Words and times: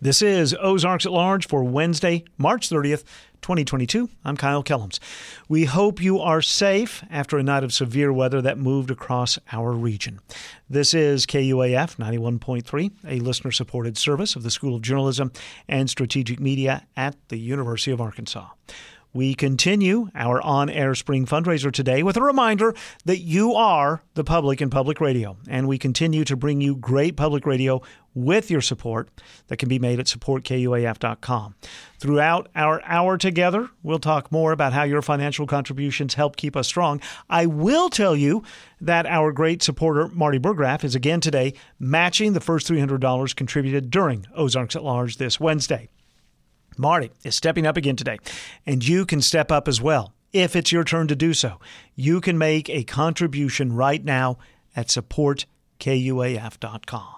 This 0.00 0.22
is 0.22 0.54
Ozarks 0.60 1.06
at 1.06 1.12
Large 1.12 1.48
for 1.48 1.64
Wednesday, 1.64 2.22
March 2.36 2.68
30th, 2.68 3.02
2022. 3.42 4.08
I'm 4.24 4.36
Kyle 4.36 4.62
Kellums. 4.62 5.00
We 5.48 5.64
hope 5.64 6.00
you 6.00 6.20
are 6.20 6.40
safe 6.40 7.02
after 7.10 7.36
a 7.36 7.42
night 7.42 7.64
of 7.64 7.72
severe 7.72 8.12
weather 8.12 8.40
that 8.40 8.58
moved 8.58 8.92
across 8.92 9.40
our 9.50 9.72
region. 9.72 10.20
This 10.70 10.94
is 10.94 11.26
KUAF 11.26 11.96
91.3, 11.96 12.92
a 13.08 13.18
listener 13.18 13.50
supported 13.50 13.98
service 13.98 14.36
of 14.36 14.44
the 14.44 14.52
School 14.52 14.76
of 14.76 14.82
Journalism 14.82 15.32
and 15.66 15.90
Strategic 15.90 16.38
Media 16.38 16.86
at 16.96 17.16
the 17.26 17.38
University 17.38 17.90
of 17.90 18.00
Arkansas. 18.00 18.46
We 19.12 19.34
continue 19.34 20.10
our 20.14 20.40
on 20.42 20.68
air 20.68 20.94
spring 20.94 21.24
fundraiser 21.24 21.72
today 21.72 22.02
with 22.02 22.16
a 22.16 22.22
reminder 22.22 22.74
that 23.06 23.18
you 23.18 23.54
are 23.54 24.02
the 24.14 24.24
public 24.24 24.60
in 24.60 24.68
public 24.68 25.00
radio, 25.00 25.36
and 25.48 25.66
we 25.66 25.78
continue 25.78 26.24
to 26.24 26.36
bring 26.36 26.60
you 26.60 26.76
great 26.76 27.16
public 27.16 27.46
radio 27.46 27.80
with 28.14 28.50
your 28.50 28.60
support 28.60 29.08
that 29.46 29.56
can 29.56 29.68
be 29.68 29.78
made 29.78 29.98
at 29.98 30.06
supportkuaf.com. 30.06 31.54
Throughout 31.98 32.48
our 32.54 32.82
hour 32.84 33.16
together, 33.16 33.70
we'll 33.82 33.98
talk 33.98 34.30
more 34.30 34.52
about 34.52 34.72
how 34.72 34.82
your 34.82 35.02
financial 35.02 35.46
contributions 35.46 36.14
help 36.14 36.36
keep 36.36 36.56
us 36.56 36.66
strong. 36.66 37.00
I 37.30 37.46
will 37.46 37.88
tell 37.88 38.14
you 38.14 38.42
that 38.80 39.06
our 39.06 39.32
great 39.32 39.62
supporter, 39.62 40.08
Marty 40.08 40.38
Burgraff, 40.38 40.84
is 40.84 40.94
again 40.94 41.20
today 41.20 41.54
matching 41.78 42.34
the 42.34 42.40
first 42.40 42.68
$300 42.68 43.34
contributed 43.34 43.90
during 43.90 44.26
Ozarks 44.34 44.76
at 44.76 44.84
Large 44.84 45.16
this 45.16 45.40
Wednesday. 45.40 45.88
Marty 46.76 47.10
is 47.24 47.34
stepping 47.34 47.66
up 47.66 47.76
again 47.76 47.96
today, 47.96 48.18
and 48.66 48.86
you 48.86 49.06
can 49.06 49.20
step 49.20 49.50
up 49.50 49.68
as 49.68 49.80
well 49.80 50.12
if 50.32 50.54
it's 50.54 50.72
your 50.72 50.84
turn 50.84 51.08
to 51.08 51.16
do 51.16 51.34
so. 51.34 51.58
You 51.94 52.20
can 52.20 52.38
make 52.38 52.68
a 52.68 52.84
contribution 52.84 53.74
right 53.74 54.04
now 54.04 54.38
at 54.76 54.88
supportkuaf.com. 54.88 57.14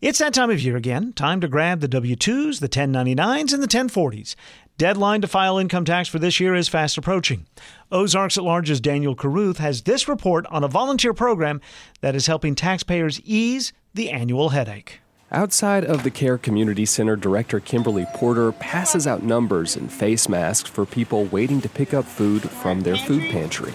It's 0.00 0.18
that 0.18 0.32
time 0.32 0.50
of 0.50 0.60
year 0.60 0.76
again. 0.76 1.12
Time 1.12 1.42
to 1.42 1.48
grab 1.48 1.80
the 1.80 1.88
W 1.88 2.16
2s, 2.16 2.60
the 2.60 2.70
1099s, 2.70 3.52
and 3.52 3.62
the 3.62 3.68
1040s. 3.68 4.34
Deadline 4.78 5.20
to 5.20 5.28
file 5.28 5.58
income 5.58 5.84
tax 5.84 6.08
for 6.08 6.18
this 6.18 6.40
year 6.40 6.54
is 6.54 6.68
fast 6.68 6.96
approaching. 6.96 7.46
Ozarks 7.92 8.38
at 8.38 8.44
Large's 8.44 8.80
Daniel 8.80 9.14
Caruth 9.14 9.58
has 9.58 9.82
this 9.82 10.08
report 10.08 10.46
on 10.46 10.64
a 10.64 10.68
volunteer 10.68 11.12
program 11.12 11.60
that 12.00 12.14
is 12.14 12.26
helping 12.26 12.54
taxpayers 12.54 13.20
ease 13.24 13.74
the 13.92 14.08
annual 14.08 14.48
headache. 14.48 15.00
Outside 15.32 15.84
of 15.84 16.02
the 16.02 16.10
Care 16.10 16.38
Community 16.38 16.84
Center, 16.84 17.14
Director 17.14 17.60
Kimberly 17.60 18.04
Porter 18.14 18.50
passes 18.50 19.06
out 19.06 19.22
numbers 19.22 19.76
and 19.76 19.92
face 19.92 20.28
masks 20.28 20.68
for 20.68 20.84
people 20.84 21.26
waiting 21.26 21.60
to 21.60 21.68
pick 21.68 21.94
up 21.94 22.04
food 22.04 22.50
from 22.50 22.80
their 22.80 22.96
food 22.96 23.30
pantry. 23.30 23.72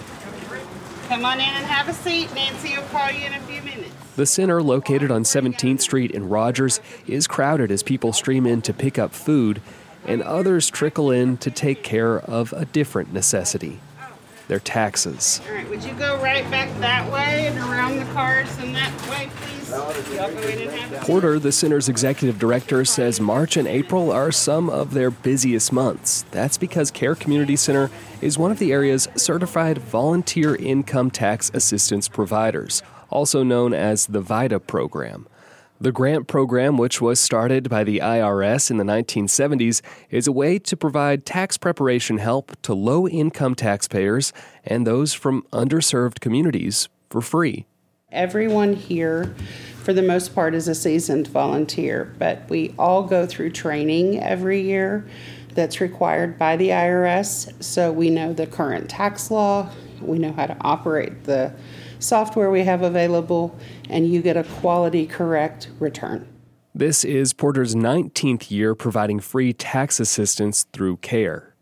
Come 1.08 1.24
on 1.24 1.40
in 1.40 1.48
and 1.48 1.64
have 1.64 1.88
a 1.88 1.94
seat. 1.94 2.28
Nancy 2.34 2.76
will 2.76 2.82
call 2.88 3.10
you 3.10 3.24
in 3.24 3.32
a 3.32 3.40
few 3.40 3.62
minutes. 3.62 3.90
The 4.16 4.26
center, 4.26 4.62
located 4.62 5.10
on 5.10 5.22
17th 5.22 5.80
Street 5.80 6.10
in 6.10 6.28
Rogers, 6.28 6.78
is 7.06 7.26
crowded 7.26 7.70
as 7.70 7.82
people 7.82 8.12
stream 8.12 8.46
in 8.46 8.60
to 8.60 8.74
pick 8.74 8.98
up 8.98 9.14
food 9.14 9.62
and 10.04 10.22
others 10.22 10.68
trickle 10.68 11.10
in 11.10 11.38
to 11.38 11.50
take 11.50 11.82
care 11.82 12.18
of 12.18 12.52
a 12.52 12.66
different 12.66 13.14
necessity 13.14 13.80
their 14.48 14.60
taxes. 14.60 15.40
All 15.48 15.54
right, 15.54 15.68
would 15.68 15.82
you 15.82 15.92
go 15.94 16.16
right 16.20 16.48
back 16.50 16.68
that 16.80 17.10
way 17.12 17.46
and 17.48 17.58
around 17.58 17.96
the 17.96 18.04
cars 18.12 18.48
and 18.58 18.74
that 18.74 18.92
way, 19.08 19.28
please? 19.36 19.70
Y'all 19.70 19.92
go 20.32 20.40
in 20.42 20.68
and 20.68 20.70
have 20.70 21.02
a 21.02 21.04
Porter, 21.04 21.38
the 21.38 21.50
center's 21.50 21.88
executive 21.88 22.38
director, 22.38 22.84
says 22.84 23.20
March 23.20 23.56
and 23.56 23.66
April 23.66 24.12
are 24.12 24.30
some 24.30 24.70
of 24.70 24.94
their 24.94 25.10
busiest 25.10 25.72
months. 25.72 26.24
That's 26.30 26.56
because 26.56 26.90
Care 26.92 27.16
Community 27.16 27.56
Center 27.56 27.90
is 28.20 28.38
one 28.38 28.52
of 28.52 28.60
the 28.60 28.72
area's 28.72 29.08
certified 29.16 29.78
volunteer 29.78 30.54
income 30.54 31.10
tax 31.10 31.50
assistance 31.52 32.08
providers, 32.08 32.82
also 33.10 33.42
known 33.42 33.74
as 33.74 34.06
the 34.06 34.20
VITA 34.20 34.60
program. 34.60 35.26
The 35.78 35.92
grant 35.92 36.26
program, 36.26 36.78
which 36.78 37.02
was 37.02 37.20
started 37.20 37.68
by 37.68 37.84
the 37.84 37.98
IRS 37.98 38.70
in 38.70 38.78
the 38.78 38.84
1970s, 38.84 39.82
is 40.10 40.26
a 40.26 40.32
way 40.32 40.58
to 40.58 40.74
provide 40.74 41.26
tax 41.26 41.58
preparation 41.58 42.16
help 42.16 42.56
to 42.62 42.72
low 42.72 43.06
income 43.06 43.54
taxpayers 43.54 44.32
and 44.64 44.86
those 44.86 45.12
from 45.12 45.42
underserved 45.52 46.20
communities 46.20 46.88
for 47.10 47.20
free. 47.20 47.66
Everyone 48.10 48.72
here, 48.72 49.34
for 49.82 49.92
the 49.92 50.00
most 50.00 50.34
part, 50.34 50.54
is 50.54 50.66
a 50.66 50.74
seasoned 50.74 51.28
volunteer, 51.28 52.14
but 52.18 52.48
we 52.48 52.74
all 52.78 53.02
go 53.02 53.26
through 53.26 53.50
training 53.50 54.18
every 54.22 54.62
year 54.62 55.06
that's 55.50 55.82
required 55.82 56.38
by 56.38 56.56
the 56.56 56.70
IRS. 56.70 57.52
So 57.62 57.92
we 57.92 58.08
know 58.08 58.32
the 58.32 58.46
current 58.46 58.88
tax 58.88 59.30
law, 59.30 59.70
we 60.00 60.18
know 60.18 60.32
how 60.32 60.46
to 60.46 60.56
operate 60.62 61.24
the 61.24 61.52
software 61.98 62.50
we 62.50 62.62
have 62.62 62.82
available, 62.82 63.56
and 63.88 64.06
you 64.06 64.22
get 64.22 64.36
a 64.36 64.44
quality 64.44 65.06
correct 65.06 65.68
return. 65.78 66.28
This 66.74 67.04
is 67.04 67.32
Porter's 67.32 67.74
19th 67.74 68.50
year 68.50 68.74
providing 68.74 69.20
free 69.20 69.52
tax 69.52 69.98
assistance 69.98 70.66
through 70.72 70.98
CARE. 70.98 71.54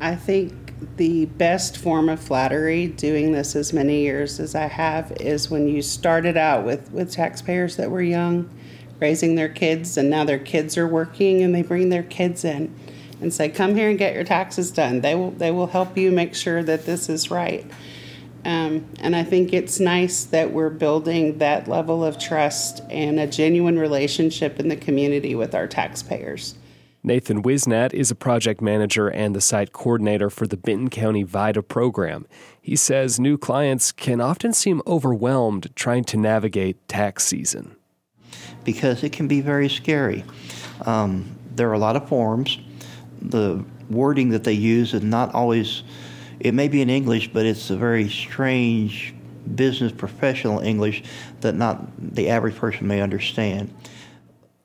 I 0.00 0.16
think 0.16 0.96
the 0.96 1.26
best 1.26 1.78
form 1.78 2.08
of 2.08 2.20
flattery 2.20 2.88
doing 2.88 3.32
this 3.32 3.54
as 3.54 3.72
many 3.72 4.02
years 4.02 4.40
as 4.40 4.54
I 4.54 4.66
have 4.66 5.12
is 5.12 5.48
when 5.48 5.68
you 5.68 5.80
started 5.80 6.36
out 6.36 6.64
with, 6.64 6.90
with 6.90 7.12
taxpayers 7.12 7.76
that 7.76 7.90
were 7.90 8.02
young, 8.02 8.50
raising 9.00 9.36
their 9.36 9.48
kids, 9.48 9.96
and 9.96 10.10
now 10.10 10.24
their 10.24 10.38
kids 10.38 10.76
are 10.76 10.88
working 10.88 11.42
and 11.42 11.54
they 11.54 11.62
bring 11.62 11.88
their 11.88 12.02
kids 12.02 12.44
in 12.44 12.74
and 13.20 13.32
say, 13.32 13.48
Come 13.48 13.74
here 13.74 13.88
and 13.88 13.98
get 13.98 14.14
your 14.14 14.24
taxes 14.24 14.70
done. 14.70 15.00
They 15.00 15.14
will, 15.14 15.30
they 15.30 15.50
will 15.50 15.68
help 15.68 15.96
you 15.96 16.10
make 16.10 16.34
sure 16.34 16.62
that 16.62 16.84
this 16.84 17.08
is 17.08 17.30
right. 17.30 17.64
Um, 18.44 18.86
and 18.98 19.14
I 19.14 19.22
think 19.22 19.52
it's 19.52 19.78
nice 19.78 20.24
that 20.24 20.52
we're 20.52 20.70
building 20.70 21.38
that 21.38 21.68
level 21.68 22.04
of 22.04 22.18
trust 22.18 22.82
and 22.90 23.20
a 23.20 23.26
genuine 23.26 23.78
relationship 23.78 24.58
in 24.58 24.68
the 24.68 24.76
community 24.76 25.34
with 25.34 25.54
our 25.54 25.68
taxpayers. 25.68 26.56
Nathan 27.04 27.42
Wisnat 27.42 27.92
is 27.92 28.12
a 28.12 28.14
project 28.14 28.60
manager 28.60 29.08
and 29.08 29.34
the 29.34 29.40
site 29.40 29.72
coordinator 29.72 30.30
for 30.30 30.46
the 30.46 30.56
Benton 30.56 30.88
County 30.88 31.24
VITA 31.24 31.62
program. 31.62 32.26
He 32.60 32.76
says 32.76 33.18
new 33.18 33.36
clients 33.36 33.90
can 33.90 34.20
often 34.20 34.52
seem 34.52 34.82
overwhelmed 34.86 35.74
trying 35.74 36.04
to 36.04 36.16
navigate 36.16 36.88
tax 36.88 37.24
season. 37.24 37.74
Because 38.64 39.02
it 39.02 39.12
can 39.12 39.26
be 39.26 39.40
very 39.40 39.68
scary. 39.68 40.24
Um, 40.86 41.36
there 41.56 41.68
are 41.68 41.74
a 41.74 41.78
lot 41.78 41.96
of 41.96 42.08
forms. 42.08 42.58
The 43.20 43.64
wording 43.90 44.30
that 44.30 44.44
they 44.44 44.52
use 44.52 44.94
is 44.94 45.02
not 45.02 45.34
always 45.34 45.82
it 46.42 46.54
may 46.54 46.66
be 46.66 46.82
in 46.82 46.90
English, 46.90 47.32
but 47.32 47.46
it's 47.46 47.70
a 47.70 47.76
very 47.76 48.08
strange 48.08 49.14
business 49.54 49.92
professional 49.92 50.58
English 50.58 51.04
that 51.40 51.54
not 51.54 51.86
the 52.14 52.28
average 52.28 52.56
person 52.56 52.88
may 52.88 53.00
understand. 53.00 53.72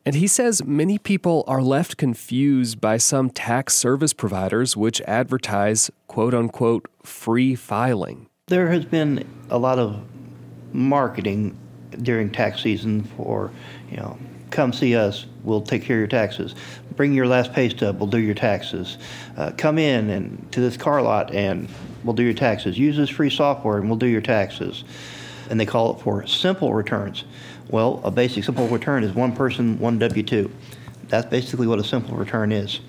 And 0.03 0.15
he 0.15 0.25
says 0.25 0.63
many 0.65 0.97
people 0.97 1.43
are 1.47 1.61
left 1.61 1.97
confused 1.97 2.81
by 2.81 2.97
some 2.97 3.29
tax 3.29 3.75
service 3.75 4.13
providers 4.13 4.75
which 4.75 5.01
advertise 5.01 5.91
quote 6.07 6.33
unquote 6.33 6.87
free 7.03 7.53
filing. 7.53 8.27
There 8.47 8.69
has 8.69 8.85
been 8.85 9.27
a 9.51 9.59
lot 9.59 9.77
of 9.77 10.01
marketing 10.73 11.55
during 12.01 12.31
tax 12.31 12.61
season 12.63 13.03
for, 13.03 13.51
you 13.91 13.97
know, 13.97 14.17
come 14.49 14.73
see 14.73 14.95
us, 14.95 15.27
we'll 15.43 15.61
take 15.61 15.83
care 15.83 15.97
of 15.97 15.99
your 15.99 16.07
taxes. 16.07 16.55
Bring 16.97 17.13
your 17.13 17.27
last 17.27 17.53
pay 17.53 17.69
stub, 17.69 17.99
we'll 17.99 18.09
do 18.09 18.17
your 18.17 18.35
taxes. 18.35 18.97
Uh, 19.37 19.51
come 19.55 19.77
in 19.77 20.09
and 20.09 20.51
to 20.51 20.59
this 20.59 20.75
car 20.75 21.01
lot 21.01 21.33
and 21.33 21.69
we'll 22.03 22.15
do 22.15 22.23
your 22.23 22.33
taxes. 22.33 22.77
Use 22.77 22.97
this 22.97 23.09
free 23.09 23.29
software 23.29 23.77
and 23.77 23.87
we'll 23.87 23.99
do 23.99 24.07
your 24.07 24.19
taxes. 24.19 24.83
And 25.49 25.59
they 25.59 25.65
call 25.65 25.95
it 25.95 26.01
for 26.01 26.27
simple 26.27 26.73
returns. 26.73 27.23
Well, 27.69 28.01
a 28.03 28.11
basic 28.11 28.43
simple 28.43 28.67
return 28.67 29.03
is 29.03 29.13
one 29.13 29.33
person, 29.35 29.79
one 29.79 29.99
W 29.99 30.23
2. 30.23 30.51
That's 31.07 31.27
basically 31.27 31.67
what 31.67 31.79
a 31.79 31.83
simple 31.83 32.17
return 32.17 32.51
is. 32.51 32.81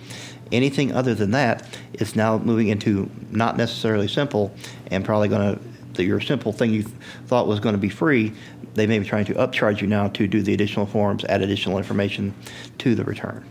Anything 0.50 0.92
other 0.92 1.14
than 1.14 1.30
that 1.32 1.78
is 1.92 2.16
now 2.16 2.38
moving 2.38 2.69
into 2.69 3.10
not 3.30 3.56
necessarily 3.56 4.08
simple 4.08 4.52
and 4.90 5.04
probably 5.04 5.28
going 5.28 5.60
to 5.94 6.02
your 6.02 6.20
simple 6.20 6.52
thing 6.52 6.72
you 6.72 6.84
thought 7.26 7.46
was 7.46 7.60
going 7.60 7.75
to 7.75 7.80
be 7.80 7.88
free 7.88 8.32
they 8.78 8.86
may 8.86 8.98
be 8.98 9.04
trying 9.04 9.25
to 9.26 9.34
upcharge 9.34 9.80
you 9.80 9.86
now 9.86 10.08
to 10.08 10.26
do 10.26 10.40
the 10.40 10.54
additional 10.54 10.86
forms, 10.86 11.25
add 11.25 11.42
additional 11.42 11.78
information 11.78 12.32
to 12.78 12.94
the 12.94 13.04
return. 13.04 13.44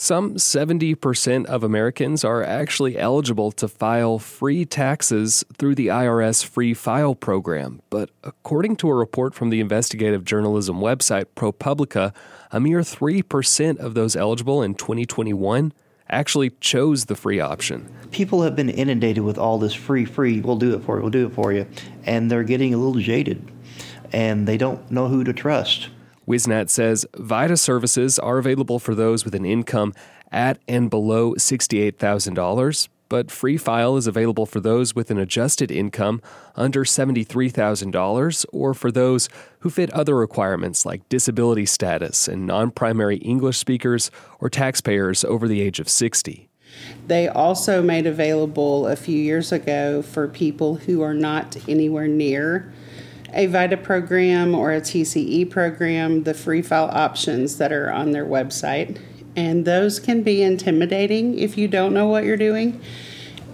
Some 0.00 0.36
70% 0.36 1.46
of 1.46 1.64
Americans 1.64 2.24
are 2.24 2.44
actually 2.44 2.96
eligible 2.96 3.50
to 3.50 3.66
file 3.66 4.20
free 4.20 4.64
taxes 4.64 5.44
through 5.58 5.74
the 5.74 5.88
IRS 5.88 6.44
Free 6.44 6.72
File 6.72 7.16
program. 7.16 7.82
But 7.90 8.10
according 8.22 8.76
to 8.76 8.90
a 8.90 8.94
report 8.94 9.34
from 9.34 9.50
the 9.50 9.58
investigative 9.58 10.24
journalism 10.24 10.78
website 10.78 11.24
ProPublica, 11.34 12.14
a 12.52 12.60
mere 12.60 12.82
3% 12.82 13.78
of 13.78 13.94
those 13.94 14.14
eligible 14.14 14.62
in 14.62 14.76
2021 14.76 15.72
actually 16.08 16.50
chose 16.60 17.06
the 17.06 17.16
free 17.16 17.40
option. 17.40 17.92
People 18.12 18.42
have 18.42 18.54
been 18.54 18.70
inundated 18.70 19.24
with 19.24 19.36
all 19.36 19.58
this 19.58 19.74
free, 19.74 20.04
free, 20.04 20.40
we'll 20.40 20.54
do 20.54 20.76
it 20.76 20.84
for 20.84 20.98
you, 20.98 21.02
we'll 21.02 21.10
do 21.10 21.26
it 21.26 21.32
for 21.32 21.52
you, 21.52 21.66
and 22.04 22.30
they're 22.30 22.44
getting 22.44 22.72
a 22.72 22.76
little 22.76 23.02
jaded 23.02 23.50
and 24.12 24.46
they 24.46 24.56
don't 24.56 24.92
know 24.92 25.08
who 25.08 25.24
to 25.24 25.32
trust. 25.32 25.88
Wisnat 26.28 26.68
says 26.68 27.06
VITA 27.16 27.56
services 27.56 28.18
are 28.18 28.36
available 28.36 28.78
for 28.78 28.94
those 28.94 29.24
with 29.24 29.34
an 29.34 29.46
income 29.46 29.94
at 30.30 30.58
and 30.68 30.90
below 30.90 31.32
$68,000, 31.32 32.88
but 33.08 33.30
Free 33.30 33.56
File 33.56 33.96
is 33.96 34.06
available 34.06 34.44
for 34.44 34.60
those 34.60 34.94
with 34.94 35.10
an 35.10 35.16
adjusted 35.16 35.70
income 35.70 36.20
under 36.54 36.84
$73,000 36.84 38.44
or 38.52 38.74
for 38.74 38.92
those 38.92 39.30
who 39.60 39.70
fit 39.70 39.90
other 39.92 40.14
requirements 40.14 40.84
like 40.84 41.08
disability 41.08 41.64
status 41.64 42.28
and 42.28 42.46
non 42.46 42.72
primary 42.72 43.16
English 43.16 43.56
speakers 43.56 44.10
or 44.38 44.50
taxpayers 44.50 45.24
over 45.24 45.48
the 45.48 45.62
age 45.62 45.80
of 45.80 45.88
60. 45.88 46.50
They 47.06 47.26
also 47.26 47.80
made 47.82 48.06
available 48.06 48.86
a 48.86 48.96
few 48.96 49.18
years 49.18 49.50
ago 49.50 50.02
for 50.02 50.28
people 50.28 50.74
who 50.74 51.00
are 51.00 51.14
not 51.14 51.56
anywhere 51.66 52.06
near 52.06 52.70
a 53.32 53.46
VITA 53.46 53.78
program 53.78 54.54
or 54.54 54.72
a 54.72 54.80
TCE 54.80 55.50
program, 55.50 56.24
the 56.24 56.34
free 56.34 56.62
file 56.62 56.90
options 56.92 57.58
that 57.58 57.72
are 57.72 57.90
on 57.92 58.12
their 58.12 58.26
website. 58.26 59.00
And 59.36 59.64
those 59.64 60.00
can 60.00 60.22
be 60.22 60.42
intimidating 60.42 61.38
if 61.38 61.56
you 61.56 61.68
don't 61.68 61.94
know 61.94 62.06
what 62.06 62.24
you're 62.24 62.36
doing. 62.36 62.80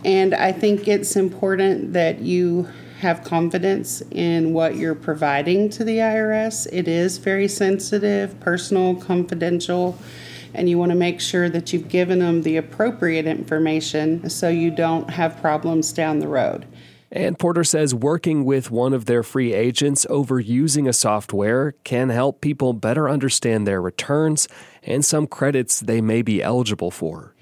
And 0.04 0.34
I 0.34 0.52
think 0.52 0.86
it's 0.86 1.16
important 1.16 1.92
that 1.94 2.20
you 2.20 2.68
have 2.98 3.24
confidence 3.24 4.02
in 4.10 4.52
what 4.52 4.76
you're 4.76 4.94
providing 4.94 5.68
to 5.70 5.84
the 5.84 5.98
IRS. 5.98 6.66
It 6.72 6.88
is 6.88 7.18
very 7.18 7.48
sensitive, 7.48 8.38
personal, 8.40 8.96
confidential, 8.96 9.98
and 10.54 10.70
you 10.70 10.78
want 10.78 10.92
to 10.92 10.96
make 10.96 11.20
sure 11.20 11.50
that 11.50 11.72
you've 11.72 11.88
given 11.88 12.20
them 12.20 12.42
the 12.42 12.56
appropriate 12.56 13.26
information 13.26 14.30
so 14.30 14.48
you 14.48 14.70
don't 14.70 15.10
have 15.10 15.40
problems 15.40 15.92
down 15.92 16.20
the 16.20 16.28
road. 16.28 16.64
And 17.14 17.38
Porter 17.38 17.62
says 17.62 17.94
working 17.94 18.44
with 18.44 18.72
one 18.72 18.92
of 18.92 19.04
their 19.04 19.22
free 19.22 19.54
agents 19.54 20.04
over 20.10 20.40
using 20.40 20.88
a 20.88 20.92
software 20.92 21.76
can 21.84 22.08
help 22.08 22.40
people 22.40 22.72
better 22.72 23.08
understand 23.08 23.68
their 23.68 23.80
returns 23.80 24.48
and 24.82 25.04
some 25.04 25.28
credits 25.28 25.78
they 25.78 26.00
may 26.00 26.22
be 26.22 26.42
eligible 26.42 26.90
for. 26.90 27.32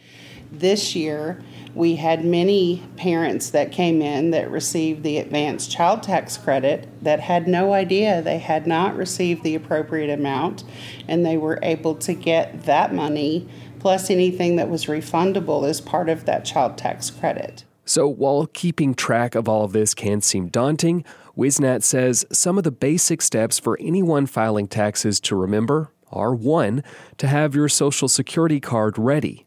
This 0.52 0.94
year, 0.94 1.42
we 1.74 1.96
had 1.96 2.22
many 2.22 2.82
parents 2.98 3.48
that 3.48 3.72
came 3.72 4.02
in 4.02 4.32
that 4.32 4.50
received 4.50 5.02
the 5.04 5.16
advanced 5.16 5.70
child 5.70 6.02
tax 6.02 6.36
credit 6.36 6.86
that 7.00 7.20
had 7.20 7.48
no 7.48 7.72
idea 7.72 8.20
they 8.20 8.40
had 8.40 8.66
not 8.66 8.94
received 8.94 9.42
the 9.42 9.54
appropriate 9.54 10.12
amount, 10.12 10.64
and 11.08 11.24
they 11.24 11.38
were 11.38 11.58
able 11.62 11.94
to 11.94 12.12
get 12.12 12.64
that 12.64 12.92
money 12.92 13.48
plus 13.78 14.10
anything 14.10 14.56
that 14.56 14.68
was 14.68 14.84
refundable 14.84 15.66
as 15.66 15.80
part 15.80 16.10
of 16.10 16.26
that 16.26 16.44
child 16.44 16.76
tax 16.76 17.08
credit. 17.08 17.64
So, 17.84 18.06
while 18.06 18.46
keeping 18.46 18.94
track 18.94 19.34
of 19.34 19.48
all 19.48 19.64
of 19.64 19.72
this 19.72 19.92
can 19.92 20.20
seem 20.20 20.48
daunting, 20.48 21.04
Wisnat 21.36 21.82
says 21.82 22.24
some 22.30 22.56
of 22.56 22.64
the 22.64 22.70
basic 22.70 23.20
steps 23.20 23.58
for 23.58 23.76
anyone 23.80 24.26
filing 24.26 24.68
taxes 24.68 25.18
to 25.20 25.34
remember 25.34 25.90
are 26.12 26.34
1. 26.34 26.84
to 27.18 27.26
have 27.26 27.54
your 27.54 27.68
Social 27.68 28.08
Security 28.08 28.60
card 28.60 28.98
ready, 28.98 29.46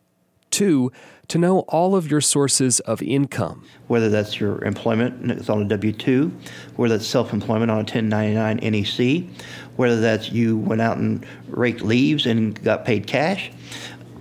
2. 0.52 0.92
to 1.28 1.38
know 1.38 1.60
all 1.60 1.96
of 1.96 2.12
your 2.12 2.22
sources 2.22 2.80
of 2.82 3.02
income. 3.02 3.66
Whether 3.88 4.10
that's 4.10 4.40
your 4.40 4.64
employment 4.66 5.31
it's 5.31 5.50
on 5.50 5.62
a 5.62 5.66
W 5.66 5.94
2, 5.94 6.31
whether 6.76 6.98
that's 6.98 7.08
self 7.08 7.31
employment 7.31 7.72
on 7.72 7.78
a 7.78 7.81
1099 7.81 8.58
NEC, 8.58 9.30
whether 9.78 10.02
that's 10.02 10.31
you 10.31 10.58
went 10.58 10.81
out 10.81 10.98
and 10.98 11.26
raked 11.48 11.81
leaves 11.81 12.26
and 12.26 12.62
got 12.64 12.84
paid 12.84 13.08
cash, 13.08 13.52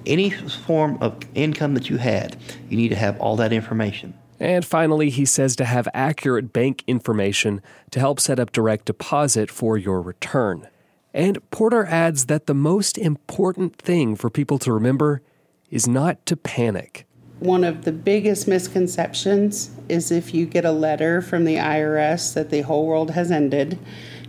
any 0.06 0.30
form 0.30 0.98
of 1.00 1.16
income 1.34 1.74
that 1.74 1.90
you 1.90 1.96
had, 1.98 2.36
you 2.68 2.76
need 2.76 2.88
to 2.88 2.96
have 2.96 3.20
all 3.20 3.36
that 3.36 3.52
information. 3.52 4.14
And 4.40 4.64
finally, 4.64 5.10
he 5.10 5.24
says 5.24 5.56
to 5.56 5.64
have 5.64 5.88
accurate 5.94 6.52
bank 6.52 6.82
information 6.86 7.62
to 7.92 8.00
help 8.00 8.20
set 8.20 8.38
up 8.38 8.52
direct 8.52 8.86
deposit 8.86 9.50
for 9.50 9.78
your 9.78 10.02
return. 10.02 10.68
And 11.12 11.38
Porter 11.50 11.86
adds 11.86 12.26
that 12.26 12.46
the 12.46 12.54
most 12.54 12.98
important 12.98 13.76
thing 13.76 14.16
for 14.16 14.30
people 14.30 14.58
to 14.58 14.72
remember 14.72 15.22
is 15.70 15.86
not 15.86 16.26
to 16.26 16.36
panic. 16.36 17.06
One 17.38 17.62
of 17.62 17.84
the 17.84 17.92
biggest 17.92 18.48
misconceptions 18.48 19.70
is 19.88 20.10
if 20.10 20.34
you 20.34 20.46
get 20.46 20.64
a 20.64 20.72
letter 20.72 21.20
from 21.20 21.44
the 21.44 21.56
IRS 21.56 22.34
that 22.34 22.50
the 22.50 22.62
whole 22.62 22.86
world 22.86 23.10
has 23.12 23.30
ended 23.30 23.78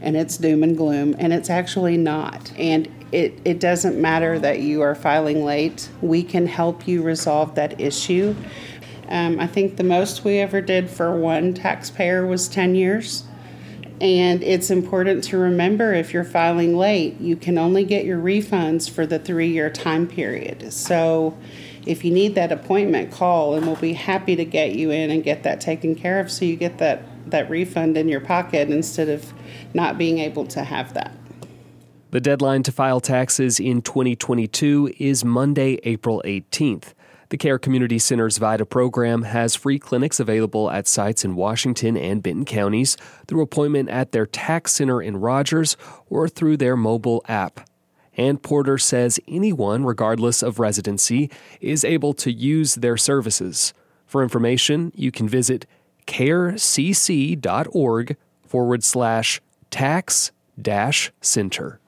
and 0.02 0.16
it's 0.16 0.38
doom 0.38 0.64
and 0.64 0.78
gloom, 0.78 1.16
and 1.18 1.34
it's 1.34 1.50
actually 1.50 1.98
not. 1.98 2.52
And 2.58 2.88
it, 3.16 3.40
it 3.46 3.60
doesn't 3.62 4.00
matter 4.00 4.38
that 4.40 4.60
you 4.60 4.82
are 4.82 4.94
filing 4.94 5.46
late, 5.46 5.90
we 6.02 6.22
can 6.22 6.46
help 6.48 6.86
you 6.86 7.02
resolve 7.02 7.56
that 7.56 7.80
issue. 7.80 8.36
Um, 9.08 9.40
I 9.40 9.48
think 9.48 9.78
the 9.78 9.86
most 9.86 10.26
we 10.26 10.40
ever 10.40 10.60
did 10.60 10.90
for 10.90 11.18
one 11.18 11.54
taxpayer 11.54 12.26
was 12.26 12.50
10 12.50 12.76
years. 12.76 13.24
And 14.02 14.44
it's 14.44 14.70
important 14.70 15.24
to 15.26 15.38
remember 15.38 15.94
if 15.94 16.14
you're 16.14 16.26
filing 16.26 16.76
late, 16.76 17.18
you 17.22 17.38
can 17.38 17.58
only 17.58 17.86
get 17.86 18.04
your 18.04 18.20
refunds 18.20 18.90
for 18.90 19.08
the 19.08 19.18
three 19.18 19.48
year 19.48 19.70
time 19.70 20.08
period. 20.08 20.74
So 20.74 21.38
if 21.86 22.04
you 22.04 22.12
need 22.12 22.36
that 22.36 22.52
appointment, 22.52 23.12
call 23.12 23.56
and 23.56 23.66
we'll 23.66 23.78
be 23.78 23.94
happy 23.94 24.36
to 24.36 24.44
get 24.44 24.76
you 24.76 24.92
in 24.92 25.10
and 25.10 25.24
get 25.24 25.44
that 25.44 25.62
taken 25.62 25.96
care 25.96 26.20
of 26.20 26.30
so 26.30 26.44
you 26.44 26.58
get 26.58 26.80
that, 26.80 27.04
that 27.32 27.50
refund 27.50 27.96
in 27.96 28.10
your 28.10 28.20
pocket 28.20 28.70
instead 28.70 29.08
of 29.08 29.34
not 29.74 29.98
being 29.98 30.20
able 30.20 30.46
to 30.48 30.66
have 30.66 30.94
that. 30.96 31.16
The 32.16 32.22
deadline 32.22 32.64
to 32.64 32.72
file 32.72 33.02
taxes 33.02 33.60
in 33.60 33.82
2022 33.82 34.94
is 35.00 35.26
Monday, 35.26 35.82
April 35.84 36.22
18th. 36.24 36.94
The 37.28 37.36
Care 37.36 37.60
Community 37.60 38.00
Center's 38.00 38.38
VITA 38.38 38.66
program 38.68 39.24
has 39.24 39.54
free 39.54 39.78
clinics 39.78 40.18
available 40.22 40.72
at 40.72 40.88
sites 40.88 41.26
in 41.26 41.36
Washington 41.36 41.98
and 41.98 42.24
Benton 42.24 42.46
counties 42.46 42.96
through 43.28 43.42
appointment 43.42 43.90
at 43.90 44.14
their 44.14 44.26
tax 44.26 44.72
center 44.72 45.02
in 45.02 45.18
Rogers 45.18 45.76
or 46.10 46.30
through 46.30 46.56
their 46.56 46.78
mobile 46.78 47.22
app. 47.28 47.70
And 48.16 48.42
Porter 48.42 48.78
says 48.78 49.20
anyone, 49.28 49.84
regardless 49.84 50.42
of 50.42 50.58
residency, 50.58 51.30
is 51.60 51.84
able 51.84 52.14
to 52.14 52.32
use 52.32 52.76
their 52.76 52.96
services. 52.96 53.74
For 54.06 54.24
information, 54.24 54.94
you 54.96 55.12
can 55.12 55.28
visit 55.28 55.66
carecc.org 56.08 56.48
forward 58.48 58.84
slash 58.86 59.42
tax 59.70 60.32
dash 60.58 61.12
center. 61.20 61.82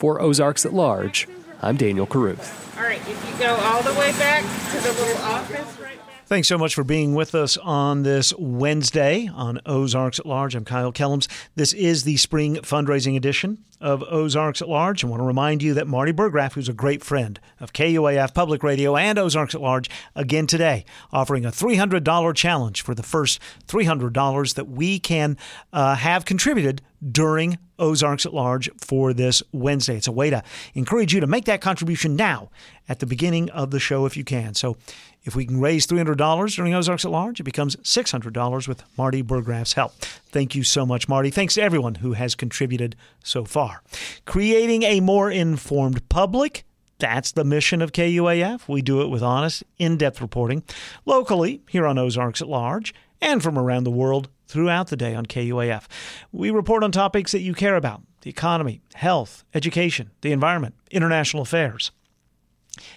For 0.00 0.18
Ozarks 0.18 0.64
at 0.64 0.72
Large, 0.72 1.28
I'm 1.60 1.76
Daniel 1.76 2.06
Caruth. 2.06 2.74
All 2.78 2.84
right, 2.84 3.02
if 3.06 3.30
you 3.30 3.38
go 3.38 3.54
all 3.54 3.82
the 3.82 3.92
way 4.00 4.12
back 4.12 4.42
to 4.72 4.80
the 4.80 4.94
little 4.94 5.22
office 5.22 5.78
right 5.78 5.98
back. 5.98 6.24
Thanks 6.24 6.48
so 6.48 6.56
much 6.56 6.74
for 6.74 6.84
being 6.84 7.14
with 7.14 7.34
us 7.34 7.58
on 7.58 8.02
this 8.02 8.32
Wednesday 8.38 9.28
on 9.34 9.60
Ozarks 9.66 10.18
at 10.18 10.24
Large. 10.24 10.54
I'm 10.54 10.64
Kyle 10.64 10.90
Kellums. 10.90 11.28
This 11.54 11.74
is 11.74 12.04
the 12.04 12.16
spring 12.16 12.56
fundraising 12.56 13.14
edition 13.14 13.62
of 13.78 14.02
Ozarks 14.04 14.62
at 14.62 14.70
Large. 14.70 15.04
I 15.04 15.08
want 15.08 15.20
to 15.20 15.26
remind 15.26 15.62
you 15.62 15.74
that 15.74 15.86
Marty 15.86 16.12
Burgraff, 16.12 16.54
who's 16.54 16.70
a 16.70 16.72
great 16.72 17.04
friend 17.04 17.38
of 17.60 17.74
KUAF 17.74 18.32
Public 18.32 18.62
Radio 18.62 18.96
and 18.96 19.18
Ozarks 19.18 19.54
at 19.54 19.60
Large, 19.60 19.90
again 20.16 20.46
today 20.46 20.86
offering 21.12 21.44
a 21.44 21.50
$300 21.50 22.34
challenge 22.34 22.80
for 22.80 22.94
the 22.94 23.02
first 23.02 23.38
$300 23.66 24.54
that 24.54 24.68
we 24.68 24.98
can 24.98 25.36
uh, 25.74 25.94
have 25.96 26.24
contributed 26.24 26.80
during 27.08 27.58
Ozarks 27.78 28.26
at 28.26 28.34
Large 28.34 28.70
for 28.78 29.12
this 29.12 29.42
Wednesday. 29.52 29.96
It's 29.96 30.06
a 30.06 30.12
way 30.12 30.30
to 30.30 30.42
encourage 30.74 31.14
you 31.14 31.20
to 31.20 31.26
make 31.26 31.46
that 31.46 31.60
contribution 31.60 32.16
now 32.16 32.50
at 32.88 32.98
the 32.98 33.06
beginning 33.06 33.50
of 33.50 33.70
the 33.70 33.80
show 33.80 34.06
if 34.06 34.16
you 34.16 34.24
can. 34.24 34.54
So 34.54 34.76
if 35.22 35.36
we 35.36 35.46
can 35.46 35.60
raise 35.60 35.86
$300 35.86 36.56
during 36.56 36.74
Ozarks 36.74 37.04
at 37.04 37.10
Large, 37.10 37.40
it 37.40 37.44
becomes 37.44 37.76
$600 37.76 38.68
with 38.68 38.82
Marty 38.96 39.22
Burgraff's 39.22 39.74
help. 39.74 39.94
Thank 39.94 40.54
you 40.54 40.62
so 40.62 40.86
much, 40.86 41.08
Marty. 41.08 41.30
Thanks 41.30 41.54
to 41.54 41.62
everyone 41.62 41.96
who 41.96 42.12
has 42.12 42.34
contributed 42.34 42.96
so 43.22 43.44
far. 43.44 43.82
Creating 44.24 44.82
a 44.82 45.00
more 45.00 45.30
informed 45.30 46.08
public. 46.08 46.64
That's 46.98 47.32
the 47.32 47.44
mission 47.44 47.80
of 47.80 47.92
KUAF. 47.92 48.68
We 48.68 48.82
do 48.82 49.00
it 49.00 49.08
with 49.08 49.22
honest, 49.22 49.64
in 49.78 49.96
depth 49.96 50.20
reporting 50.20 50.62
locally 51.06 51.62
here 51.68 51.86
on 51.86 51.98
Ozarks 51.98 52.42
at 52.42 52.48
Large 52.48 52.94
and 53.20 53.42
from 53.42 53.58
around 53.58 53.84
the 53.84 53.90
world 53.90 54.28
throughout 54.46 54.88
the 54.88 54.96
day 54.96 55.14
on 55.14 55.26
KUAF. 55.26 55.84
We 56.32 56.50
report 56.50 56.82
on 56.82 56.92
topics 56.92 57.32
that 57.32 57.40
you 57.40 57.54
care 57.54 57.76
about 57.76 58.02
the 58.22 58.30
economy, 58.30 58.82
health, 58.94 59.44
education, 59.54 60.10
the 60.20 60.32
environment, 60.32 60.74
international 60.90 61.42
affairs. 61.42 61.90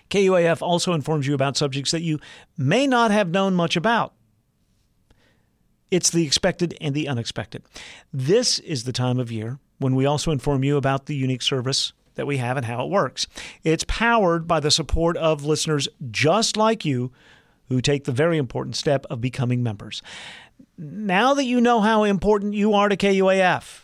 KUAF 0.10 0.62
also 0.62 0.94
informs 0.94 1.28
you 1.28 1.34
about 1.34 1.58
subjects 1.58 1.92
that 1.92 2.02
you 2.02 2.20
may 2.58 2.88
not 2.88 3.12
have 3.12 3.30
known 3.30 3.56
much 3.56 3.76
about. 3.76 4.14
It's 5.92 6.10
the 6.10 6.26
expected 6.26 6.76
and 6.82 6.96
the 6.96 7.08
unexpected. 7.08 7.64
This 8.12 8.60
is 8.60 8.84
the 8.84 8.92
time 8.92 9.20
of 9.20 9.32
year 9.32 9.60
when 9.78 9.96
we 9.96 10.06
also 10.06 10.32
inform 10.32 10.64
you 10.64 10.78
about 10.78 11.06
the 11.06 11.16
unique 11.16 11.42
service 11.42 11.94
that 12.16 12.28
we 12.28 12.38
have 12.38 12.58
and 12.58 12.66
how 12.66 12.84
it 12.84 12.90
works. 12.90 13.28
It's 13.64 13.86
powered 13.88 14.48
by 14.48 14.60
the 14.60 14.72
support 14.72 15.18
of 15.18 15.46
listeners 15.46 15.88
just 16.10 16.58
like 16.58 16.86
you 16.86 17.12
who 17.70 17.82
take 17.82 18.04
the 18.04 18.12
very 18.12 18.38
important 18.38 18.76
step 18.76 19.06
of 19.10 19.22
becoming 19.22 19.64
members. 19.64 20.02
Now 20.78 21.34
that 21.34 21.46
you 21.46 21.62
know 21.62 21.82
how 21.82 22.04
important 22.04 22.54
you 22.54 22.74
are 22.74 22.90
to 22.90 22.98
KUAF, 22.98 23.82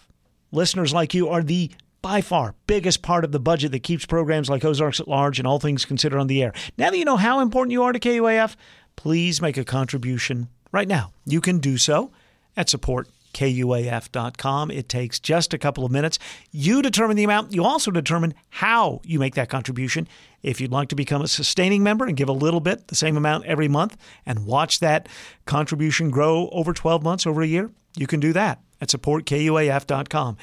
listeners 0.52 0.94
like 0.94 1.14
you 1.14 1.30
are 1.30 1.44
the 1.44 1.72
by 2.02 2.22
far 2.22 2.56
biggest 2.66 3.02
part 3.02 3.26
of 3.26 3.32
the 3.32 3.40
budget 3.40 3.72
that 3.72 3.84
keeps 3.84 4.06
programs 4.06 4.50
like 4.50 4.64
Ozarks 4.64 5.00
at 5.00 5.08
Large 5.08 5.40
and 5.40 5.48
All 5.48 5.60
Things 5.60 5.86
Considered 5.86 6.20
on 6.20 6.28
the 6.28 6.42
air. 6.42 6.54
Now 6.78 6.90
that 6.90 6.98
you 6.98 7.06
know 7.06 7.18
how 7.18 7.42
important 7.42 7.74
you 7.74 7.84
are 7.84 7.92
to 7.92 8.00
KUAF, 8.00 8.56
please 8.96 9.42
make 9.42 9.58
a 9.58 9.66
contribution 9.66 10.48
right 10.72 10.88
now. 10.88 11.12
You 11.26 11.42
can 11.42 11.60
do 11.60 11.78
so 11.78 12.12
at 12.56 12.70
support 12.70 13.08
KUAF.com. 13.34 14.72
It 14.72 14.90
takes 14.90 15.20
just 15.20 15.54
a 15.54 15.58
couple 15.58 15.86
of 15.86 15.92
minutes. 15.92 16.20
You 16.52 16.82
determine 16.82 17.18
the 17.18 17.24
amount. 17.24 17.54
You 17.54 17.64
also 17.64 17.92
determine 17.92 18.34
how 18.50 19.02
you 19.04 19.20
make 19.20 19.36
that 19.36 19.50
contribution. 19.50 20.08
If 20.42 20.62
you'd 20.62 20.72
like 20.72 20.90
to 20.90 20.96
become 20.96 21.22
a 21.22 21.28
sustaining 21.28 21.84
member 21.84 22.06
and 22.06 22.16
give 22.16 22.30
a 22.30 22.34
little 22.34 22.60
bit, 22.60 22.88
the 22.88 22.96
same 22.96 23.18
amount 23.18 23.46
every 23.46 23.68
month, 23.68 23.98
and 24.26 24.46
watch 24.46 24.80
that 24.80 25.10
contribution 25.46 26.10
grow 26.10 26.50
over 26.52 26.74
12 26.74 27.04
months, 27.04 27.28
over 27.28 27.42
a 27.42 27.48
year, 27.48 27.72
you 27.98 28.08
can 28.08 28.20
do 28.20 28.34
that 28.34 28.62
at 28.80 28.90
supportkuaf.com. 28.90 30.38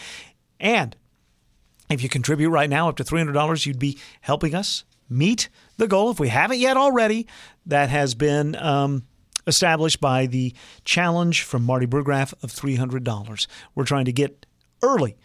And 0.60 0.96
if 1.88 2.02
you 2.02 2.08
contribute 2.08 2.50
right 2.50 2.68
now 2.68 2.88
up 2.88 2.96
to 2.96 3.04
$300, 3.04 3.66
you'd 3.66 3.78
be 3.78 3.98
helping 4.20 4.54
us 4.54 4.84
meet 5.08 5.48
the 5.76 5.86
goal, 5.86 6.10
if 6.10 6.20
we 6.20 6.28
haven't 6.28 6.58
yet 6.58 6.76
already, 6.76 7.26
that 7.66 7.90
has 7.90 8.14
been 8.14 8.56
um, 8.56 9.04
established 9.46 10.00
by 10.00 10.26
the 10.26 10.54
challenge 10.84 11.42
from 11.42 11.64
Marty 11.64 11.86
Burgraff 11.86 12.32
of 12.42 12.52
$300. 12.52 13.46
We're 13.74 13.84
trying 13.84 14.06
to 14.06 14.12
get 14.12 14.46
early 14.82 15.16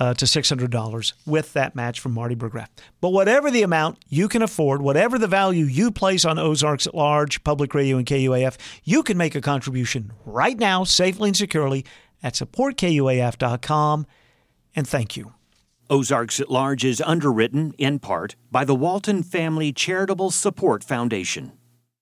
uh, 0.00 0.14
to 0.14 0.24
$600 0.24 1.12
with 1.26 1.52
that 1.52 1.76
match 1.76 2.00
from 2.00 2.12
Marty 2.12 2.34
Burgraff. 2.34 2.68
But 3.00 3.10
whatever 3.10 3.50
the 3.50 3.62
amount 3.62 3.98
you 4.08 4.28
can 4.28 4.42
afford, 4.42 4.80
whatever 4.80 5.18
the 5.18 5.26
value 5.26 5.66
you 5.66 5.90
place 5.90 6.24
on 6.24 6.38
Ozarks 6.38 6.86
at 6.86 6.94
Large, 6.94 7.44
Public 7.44 7.74
Radio, 7.74 7.98
and 7.98 8.06
KUAF, 8.06 8.56
you 8.82 9.02
can 9.02 9.18
make 9.18 9.34
a 9.34 9.42
contribution 9.42 10.12
right 10.24 10.58
now, 10.58 10.84
safely 10.84 11.28
and 11.28 11.36
securely, 11.36 11.84
at 12.22 12.34
supportkuaf.com. 12.34 14.06
And 14.74 14.88
thank 14.88 15.16
you. 15.16 15.34
Ozarks 15.90 16.40
at 16.40 16.50
Large 16.50 16.84
is 16.84 17.02
underwritten, 17.02 17.74
in 17.76 17.98
part, 17.98 18.36
by 18.50 18.64
the 18.64 18.76
Walton 18.76 19.22
Family 19.22 19.72
Charitable 19.72 20.30
Support 20.30 20.84
Foundation. 20.84 21.52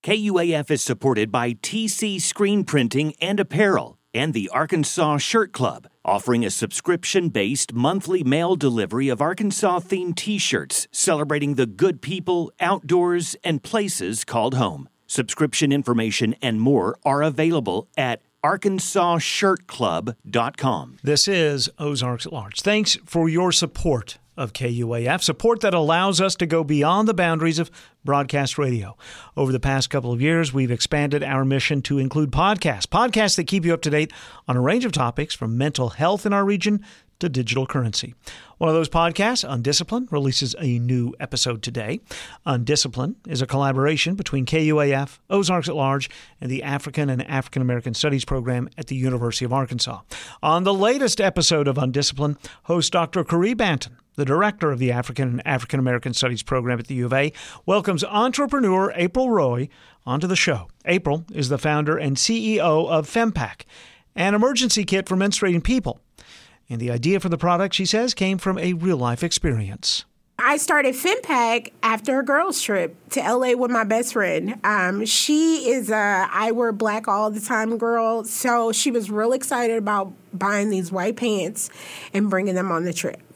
KUAF 0.01 0.71
is 0.71 0.81
supported 0.81 1.29
by 1.29 1.55
TC 1.55 2.21
Screen 2.21 2.63
Printing 2.63 3.13
and 3.19 3.37
Apparel 3.37 3.97
and 4.13 4.33
the 4.33 4.49
Arkansas 4.53 5.17
Shirt 5.17 5.51
Club, 5.51 5.89
offering 6.05 6.45
a 6.45 6.49
subscription 6.49 7.27
based 7.27 7.73
monthly 7.73 8.23
mail 8.23 8.55
delivery 8.55 9.09
of 9.09 9.21
Arkansas 9.21 9.81
themed 9.81 10.15
t 10.15 10.37
shirts 10.37 10.87
celebrating 10.93 11.55
the 11.55 11.65
good 11.65 12.01
people, 12.01 12.49
outdoors, 12.61 13.35
and 13.43 13.61
places 13.61 14.23
called 14.23 14.53
home. 14.53 14.87
Subscription 15.05 15.73
information 15.73 16.33
and 16.41 16.61
more 16.61 16.97
are 17.03 17.21
available 17.21 17.89
at 17.97 18.21
arkansasshirtclub.com. 18.41 20.97
This 21.03 21.27
is 21.27 21.69
Ozarks 21.77 22.25
at 22.25 22.31
Large. 22.31 22.61
Thanks 22.61 22.97
for 23.05 23.27
your 23.27 23.51
support 23.51 24.17
of 24.39 24.53
KUAF, 24.53 25.21
support 25.21 25.59
that 25.59 25.73
allows 25.73 26.21
us 26.21 26.35
to 26.37 26.45
go 26.45 26.63
beyond 26.63 27.07
the 27.07 27.13
boundaries 27.13 27.59
of 27.59 27.69
broadcast 28.05 28.57
radio. 28.57 28.95
Over 29.35 29.51
the 29.51 29.59
past 29.59 29.89
couple 29.89 30.13
of 30.13 30.21
years, 30.21 30.53
we've 30.53 30.71
expanded 30.71 31.23
our 31.23 31.43
mission 31.43 31.81
to 31.83 31.99
include 31.99 32.31
podcasts, 32.31 32.87
podcasts 32.87 33.35
that 33.35 33.47
keep 33.47 33.65
you 33.65 33.73
up 33.73 33.81
to 33.81 33.89
date 33.89 34.13
on 34.47 34.55
a 34.55 34.61
range 34.61 34.85
of 34.85 34.93
topics 34.93 35.35
from 35.35 35.57
mental 35.57 35.89
health 35.89 36.25
in 36.25 36.31
our 36.31 36.45
region 36.45 36.83
to 37.19 37.27
digital 37.27 37.67
currency. 37.67 38.15
One 38.57 38.69
of 38.69 38.75
those 38.75 38.89
podcasts, 38.89 39.47
Undisciplined, 39.47 40.11
releases 40.11 40.55
a 40.59 40.79
new 40.79 41.13
episode 41.19 41.61
today. 41.61 41.99
Undisciplined 42.45 43.15
is 43.27 43.41
a 43.41 43.47
collaboration 43.47 44.15
between 44.15 44.45
KUAF, 44.45 45.19
Ozarks 45.29 45.69
at 45.69 45.75
Large, 45.75 46.09
and 46.41 46.49
the 46.49 46.63
African 46.63 47.09
and 47.09 47.25
African 47.27 47.61
American 47.61 47.93
Studies 47.93 48.25
program 48.25 48.69
at 48.77 48.87
the 48.87 48.95
University 48.95 49.45
of 49.45 49.53
Arkansas. 49.53 50.01
On 50.41 50.63
the 50.63 50.73
latest 50.73 51.21
episode 51.21 51.67
of 51.67 51.77
Undisciplined, 51.77 52.37
host 52.63 52.93
Dr. 52.93 53.23
Caree 53.23 53.55
Banton 53.55 53.97
the 54.19 54.25
director 54.25 54.71
of 54.71 54.77
the 54.79 54.91
African 54.91 55.29
and 55.29 55.47
African 55.47 55.79
American 55.79 56.13
Studies 56.13 56.43
program 56.43 56.77
at 56.77 56.87
the 56.87 56.95
U 56.95 57.05
of 57.05 57.13
A, 57.13 57.31
welcomes 57.65 58.03
entrepreneur 58.03 58.91
April 58.95 59.31
Roy 59.31 59.69
onto 60.05 60.27
the 60.27 60.35
show. 60.35 60.67
April 60.85 61.25
is 61.33 61.49
the 61.49 61.57
founder 61.57 61.97
and 61.97 62.17
CEO 62.17 62.87
of 62.89 63.07
FemPack, 63.07 63.61
an 64.15 64.35
emergency 64.35 64.83
kit 64.83 65.07
for 65.07 65.15
menstruating 65.15 65.63
people. 65.63 65.99
And 66.69 66.79
the 66.79 66.91
idea 66.91 67.19
for 67.19 67.29
the 67.29 67.37
product, 67.37 67.73
she 67.73 67.85
says, 67.85 68.13
came 68.13 68.37
from 68.37 68.59
a 68.59 68.73
real 68.73 68.97
life 68.97 69.23
experience. 69.23 70.05
I 70.37 70.57
started 70.57 70.95
FemPack 70.95 71.71
after 71.83 72.19
a 72.19 72.23
girls' 72.23 72.61
trip 72.61 72.95
to 73.11 73.19
LA 73.21 73.55
with 73.55 73.71
my 73.71 73.83
best 73.83 74.13
friend. 74.13 74.59
Um, 74.63 75.05
she 75.05 75.69
is 75.69 75.89
a 75.89 76.29
I 76.31 76.51
wear 76.51 76.71
black 76.71 77.07
all 77.07 77.29
the 77.29 77.41
time 77.41 77.77
girl, 77.77 78.23
so 78.23 78.71
she 78.71 78.89
was 78.89 79.09
real 79.09 79.33
excited 79.33 79.77
about 79.77 80.13
buying 80.33 80.69
these 80.69 80.91
white 80.91 81.17
pants 81.17 81.69
and 82.13 82.29
bringing 82.29 82.55
them 82.55 82.71
on 82.71 82.85
the 82.85 82.93
trip. 82.93 83.28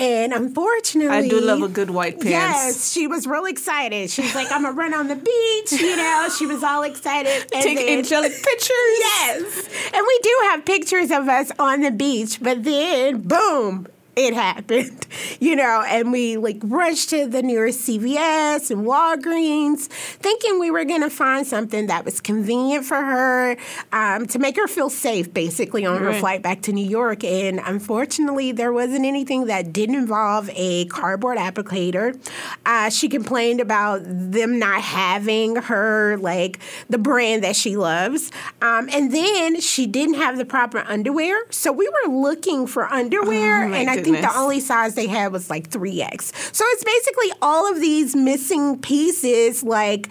And 0.00 0.32
unfortunately, 0.32 1.14
I 1.14 1.28
do 1.28 1.40
love 1.40 1.62
a 1.62 1.68
good 1.68 1.90
white 1.90 2.14
pants. 2.14 2.30
Yes, 2.30 2.92
she 2.92 3.06
was 3.06 3.26
real 3.26 3.44
excited. 3.44 4.10
She 4.10 4.22
was 4.22 4.34
like, 4.34 4.50
"I'm 4.50 4.62
gonna 4.62 4.74
run 4.74 4.94
on 4.94 5.08
the 5.08 5.14
beach," 5.16 5.72
you 5.80 5.94
know. 5.94 6.28
She 6.38 6.46
was 6.46 6.62
all 6.64 6.82
excited. 6.84 7.44
And 7.52 7.62
Take 7.62 7.76
then, 7.78 7.98
angelic 7.98 8.32
pictures. 8.42 8.96
Yes, 8.98 9.68
and 9.92 10.02
we 10.06 10.18
do 10.22 10.38
have 10.44 10.64
pictures 10.64 11.10
of 11.10 11.28
us 11.28 11.52
on 11.58 11.82
the 11.82 11.90
beach. 11.90 12.38
But 12.40 12.64
then, 12.64 13.20
boom, 13.20 13.88
it 14.16 14.34
happened, 14.34 15.06
you 15.40 15.56
know, 15.56 15.84
and 15.86 16.12
we 16.12 16.36
like 16.36 16.58
rushed 16.64 17.10
to 17.10 17.26
the 17.26 17.42
nearest 17.42 17.86
CVS 17.86 18.70
and 18.70 18.86
Walgreens, 18.86 19.86
thinking 19.86 20.58
we 20.58 20.70
were 20.70 20.84
going 20.84 21.02
to 21.02 21.10
find 21.10 21.46
something 21.46 21.86
that 21.86 22.04
was 22.04 22.20
convenient 22.20 22.84
for 22.84 22.96
her 22.96 23.56
um, 23.92 24.26
to 24.26 24.38
make 24.38 24.56
her 24.56 24.66
feel 24.66 24.90
safe, 24.90 25.32
basically, 25.32 25.86
on 25.86 26.02
right. 26.02 26.14
her 26.14 26.20
flight 26.20 26.42
back 26.42 26.62
to 26.62 26.72
New 26.72 26.86
York. 26.86 27.24
And 27.24 27.60
unfortunately, 27.64 28.52
there 28.52 28.72
wasn't 28.72 29.04
anything 29.04 29.46
that 29.46 29.72
didn't 29.72 29.94
involve 29.94 30.50
a 30.54 30.86
cardboard 30.86 31.38
applicator. 31.38 32.18
Uh, 32.66 32.90
she 32.90 33.08
complained 33.08 33.60
about 33.60 34.02
them 34.04 34.58
not 34.58 34.82
having 34.82 35.56
her, 35.56 36.16
like, 36.18 36.58
the 36.88 36.98
brand 36.98 37.44
that 37.44 37.56
she 37.56 37.76
loves. 37.76 38.30
Um, 38.60 38.88
and 38.92 39.12
then 39.12 39.60
she 39.60 39.86
didn't 39.86 40.14
have 40.14 40.36
the 40.36 40.44
proper 40.44 40.78
underwear. 40.78 41.44
So 41.50 41.72
we 41.72 41.88
were 41.88 42.12
looking 42.12 42.66
for 42.66 42.86
underwear, 42.86 43.64
oh, 43.64 43.72
and 43.72 43.88
I 43.88 43.99
think 44.00 44.20
the 44.20 44.36
only 44.36 44.60
size 44.60 44.94
they 44.94 45.06
had 45.06 45.32
was 45.32 45.50
like 45.50 45.70
3X. 45.70 46.54
So 46.54 46.64
it's 46.68 46.84
basically 46.84 47.32
all 47.42 47.70
of 47.70 47.80
these 47.80 48.16
missing 48.16 48.78
pieces, 48.78 49.62
like 49.62 50.10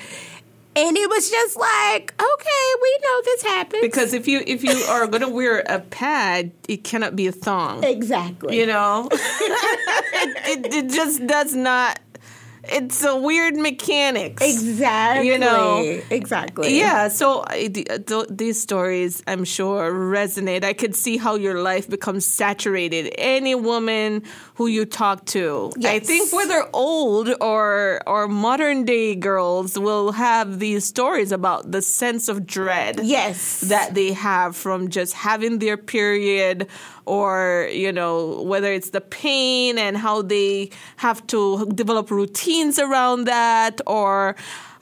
and 0.76 0.96
it 0.96 1.10
was 1.10 1.30
just 1.30 1.58
like 1.58 2.14
okay 2.22 2.74
we 2.82 3.00
know 3.04 3.22
this 3.26 3.44
happens. 3.44 3.82
Because 3.82 4.14
if 4.14 4.28
you 4.28 4.44
if 4.46 4.64
you 4.64 4.76
are 4.90 5.08
going 5.08 5.22
to 5.22 5.30
wear 5.30 5.60
a 5.68 5.80
pad 5.80 6.52
it 6.68 6.84
cannot 6.84 7.16
be 7.16 7.28
a 7.28 7.32
thong. 7.32 7.84
Exactly. 7.84 8.58
You 8.58 8.68
know? 8.68 9.10
It, 10.22 10.66
it, 10.66 10.74
it, 10.74 10.90
just 10.90 11.26
does 11.28 11.56
not 11.56 11.98
it's 12.72 13.04
a 13.04 13.16
weird 13.16 13.56
mechanics. 13.56 14.44
Exactly. 14.44 15.28
You 15.28 15.38
know. 15.38 16.02
Exactly. 16.10 16.78
Yeah. 16.78 17.08
So 17.08 17.42
uh, 17.42 18.26
these 18.30 18.62
stories, 18.62 19.24
I'm 19.28 19.44
sure, 19.44 19.92
resonate. 19.92 20.64
I 20.64 20.74
could 20.74 20.96
see 20.96 21.18
how 21.18 21.36
your 21.36 21.62
life 21.62 21.90
becomes 21.90 22.26
saturated. 22.26 23.14
Any 23.18 23.56
woman 23.56 24.24
who 24.56 24.68
you 24.68 24.86
talk 24.86 25.26
to, 25.28 25.72
yes. 25.78 25.94
I 25.94 26.00
think 26.00 26.34
whether 26.34 26.68
old 26.74 27.30
or 27.42 28.02
or 28.08 28.28
modern 28.28 28.86
day 28.86 29.16
girls 29.16 29.78
will 29.78 30.12
have 30.12 30.60
these 30.60 30.86
stories 30.86 31.32
about 31.32 31.72
the 31.72 31.82
sense 31.82 32.28
of 32.28 32.46
dread. 32.46 33.02
Yes. 33.04 33.62
That 33.62 33.94
they 33.94 34.14
have 34.14 34.56
from 34.56 34.90
just 34.90 35.14
having 35.14 35.60
their 35.60 35.78
period 35.78 36.68
or 37.10 37.68
you 37.72 37.92
know 37.92 38.42
whether 38.44 38.72
it's 38.72 38.92
the 38.92 39.02
pain 39.02 39.78
and 39.78 39.98
how 39.98 40.22
they 40.22 40.70
have 40.98 41.26
to 41.28 41.66
develop 41.74 42.12
routines 42.12 42.78
around 42.78 43.26
that 43.26 43.82
or 43.88 44.36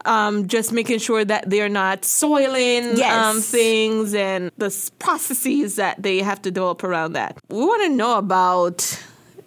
um, 0.05 0.47
just 0.47 0.71
making 0.71 0.99
sure 0.99 1.23
that 1.23 1.49
they're 1.49 1.69
not 1.69 2.05
soiling 2.05 2.97
yes. 2.97 3.13
um, 3.13 3.41
things 3.41 4.13
and 4.13 4.51
the 4.57 4.91
processes 4.99 5.75
that 5.75 6.01
they 6.01 6.19
have 6.19 6.41
to 6.41 6.51
develop 6.51 6.83
around 6.83 7.13
that. 7.13 7.37
We 7.49 7.59
want 7.59 7.83
to 7.83 7.89
know 7.89 8.17
about 8.17 9.03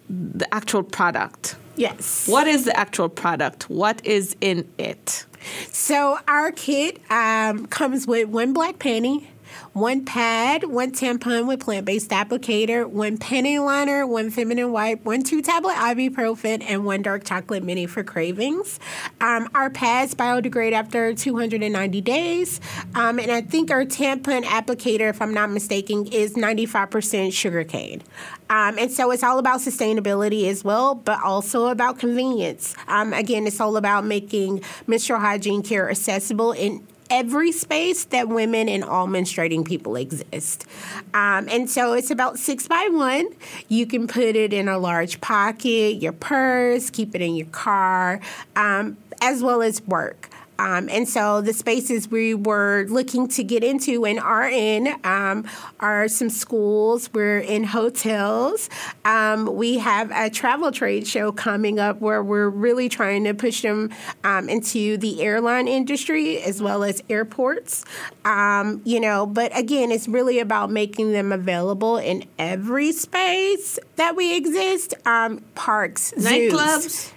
the 0.09 0.53
actual 0.53 0.83
product. 0.83 1.57
Yes. 1.77 2.29
What 2.29 2.47
is 2.47 2.65
the 2.65 2.77
actual 2.77 3.09
product? 3.09 3.71
What 3.71 4.05
is 4.05 4.37
in 4.41 4.69
it? 4.77 5.25
So 5.69 6.19
our 6.29 6.53
kit 6.53 7.01
um, 7.11 7.67
comes 7.67 8.07
with 8.07 8.29
one 8.29 8.53
black 8.53 8.79
panty, 8.79 9.27
one 9.73 10.05
pad, 10.05 10.65
one 10.65 10.91
tampon 10.91 11.47
with 11.47 11.61
plant 11.61 11.87
based 11.87 12.11
applicator, 12.11 12.89
one 12.89 13.17
panty 13.19 13.65
liner, 13.65 14.05
one 14.07 14.31
feminine 14.31 14.73
wipe, 14.73 15.05
one 15.05 15.23
two 15.23 15.41
tablet 15.41 15.75
ibuprofen, 15.75 16.63
and 16.67 16.85
one 16.85 17.03
dark 17.03 17.25
chocolate 17.25 17.63
mini 17.63 17.87
for 17.87 18.03
cravings. 18.03 18.81
Um, 19.21 19.49
our 19.55 19.71
pads 19.71 20.15
biodegrade 20.15 20.73
after 20.73 21.15
290 21.15 22.01
days. 22.01 22.61
Um, 22.95 23.19
and 23.21 23.31
I 23.31 23.43
think 23.43 23.71
our 23.71 23.85
tampon 23.85 24.43
applicator, 24.43 25.09
if 25.09 25.23
I'm 25.23 25.33
not 25.33 25.51
mistaken, 25.51 26.07
is 26.07 26.35
95% 26.35 27.33
sugarcane. 27.33 28.03
Um, 28.49 28.77
and 28.79 28.91
so 28.91 29.13
it's 29.13 29.23
all 29.23 29.39
about 29.39 29.61
sustainability 29.61 30.49
as 30.49 30.65
well, 30.65 30.97
but 30.97 31.23
also 31.23 31.69
about 31.69 32.01
convenience. 32.01 32.75
Um, 32.89 33.13
again, 33.13 33.47
it's 33.47 33.61
all 33.61 33.77
about 33.77 34.05
making 34.05 34.65
menstrual 34.89 35.21
hygiene 35.21 35.63
care 35.63 35.89
accessible 35.89 36.51
in 36.51 36.85
every 37.11 37.53
space 37.53 38.05
that 38.05 38.29
women 38.29 38.69
and 38.69 38.85
all 38.85 39.07
menstruating 39.07 39.67
people 39.67 39.97
exist. 39.97 40.65
Um, 41.13 41.49
and 41.51 41.69
so 41.69 41.93
it's 41.93 42.11
about 42.11 42.39
six 42.39 42.69
by 42.69 42.89
one. 42.91 43.29
You 43.69 43.87
can 43.87 44.07
put 44.07 44.37
it 44.37 44.53
in 44.53 44.69
a 44.69 44.79
large 44.79 45.21
pocket, 45.21 46.01
your 46.01 46.13
purse, 46.13 46.89
keep 46.89 47.15
it 47.15 47.21
in 47.21 47.35
your 47.35 47.49
car, 47.49 48.21
um, 48.57 48.97
as 49.21 49.43
well 49.43 49.61
as 49.61 49.83
work. 49.83 50.30
Um, 50.61 50.91
and 50.91 51.09
so 51.09 51.41
the 51.41 51.55
spaces 51.55 52.11
we 52.11 52.35
were 52.35 52.85
looking 52.91 53.29
to 53.29 53.43
get 53.43 53.65
into 53.65 54.05
and 54.05 54.21
are 54.21 54.47
in 54.47 54.95
um, 55.05 55.47
are 55.81 56.07
some 56.07 56.29
schools. 56.29 57.09
We're 57.15 57.39
in 57.39 57.65
hotels. 57.65 58.69
Um, 59.07 59.57
we 59.57 59.79
have 59.79 60.11
a 60.11 60.29
travel 60.29 60.71
trade 60.71 61.07
show 61.07 61.33
coming 61.33 61.79
up 61.79 62.03
where 62.03 62.23
we're 62.23 62.51
really 62.51 62.91
trying 62.91 63.25
to 63.25 63.33
push 63.33 63.63
them 63.63 63.89
um, 64.23 64.51
into 64.51 64.99
the 64.99 65.23
airline 65.23 65.67
industry 65.67 66.43
as 66.43 66.61
well 66.61 66.85
as 66.85 67.03
airports. 67.09 67.83
Um, 68.27 68.83
you 68.85 69.01
know, 69.01 69.25
but 69.25 69.57
again, 69.57 69.91
it's 69.91 70.09
really 70.09 70.41
about 70.41 70.71
making 70.71 71.13
them 71.13 71.33
available 71.33 71.97
in 71.97 72.25
every 72.39 72.93
space 72.93 73.79
that 73.97 74.15
we 74.15 74.37
exist. 74.37 74.93
Um, 75.07 75.43
parks, 75.55 76.13
nightclubs. 76.19 77.15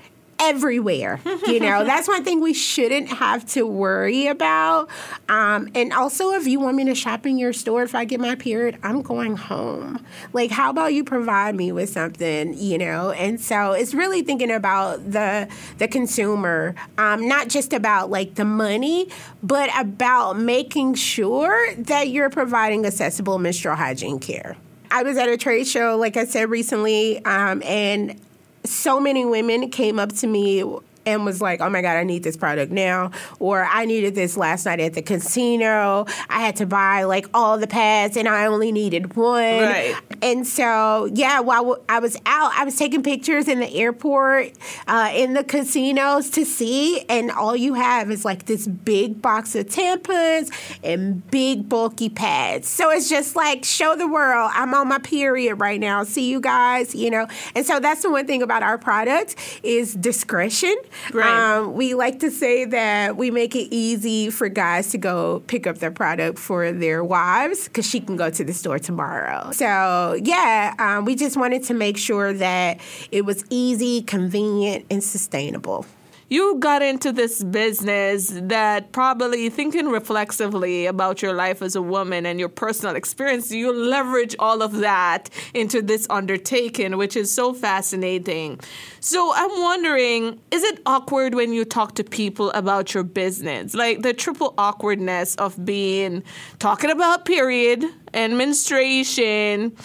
Everywhere. 0.50 1.20
You 1.48 1.60
know, 1.60 1.84
that's 1.86 2.08
one 2.08 2.24
thing 2.24 2.42
we 2.42 2.54
shouldn't 2.54 3.10
have 3.10 3.46
to 3.48 3.66
worry 3.66 4.28
about. 4.28 4.90
Um, 5.30 5.70
and 5.76 5.94
also, 5.94 6.32
if 6.32 6.48
you 6.48 6.60
want 6.60 6.76
me 6.76 6.86
to 6.86 6.96
shop 6.96 7.26
in 7.26 7.38
your 7.38 7.54
store, 7.54 7.84
if 7.84 7.96
I 7.96 8.06
get 8.06 8.20
my 8.20 8.36
period, 8.36 8.78
I'm 8.84 9.02
going 9.02 9.36
home. 9.36 10.06
Like, 10.34 10.52
how 10.52 10.70
about 10.70 10.94
you 10.94 11.04
provide 11.04 11.56
me 11.56 11.72
with 11.72 11.90
something? 11.90 12.54
You 12.58 12.78
know, 12.78 13.12
and 13.12 13.40
so 13.40 13.72
it's 13.72 13.94
really 13.94 14.22
thinking 14.22 14.52
about 14.52 15.12
the 15.12 15.48
the 15.78 15.88
consumer, 15.88 16.76
um, 16.98 17.28
not 17.28 17.50
just 17.50 17.74
about 17.74 18.10
like 18.10 18.36
the 18.36 18.46
money, 18.46 19.10
but 19.42 19.70
about 19.78 20.38
making 20.38 20.96
sure 20.96 21.74
that 21.76 22.10
you're 22.10 22.30
providing 22.30 22.86
accessible 22.86 23.40
menstrual 23.40 23.76
hygiene 23.76 24.20
care. 24.20 24.56
I 24.92 25.02
was 25.02 25.18
at 25.18 25.28
a 25.28 25.38
trade 25.38 25.66
show, 25.66 25.98
like 25.98 26.18
I 26.18 26.26
said 26.26 26.50
recently, 26.52 27.24
um, 27.26 27.64
and 27.64 28.20
so 28.66 29.00
many 29.00 29.26
women 29.26 29.70
came 29.70 30.00
up 30.00 30.14
to 30.14 30.28
me 30.28 30.64
and 31.06 31.26
was 31.26 31.42
like, 31.42 31.62
oh 31.62 31.70
my 31.70 31.82
God, 31.82 31.98
I 31.98 32.04
need 32.04 32.24
this 32.24 32.38
product 32.38 32.72
now. 32.72 33.12
Or 33.40 33.64
I 33.64 33.86
needed 33.86 34.16
this 34.16 34.38
last 34.38 34.66
night 34.66 34.80
at 34.80 34.94
the 34.94 35.02
casino. 35.02 36.06
I 36.30 36.42
had 36.42 36.58
to 36.58 36.66
buy 36.66 37.04
like 37.04 37.28
all 37.34 37.58
the 37.58 37.68
pads 37.68 38.18
and 38.18 38.28
I 38.28 38.46
only 38.46 38.72
needed 38.72 39.16
one. 39.16 39.44
Right. 39.44 39.96
And 40.22 40.48
so, 40.48 41.10
yeah, 41.14 41.42
while 41.42 41.84
I 41.90 42.00
was 42.00 42.16
out, 42.26 42.52
I 42.56 42.64
was 42.64 42.76
taking 42.78 43.04
pictures 43.04 43.48
in 43.48 43.60
the 43.60 43.72
airport, 43.74 44.54
uh, 44.88 45.12
in 45.14 45.34
the 45.34 45.44
casinos 45.44 46.30
to 46.32 46.46
see. 46.46 47.02
And 47.10 47.32
all 47.32 47.56
you 47.56 47.74
have 47.74 48.10
is 48.12 48.24
like 48.24 48.46
this 48.46 48.68
big 48.68 49.22
box 49.22 49.56
of 49.56 49.68
tampons 49.68 50.52
and 50.84 51.30
big 51.30 51.68
bulky 51.68 52.10
pads. 52.10 52.68
So 52.68 52.90
it's 52.92 53.10
just 53.10 53.36
like, 53.36 53.66
show 53.66 53.96
the 53.96 54.08
world, 54.08 54.52
I'm 54.54 54.74
on 54.74 54.88
my 54.88 55.00
period 55.00 55.56
right 55.56 55.80
now. 55.80 56.04
See 56.04 56.30
you 56.30 56.40
guys, 56.40 56.96
you 56.96 57.10
know. 57.10 57.28
And 57.56 57.66
so 57.66 57.80
that's 57.80 58.02
the 58.02 58.12
one 58.12 58.26
thing 58.26 58.42
about 58.42 58.64
our 58.64 58.78
product 58.78 59.36
is 59.64 59.94
discretion. 59.94 60.76
Right. 61.14 61.58
Um, 61.58 61.74
we 61.74 61.94
like 61.94 62.20
to 62.20 62.32
say 62.32 62.66
that 62.66 63.18
we 63.18 63.32
make 63.32 63.56
it 63.56 63.74
easy 63.74 64.30
for 64.30 64.50
guys 64.50 64.92
to 64.92 64.98
go 64.98 65.42
pick 65.48 65.68
up 65.68 65.80
their 65.80 65.92
product 65.92 66.40
for 66.40 66.72
their 66.72 67.04
wives 67.04 67.68
because 67.68 67.88
she 67.88 68.00
can 68.00 68.16
go 68.16 68.30
to 68.30 68.44
the 68.44 68.54
store 68.54 68.80
tomorrow. 68.80 69.52
So, 69.52 70.20
yeah, 70.22 70.74
um, 70.80 71.06
we 71.06 71.16
just 71.16 71.38
wanted 71.38 71.64
to 71.64 71.74
make 71.74 71.98
sure 71.98 72.34
that 72.34 72.80
it 73.12 73.26
was 73.26 73.44
easy, 73.50 74.02
convenient, 74.02 74.86
and 74.90 75.04
sustainable 75.04 75.86
you 76.34 76.58
got 76.58 76.82
into 76.82 77.12
this 77.12 77.44
business 77.44 78.32
that 78.34 78.92
probably 78.92 79.50
thinking 79.50 79.88
reflexively 79.90 80.88
about 80.88 81.22
your 81.22 81.32
life 81.32 81.62
as 81.62 81.76
a 81.76 81.82
woman 81.82 82.26
and 82.26 82.40
your 82.40 82.50
personal 82.50 82.96
experience, 82.96 83.52
you 83.52 83.72
leverage 83.72 84.36
all 84.40 84.64
of 84.64 84.78
that 84.78 85.30
into 85.54 85.80
this 85.80 86.08
undertaking, 86.10 86.98
which 86.98 87.16
is 87.16 87.32
so 87.32 87.54
fascinating. 87.54 88.60
So 89.00 89.32
I'm 89.36 89.62
wondering, 89.62 90.40
is 90.50 90.64
it 90.64 90.80
awkward 90.88 91.36
when 91.36 91.54
you 91.54 91.66
talk 91.66 91.94
to 91.96 92.04
people 92.04 92.50
about 92.52 92.96
your 92.96 93.04
business? 93.04 93.76
Like 93.76 94.02
the 94.02 94.12
triple 94.12 94.56
awkwardness 94.58 95.36
of 95.36 95.64
being 95.64 96.24
talking 96.58 96.90
about 96.90 97.26
period 97.26 97.86
and 98.12 98.40
menstruation 98.40 99.78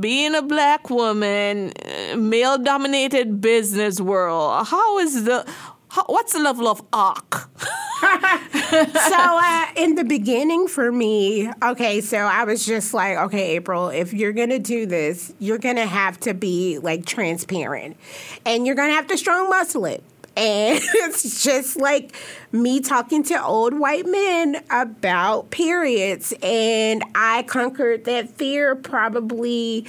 being 0.00 0.34
a 0.34 0.42
black 0.42 0.90
woman, 0.90 1.72
male 2.16 2.58
dominated 2.58 3.40
business 3.40 4.00
world, 4.00 4.66
how 4.66 4.98
is 4.98 5.24
the 5.24 5.46
how, 5.94 6.02
what's 6.06 6.32
the 6.32 6.40
level 6.40 6.66
of 6.66 6.82
arc? 6.92 7.34
so 8.00 9.16
uh, 9.16 9.66
in 9.76 9.94
the 9.94 10.04
beginning 10.04 10.66
for 10.66 10.90
me, 10.90 11.48
okay, 11.62 12.00
so 12.00 12.18
I 12.18 12.42
was 12.42 12.66
just 12.66 12.92
like, 12.94 13.16
okay, 13.16 13.54
April, 13.54 13.90
if 13.90 14.12
you're 14.12 14.32
gonna 14.32 14.58
do 14.58 14.86
this, 14.86 15.32
you're 15.38 15.58
gonna 15.58 15.86
have 15.86 16.18
to 16.20 16.34
be 16.34 16.80
like 16.80 17.06
transparent, 17.06 17.96
and 18.44 18.66
you're 18.66 18.74
gonna 18.74 18.94
have 18.94 19.06
to 19.06 19.16
strong 19.16 19.48
muscle 19.48 19.84
it. 19.84 20.02
And 20.36 20.80
it's 20.94 21.44
just 21.44 21.76
like 21.76 22.12
me 22.50 22.80
talking 22.80 23.22
to 23.24 23.44
old 23.44 23.74
white 23.74 24.06
men 24.06 24.64
about 24.70 25.52
periods. 25.52 26.34
And 26.42 27.04
I 27.14 27.44
conquered 27.44 28.04
that 28.06 28.30
fear 28.30 28.74
probably 28.74 29.86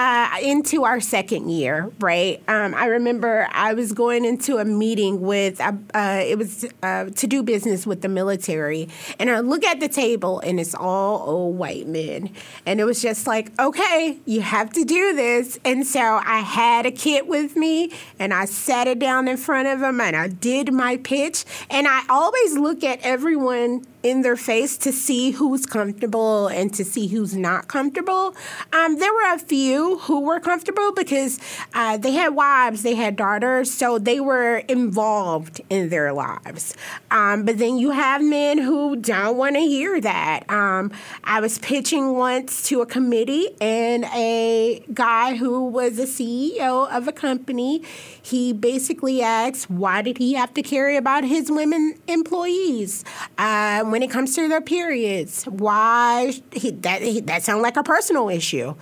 uh, 0.00 0.30
into 0.42 0.84
our 0.84 0.98
second 0.98 1.50
year, 1.50 1.92
right? 2.00 2.42
Um, 2.48 2.74
I 2.74 2.86
remember 2.86 3.46
I 3.52 3.74
was 3.74 3.92
going 3.92 4.24
into 4.24 4.56
a 4.56 4.64
meeting 4.64 5.20
with, 5.20 5.60
uh, 5.60 5.72
uh, 5.92 6.22
it 6.24 6.38
was 6.38 6.64
uh, 6.82 7.10
to 7.10 7.26
do 7.26 7.42
business 7.42 7.86
with 7.86 8.00
the 8.00 8.08
military, 8.08 8.88
and 9.18 9.28
I 9.28 9.40
look 9.40 9.62
at 9.62 9.78
the 9.78 9.88
table 9.88 10.40
and 10.40 10.58
it's 10.58 10.74
all 10.74 11.28
old 11.28 11.58
white 11.58 11.86
men. 11.86 12.30
And 12.64 12.80
it 12.80 12.84
was 12.84 13.02
just 13.02 13.26
like, 13.26 13.52
okay, 13.60 14.18
you 14.24 14.40
have 14.40 14.72
to 14.72 14.86
do 14.86 15.14
this. 15.14 15.58
And 15.66 15.86
so 15.86 16.00
I 16.00 16.38
had 16.38 16.86
a 16.86 16.90
kit 16.90 17.26
with 17.26 17.54
me 17.54 17.92
and 18.18 18.32
I 18.32 18.46
sat 18.46 18.86
it 18.88 18.98
down 18.98 19.28
in 19.28 19.36
front 19.36 19.68
of 19.68 19.80
them 19.80 20.00
and 20.00 20.16
I 20.16 20.28
did 20.28 20.72
my 20.72 20.96
pitch. 20.96 21.44
And 21.68 21.86
I 21.86 22.06
always 22.08 22.56
look 22.56 22.82
at 22.84 23.00
everyone 23.02 23.84
in 24.02 24.22
their 24.22 24.36
face 24.36 24.76
to 24.78 24.92
see 24.92 25.32
who's 25.32 25.66
comfortable 25.66 26.48
and 26.48 26.72
to 26.74 26.84
see 26.84 27.08
who's 27.08 27.36
not 27.36 27.68
comfortable. 27.68 28.34
Um, 28.72 28.98
there 28.98 29.12
were 29.12 29.34
a 29.34 29.38
few 29.38 29.98
who 29.98 30.20
were 30.20 30.40
comfortable 30.40 30.92
because 30.92 31.38
uh, 31.74 31.96
they 31.96 32.12
had 32.12 32.34
wives, 32.34 32.82
they 32.82 32.94
had 32.94 33.16
daughters, 33.16 33.72
so 33.72 33.98
they 33.98 34.20
were 34.20 34.58
involved 34.68 35.60
in 35.68 35.88
their 35.90 36.12
lives. 36.12 36.74
Um, 37.10 37.44
but 37.44 37.58
then 37.58 37.76
you 37.78 37.90
have 37.90 38.22
men 38.22 38.58
who 38.58 38.96
don't 38.96 39.36
want 39.36 39.56
to 39.56 39.60
hear 39.60 40.00
that. 40.00 40.48
Um, 40.50 40.92
I 41.24 41.40
was 41.40 41.58
pitching 41.58 42.14
once 42.14 42.66
to 42.68 42.80
a 42.80 42.86
committee, 42.86 43.50
and 43.60 44.04
a 44.14 44.82
guy 44.94 45.36
who 45.36 45.66
was 45.66 45.98
a 45.98 46.06
CEO 46.06 46.90
of 46.90 47.06
a 47.08 47.12
company, 47.12 47.82
he 48.22 48.52
basically 48.52 49.22
asked, 49.22 49.68
Why 49.68 50.02
did 50.02 50.18
he 50.18 50.34
have 50.34 50.54
to 50.54 50.62
care 50.62 50.96
about 50.96 51.24
his 51.24 51.50
women 51.50 51.94
employees? 52.06 53.04
Uh, 53.36 53.84
when 53.90 54.02
it 54.02 54.10
comes 54.10 54.34
to 54.36 54.48
their 54.48 54.60
periods. 54.60 55.44
Why 55.44 56.32
he, 56.52 56.70
that 56.70 57.02
he, 57.02 57.20
that 57.20 57.42
sounds 57.42 57.62
like 57.62 57.76
a 57.76 57.82
personal 57.82 58.28
issue, 58.28 58.74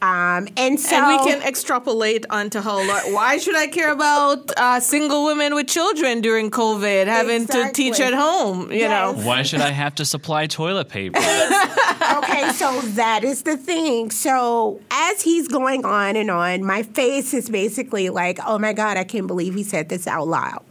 um, 0.00 0.48
and 0.56 0.78
so 0.78 0.96
and 0.96 1.06
we 1.06 1.30
can 1.30 1.42
extrapolate 1.46 2.26
onto 2.30 2.60
how. 2.60 2.82
Why 3.12 3.38
should 3.38 3.56
I 3.56 3.66
care 3.66 3.92
about 3.92 4.50
uh, 4.56 4.80
single 4.80 5.24
women 5.24 5.54
with 5.54 5.68
children 5.68 6.20
during 6.20 6.50
COVID 6.50 7.06
having 7.06 7.42
exactly. 7.42 7.64
to 7.64 7.72
teach 7.72 8.00
at 8.00 8.14
home? 8.14 8.70
You 8.70 8.80
yes. 8.80 9.16
know, 9.16 9.26
why 9.26 9.42
should 9.42 9.60
I 9.60 9.70
have 9.70 9.94
to 9.96 10.04
supply 10.04 10.46
toilet 10.46 10.88
paper? 10.88 11.18
okay, 11.18 12.50
so 12.52 12.80
that 12.82 13.20
is 13.24 13.42
the 13.42 13.56
thing. 13.56 14.10
So 14.10 14.80
as 14.90 15.22
he's 15.22 15.48
going 15.48 15.84
on 15.84 16.16
and 16.16 16.30
on, 16.30 16.64
my 16.64 16.82
face 16.82 17.34
is 17.34 17.48
basically 17.48 18.10
like, 18.10 18.38
oh 18.46 18.58
my 18.58 18.72
god, 18.72 18.96
I 18.96 19.04
can't 19.04 19.26
believe 19.26 19.54
he 19.54 19.62
said 19.62 19.88
this 19.88 20.06
out 20.06 20.28
loud. 20.28 20.64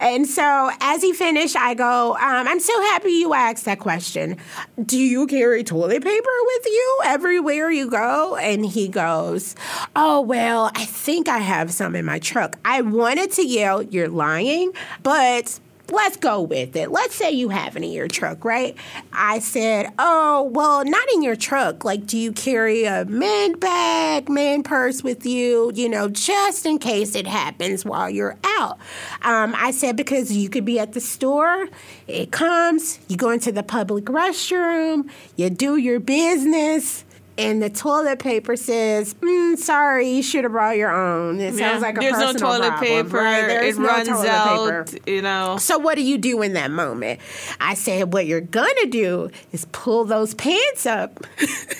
And 0.00 0.26
so 0.26 0.70
as 0.80 1.02
he 1.02 1.12
finished, 1.12 1.56
I 1.56 1.74
go, 1.74 2.14
um, 2.14 2.48
I'm 2.48 2.60
so 2.60 2.78
happy 2.82 3.10
you 3.10 3.34
asked 3.34 3.64
that 3.64 3.78
question. 3.78 4.36
Do 4.84 4.98
you 4.98 5.26
carry 5.26 5.64
toilet 5.64 6.02
paper 6.02 6.30
with 6.46 6.66
you 6.66 7.00
everywhere 7.04 7.70
you 7.70 7.90
go? 7.90 8.36
And 8.36 8.64
he 8.64 8.88
goes, 8.88 9.54
Oh, 9.96 10.20
well, 10.20 10.70
I 10.74 10.84
think 10.84 11.28
I 11.28 11.38
have 11.38 11.72
some 11.72 11.94
in 11.96 12.04
my 12.04 12.18
truck. 12.18 12.58
I 12.64 12.80
wanted 12.80 13.32
to 13.32 13.46
yell, 13.46 13.82
You're 13.82 14.08
lying, 14.08 14.72
but 15.02 15.58
let's 15.90 16.16
go 16.16 16.40
with 16.40 16.76
it. 16.76 16.90
Let's 16.90 17.14
say 17.14 17.30
you 17.30 17.48
have 17.50 17.76
it 17.76 17.82
in 17.82 17.92
your 17.92 18.08
truck, 18.08 18.44
right? 18.44 18.76
I 19.12 19.38
said, 19.38 19.92
Oh, 19.98 20.50
well, 20.52 20.84
not 20.84 21.08
in 21.12 21.22
your 21.22 21.36
truck. 21.36 21.84
Like, 21.84 22.06
do 22.06 22.18
you 22.18 22.32
carry 22.32 22.84
a 22.84 23.04
man 23.04 23.52
bag, 23.58 24.28
man 24.28 24.62
purse 24.62 25.02
with 25.02 25.26
you, 25.26 25.72
you 25.74 25.88
know, 25.88 26.08
just 26.08 26.66
in 26.66 26.78
case 26.78 27.14
it 27.14 27.26
happens 27.26 27.84
while 27.84 28.08
you're 28.08 28.36
out? 28.44 28.78
Um, 29.22 29.54
I 29.56 29.70
said, 29.70 29.96
Because 29.96 30.32
you 30.32 30.48
could 30.48 30.64
be 30.64 30.78
at 30.78 30.92
the 30.92 31.00
store, 31.00 31.68
it 32.06 32.30
comes, 32.30 32.98
you 33.08 33.16
go 33.16 33.30
into 33.30 33.52
the 33.52 33.62
public 33.62 34.04
restroom, 34.04 35.08
you 35.36 35.50
do 35.50 35.76
your 35.76 36.00
business 36.00 37.04
and 37.36 37.62
the 37.62 37.70
toilet 37.70 38.18
paper 38.18 38.56
says, 38.56 39.14
mm, 39.14 39.58
"Sorry, 39.58 40.08
you 40.08 40.22
should 40.22 40.44
have 40.44 40.52
brought 40.52 40.76
your 40.76 40.92
own." 40.92 41.40
It 41.40 41.54
yeah. 41.54 41.70
sounds 41.70 41.82
like 41.82 41.96
a 41.96 42.00
There's 42.00 42.12
personal 42.12 42.32
no 42.32 42.38
toilet 42.38 42.68
problem, 42.76 43.06
paper. 43.06 43.16
Right? 43.16 43.46
There's 43.46 43.76
it 43.76 43.80
no 43.80 43.86
runs 43.88 44.08
toilet 44.08 44.28
out. 44.28 44.86
Paper. 44.86 45.10
You 45.10 45.22
know. 45.22 45.56
So 45.58 45.78
what 45.78 45.96
do 45.96 46.02
you 46.02 46.18
do 46.18 46.42
in 46.42 46.52
that 46.54 46.70
moment? 46.70 47.20
I 47.60 47.74
said, 47.74 48.12
"What 48.12 48.26
you're 48.26 48.40
gonna 48.40 48.86
do 48.86 49.30
is 49.52 49.66
pull 49.72 50.04
those 50.04 50.34
pants 50.34 50.86
up, 50.86 51.24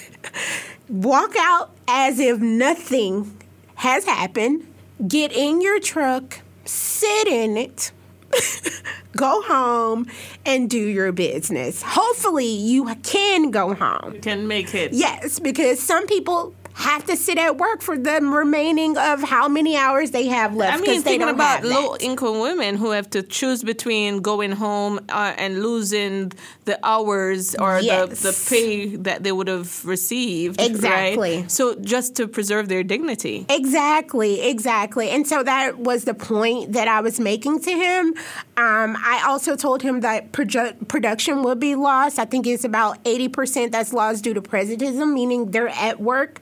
walk 0.88 1.35
out 1.38 1.71
as 1.87 2.19
if 2.19 2.40
nothing 2.40 3.38
has 3.77 4.05
happened, 4.05 4.67
get 5.07 5.33
in 5.33 5.61
your 5.61 5.79
truck, 5.79 6.40
sit 6.64 7.29
in 7.29 7.57
it." 7.57 7.93
go 9.16 9.42
home 9.42 10.07
and 10.44 10.68
do 10.68 10.79
your 10.79 11.12
business. 11.12 11.83
Hopefully, 11.83 12.47
you 12.47 12.94
can 13.03 13.51
go 13.51 13.75
home. 13.75 14.20
Can 14.20 14.47
make 14.47 14.75
it. 14.75 14.92
Yes, 14.92 15.38
because 15.38 15.81
some 15.81 16.07
people 16.07 16.55
have 16.75 17.05
to 17.07 17.17
sit 17.17 17.39
at 17.39 17.57
work 17.57 17.83
for 17.83 17.97
the 17.97 18.21
remaining 18.21 18.99
of 18.99 19.23
how 19.23 19.47
many 19.47 19.77
hours 19.77 20.11
they 20.11 20.27
have 20.27 20.57
left. 20.57 20.77
I 20.77 20.81
mean, 20.81 21.03
thinking 21.03 21.29
about 21.29 21.65
low 21.65 21.97
income 21.97 22.41
women 22.41 22.77
who 22.77 22.91
have 22.91 23.09
to 23.11 23.23
choose 23.23 23.63
between 23.63 24.21
going 24.21 24.51
home 24.51 24.99
uh, 25.09 25.35
and 25.39 25.63
losing 25.63 26.33
the 26.65 26.79
hours 26.85 27.55
or 27.55 27.79
yes. 27.79 28.23
the, 28.23 28.31
the 28.31 28.47
pay 28.51 28.97
that 28.97 29.23
they 29.23 29.31
would 29.31 29.47
have 29.47 29.85
received. 29.85 30.61
Exactly. 30.61 31.43
Right? 31.43 31.51
So 31.51 31.77
just 31.77 32.17
to 32.17 32.27
preserve 32.27 32.69
their 32.69 32.83
dignity. 32.83 33.47
Exactly, 33.49 34.41
exactly. 34.43 35.11
And 35.11 35.27
so 35.29 35.45
that 35.45 35.79
was 35.79 36.05
the 36.05 36.15
point 36.15 36.73
that 36.73 36.89
I 36.89 37.01
was 37.03 37.21
making 37.21 37.61
to 37.61 37.71
him. 37.71 38.15
Um, 38.57 38.97
I 38.99 39.25
also 39.27 39.55
told 39.55 39.83
him 39.83 40.01
that 40.01 40.33
produ- 40.33 40.89
production 40.89 41.45
would 41.45 41.61
be 41.61 41.77
lost. 41.77 42.19
I 42.19 42.25
think 42.25 42.49
it's 42.49 42.65
about 42.65 43.03
80% 43.05 43.71
that's 43.71 43.93
lost 43.93 44.25
due 44.25 44.35
to 44.35 44.43
presentism, 44.43 45.13
meaning 45.13 45.53
they're 45.53 45.69
at 45.69 46.01
work 46.01 46.41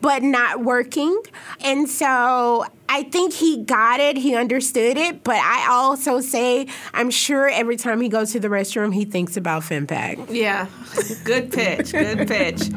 but 0.00 0.22
not 0.22 0.62
working. 0.62 1.20
And 1.60 1.88
so 1.88 2.66
I 2.88 3.02
think 3.04 3.32
he 3.32 3.64
got 3.64 4.00
it, 4.00 4.16
he 4.16 4.34
understood 4.34 4.96
it, 4.96 5.24
but 5.24 5.36
I 5.36 5.66
also 5.70 6.20
say 6.20 6.66
I'm 6.92 7.10
sure 7.10 7.48
every 7.48 7.76
time 7.76 8.00
he 8.00 8.08
goes 8.08 8.32
to 8.32 8.40
the 8.40 8.48
restroom, 8.48 8.94
he 8.94 9.04
thinks 9.04 9.36
about 9.36 9.62
FemPack. 9.62 10.26
Yeah, 10.30 10.66
good 11.24 11.52
pitch, 11.52 11.92
good 11.92 12.28
pitch. 12.28 12.70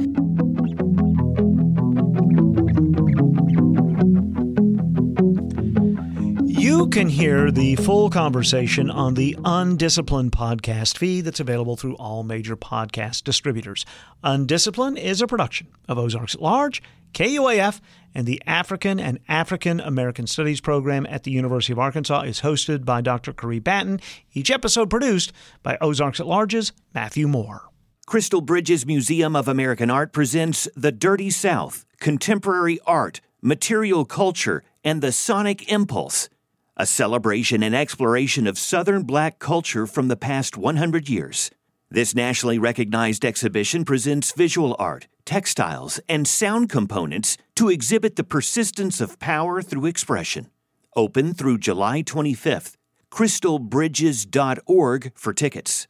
You 6.67 6.88
can 6.89 7.10
hear 7.10 7.52
the 7.52 7.76
full 7.76 8.10
conversation 8.10 8.89
on 8.89 9.13
the 9.13 9.38
Undisciplined 9.46 10.32
podcast 10.32 10.98
feed 10.98 11.22
that's 11.22 11.39
available 11.39 11.76
through 11.76 11.96
all 11.96 12.24
major 12.24 12.58
podcast 12.58 13.24
distributors. 13.24 13.86
Undisciplined 14.24 14.98
is 14.98 15.22
a 15.22 15.28
production 15.28 15.67
of 15.88 15.98
Ozarks 15.98 16.36
at 16.36 16.41
Large 16.41 16.82
KUAF 17.13 17.82
and 18.13 18.26
the 18.26 18.41
African 18.48 19.00
and 19.00 19.20
African 19.28 19.80
American 19.80 20.26
Studies 20.28 20.60
program 20.62 21.06
at 21.08 21.24
the 21.24 21.32
University 21.32 21.74
of 21.74 21.80
Arkansas 21.80 22.22
is 22.22 22.41
hosted 22.41 22.84
by 22.84 23.02
Dr. 23.02 23.34
Caree 23.34 23.60
Banton, 23.60 24.02
each 24.34 24.50
episode 24.50 24.89
produced 24.89 25.32
by 25.62 25.78
Ozarks 25.82 26.20
at 26.20 26.28
Large's 26.28 26.74
Matthew 26.93 27.28
Moore. 27.28 27.70
Crystal 28.08 28.41
Bridges 28.41 28.86
Museum 28.86 29.36
of 29.36 29.48
American 29.48 29.91
Art 29.91 30.13
presents 30.13 30.67
The 30.76 30.91
Dirty 30.91 31.30
South 31.30 31.86
Contemporary 32.00 32.80
Art, 32.88 33.20
Material 33.41 34.06
Culture, 34.06 34.63
and 34.84 35.02
the 35.02 35.12
Sonic 35.12 35.70
Impulse, 35.72 36.30
a 36.78 36.86
celebration 36.86 37.62
and 37.62 37.76
exploration 37.76 38.48
of 38.48 38.58
Southern 38.58 39.04
black 39.04 39.39
culture 39.39 39.86
from 39.86 40.08
the 40.08 40.15
past 40.15 40.58
100 40.58 41.10
years. 41.10 41.52
This 41.89 42.13
nationally 42.13 42.60
recognized 42.60 43.23
exhibition 43.23 43.86
presents 43.86 44.32
visual 44.32 44.76
art 44.78 45.08
textiles, 45.28 46.00
and 46.08 46.28
sound 46.28 46.69
components 46.69 47.38
to 47.54 47.69
exhibit 47.69 48.15
the 48.15 48.23
persistence 48.23 49.02
of 49.02 49.19
power 49.19 49.62
through 49.62 49.86
expression. 49.86 50.50
Open 50.95 51.34
through 51.34 51.60
July 51.60 52.02
25th. 52.02 52.76
crystalbridges.org 53.12 55.12
for 55.15 55.34
tickets. 55.34 55.88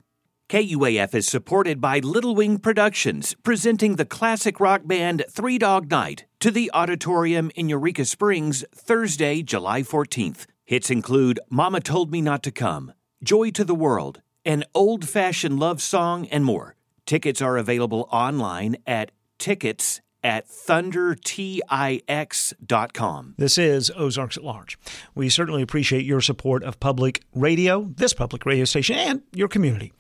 KUAF 0.50 1.14
is 1.14 1.28
supported 1.28 1.80
by 1.80 2.00
Little 2.00 2.34
Wing 2.34 2.58
Productions, 2.58 3.36
presenting 3.44 3.96
the 3.96 4.06
classic 4.06 4.60
rock 4.60 4.82
band 4.86 5.24
Three 5.30 5.58
Dog 5.58 5.92
Night 5.92 6.26
to 6.40 6.52
the 6.52 6.72
auditorium 6.74 7.52
in 7.56 7.70
Eureka 7.70 8.06
Springs 8.06 8.66
Thursday, 8.74 9.44
July 9.44 9.84
14th. 9.84 10.46
Hits 10.66 10.90
include 10.90 11.40
Mama 11.50 11.80
Told 11.80 12.12
Me 12.12 12.22
Not 12.22 12.44
to 12.44 12.52
Come, 12.52 12.94
Joy 13.22 13.52
to 13.52 13.64
the 13.64 13.76
World, 13.76 14.22
an 14.48 14.64
old 14.74 15.08
fashioned 15.08 15.60
love 15.60 15.80
song, 15.82 16.26
and 16.28 16.46
more. 16.46 16.76
Tickets 17.06 17.42
are 17.42 17.58
available 17.58 18.08
online 18.12 18.78
at 18.88 19.12
tickets 19.38 20.02
at 20.24 20.48
thundertix.com. 20.48 23.36
This 23.38 23.58
is 23.58 23.92
Ozarks 23.92 24.38
at 24.38 24.44
Large. 24.44 24.80
We 25.14 25.30
certainly 25.30 25.62
appreciate 25.62 26.06
your 26.06 26.22
support 26.22 26.64
of 26.64 26.80
public 26.80 27.22
radio, 27.36 27.92
this 27.96 28.14
public 28.14 28.46
radio 28.46 28.64
station, 28.66 28.96
and 28.96 29.22
your 29.34 29.50
community. 29.50 29.94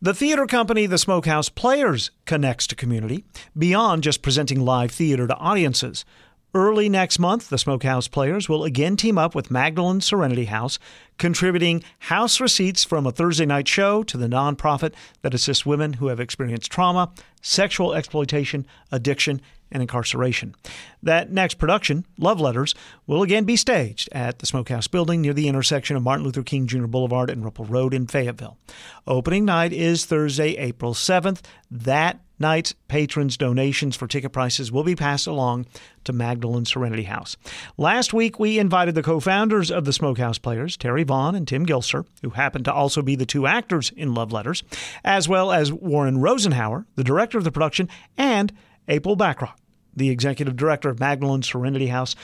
The 0.00 0.14
theater 0.14 0.46
company, 0.46 0.86
the 0.86 0.98
Smokehouse 0.98 1.48
Players, 1.48 2.10
connects 2.24 2.66
to 2.68 2.74
community 2.74 3.24
beyond 3.56 4.02
just 4.02 4.22
presenting 4.22 4.60
live 4.60 4.90
theater 4.90 5.28
to 5.28 5.36
audiences. 5.36 6.04
Early 6.54 6.90
next 6.90 7.18
month, 7.18 7.48
the 7.48 7.56
Smokehouse 7.56 8.08
Players 8.08 8.46
will 8.46 8.64
again 8.64 8.94
team 8.94 9.16
up 9.16 9.34
with 9.34 9.50
Magdalene 9.50 10.02
Serenity 10.02 10.44
House, 10.44 10.78
contributing 11.16 11.82
house 11.98 12.42
receipts 12.42 12.84
from 12.84 13.06
a 13.06 13.10
Thursday 13.10 13.46
night 13.46 13.66
show 13.66 14.02
to 14.02 14.18
the 14.18 14.26
nonprofit 14.26 14.92
that 15.22 15.32
assists 15.32 15.64
women 15.64 15.94
who 15.94 16.08
have 16.08 16.20
experienced 16.20 16.70
trauma, 16.70 17.10
sexual 17.40 17.94
exploitation, 17.94 18.66
addiction, 18.90 19.40
and 19.70 19.80
incarceration. 19.80 20.54
That 21.02 21.32
next 21.32 21.54
production, 21.54 22.04
Love 22.18 22.38
Letters, 22.38 22.74
will 23.06 23.22
again 23.22 23.44
be 23.44 23.56
staged 23.56 24.10
at 24.12 24.40
the 24.40 24.46
Smokehouse 24.46 24.88
Building 24.88 25.22
near 25.22 25.32
the 25.32 25.48
intersection 25.48 25.96
of 25.96 26.02
Martin 26.02 26.26
Luther 26.26 26.42
King 26.42 26.66
Jr. 26.66 26.84
Boulevard 26.84 27.30
and 27.30 27.42
Ripple 27.42 27.64
Road 27.64 27.94
in 27.94 28.06
Fayetteville. 28.06 28.58
Opening 29.06 29.46
night 29.46 29.72
is 29.72 30.04
Thursday, 30.04 30.50
April 30.58 30.92
7th. 30.92 31.40
That 31.70 32.20
night's 32.42 32.74
patrons' 32.88 33.38
donations 33.38 33.96
for 33.96 34.06
ticket 34.06 34.32
prices 34.32 34.70
will 34.70 34.82
be 34.82 34.94
passed 34.94 35.26
along 35.26 35.64
to 36.04 36.12
Magdalene 36.12 36.66
Serenity 36.66 37.04
House. 37.04 37.38
Last 37.78 38.12
week, 38.12 38.38
we 38.38 38.58
invited 38.58 38.94
the 38.94 39.02
co 39.02 39.18
founders 39.18 39.70
of 39.70 39.86
the 39.86 39.92
Smokehouse 39.94 40.36
Players, 40.36 40.76
Terry 40.76 41.04
Vaughn 41.04 41.34
and 41.34 41.48
Tim 41.48 41.64
Gilser, 41.64 42.04
who 42.20 42.30
happen 42.30 42.62
to 42.64 42.72
also 42.72 43.00
be 43.00 43.16
the 43.16 43.24
two 43.24 43.46
actors 43.46 43.90
in 43.96 44.12
Love 44.12 44.32
Letters, 44.32 44.62
as 45.04 45.26
well 45.26 45.50
as 45.50 45.72
Warren 45.72 46.18
Rosenhauer, 46.18 46.84
the 46.96 47.04
director 47.04 47.38
of 47.38 47.44
the 47.44 47.52
production, 47.52 47.88
and 48.18 48.52
April 48.88 49.16
Backrock, 49.16 49.54
the 49.96 50.10
executive 50.10 50.56
director 50.56 50.90
of 50.90 51.00
Magdalene 51.00 51.42
Serenity 51.42 51.86
House, 51.86 52.14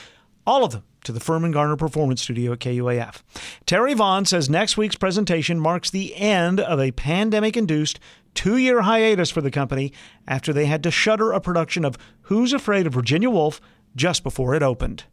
all 0.49 0.63
of 0.63 0.71
them 0.71 0.83
to 1.03 1.11
the 1.11 1.19
Firmin 1.19 1.51
Garner 1.51 1.75
Performance 1.75 2.23
Studio 2.23 2.53
at 2.53 2.59
KUAF. 2.59 3.21
Terry 3.67 3.93
Vaughn 3.93 4.25
says 4.25 4.49
next 4.49 4.77
week's 4.77 4.95
presentation 4.95 5.59
marks 5.59 5.91
the 5.91 6.15
end 6.15 6.59
of 6.59 6.79
a 6.79 6.91
pandemic 6.91 7.55
induced 7.55 7.99
two 8.33 8.57
year 8.57 8.81
hiatus 8.81 9.29
for 9.29 9.41
the 9.41 9.51
company 9.51 9.93
after 10.27 10.51
they 10.51 10.65
had 10.65 10.81
to 10.81 10.89
shutter 10.89 11.31
a 11.31 11.39
production 11.39 11.85
of 11.85 11.99
Who's 12.23 12.51
Afraid 12.51 12.87
of 12.87 12.93
Virginia 12.93 13.29
Woolf 13.29 13.61
just 13.95 14.23
before 14.23 14.55
it 14.55 14.63
opened. 14.63 15.03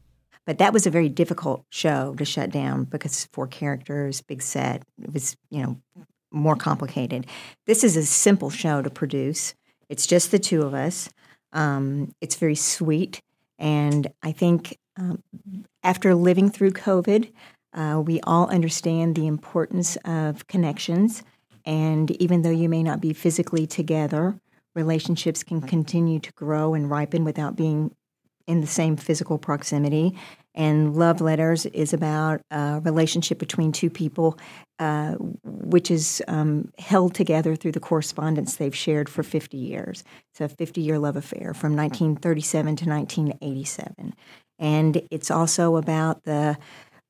But 0.47 0.57
that 0.57 0.73
was 0.73 0.87
a 0.87 0.91
very 0.91 1.11
difficult 1.11 1.67
show 1.69 2.15
to 2.15 2.25
shut 2.25 2.49
down 2.49 2.85
because 2.85 3.29
four 3.31 3.47
characters, 3.47 4.23
big 4.23 4.41
set. 4.41 4.85
It 5.03 5.13
was, 5.13 5.37
you 5.51 5.63
know, 5.63 5.77
more 6.33 6.57
complicated. 6.57 7.27
This 7.67 7.85
is 7.85 7.95
a 7.95 8.07
simple 8.07 8.49
show 8.49 8.81
to 8.81 8.89
produce. 8.89 9.55
It's 9.91 10.07
just 10.07 10.31
the 10.31 10.39
two 10.39 10.63
of 10.63 10.73
us. 10.73 11.11
Um, 11.53 12.15
it's 12.23 12.37
very 12.37 12.55
sweet. 12.55 13.21
And 13.59 14.07
I 14.23 14.33
think 14.33 14.79
um, 14.97 15.23
after 15.83 16.15
living 16.15 16.51
through 16.51 16.73
COVID, 16.73 17.33
uh, 17.75 18.03
we 18.05 18.21
all 18.23 18.49
understand 18.49 19.15
the 19.15 19.27
importance 19.27 19.97
of 20.05 20.47
connections. 20.47 21.23
And 21.65 22.11
even 22.13 22.43
though 22.43 22.51
you 22.51 22.69
may 22.69 22.83
not 22.83 23.01
be 23.01 23.13
physically 23.13 23.67
together, 23.67 24.39
relationships 24.75 25.43
can 25.43 25.61
continue 25.61 26.19
to 26.21 26.33
grow 26.33 26.75
and 26.75 26.91
ripen 26.91 27.25
without 27.25 27.57
being 27.57 27.95
in 28.47 28.61
the 28.61 28.67
same 28.67 28.97
physical 28.97 29.39
proximity. 29.39 30.17
And 30.55 30.97
love 30.97 31.21
letters 31.21 31.67
is 31.67 31.93
about 31.93 32.41
a 32.51 32.81
relationship 32.83 33.39
between 33.39 33.73
two 33.73 33.91
people, 33.91 34.39
uh, 34.79 35.13
which 35.45 35.91
is 35.91 36.23
um, 36.29 36.73
held 36.79 37.15
together 37.15 37.57
through 37.57 37.73
the 37.73 37.81
correspondence 37.81 38.57
they've 38.57 38.75
shared 38.75 39.09
for 39.09 39.23
50 39.23 39.57
years. 39.57 40.05
It's 40.31 40.41
a 40.41 40.49
50 40.49 40.81
year 40.81 40.99
love 40.99 41.17
affair 41.17 41.53
from 41.53 41.77
1937 41.77 42.77
to 42.77 42.89
1987. 42.89 44.15
And 44.59 45.03
it's 45.11 45.31
also 45.31 45.77
about 45.77 46.25
the 46.25 46.57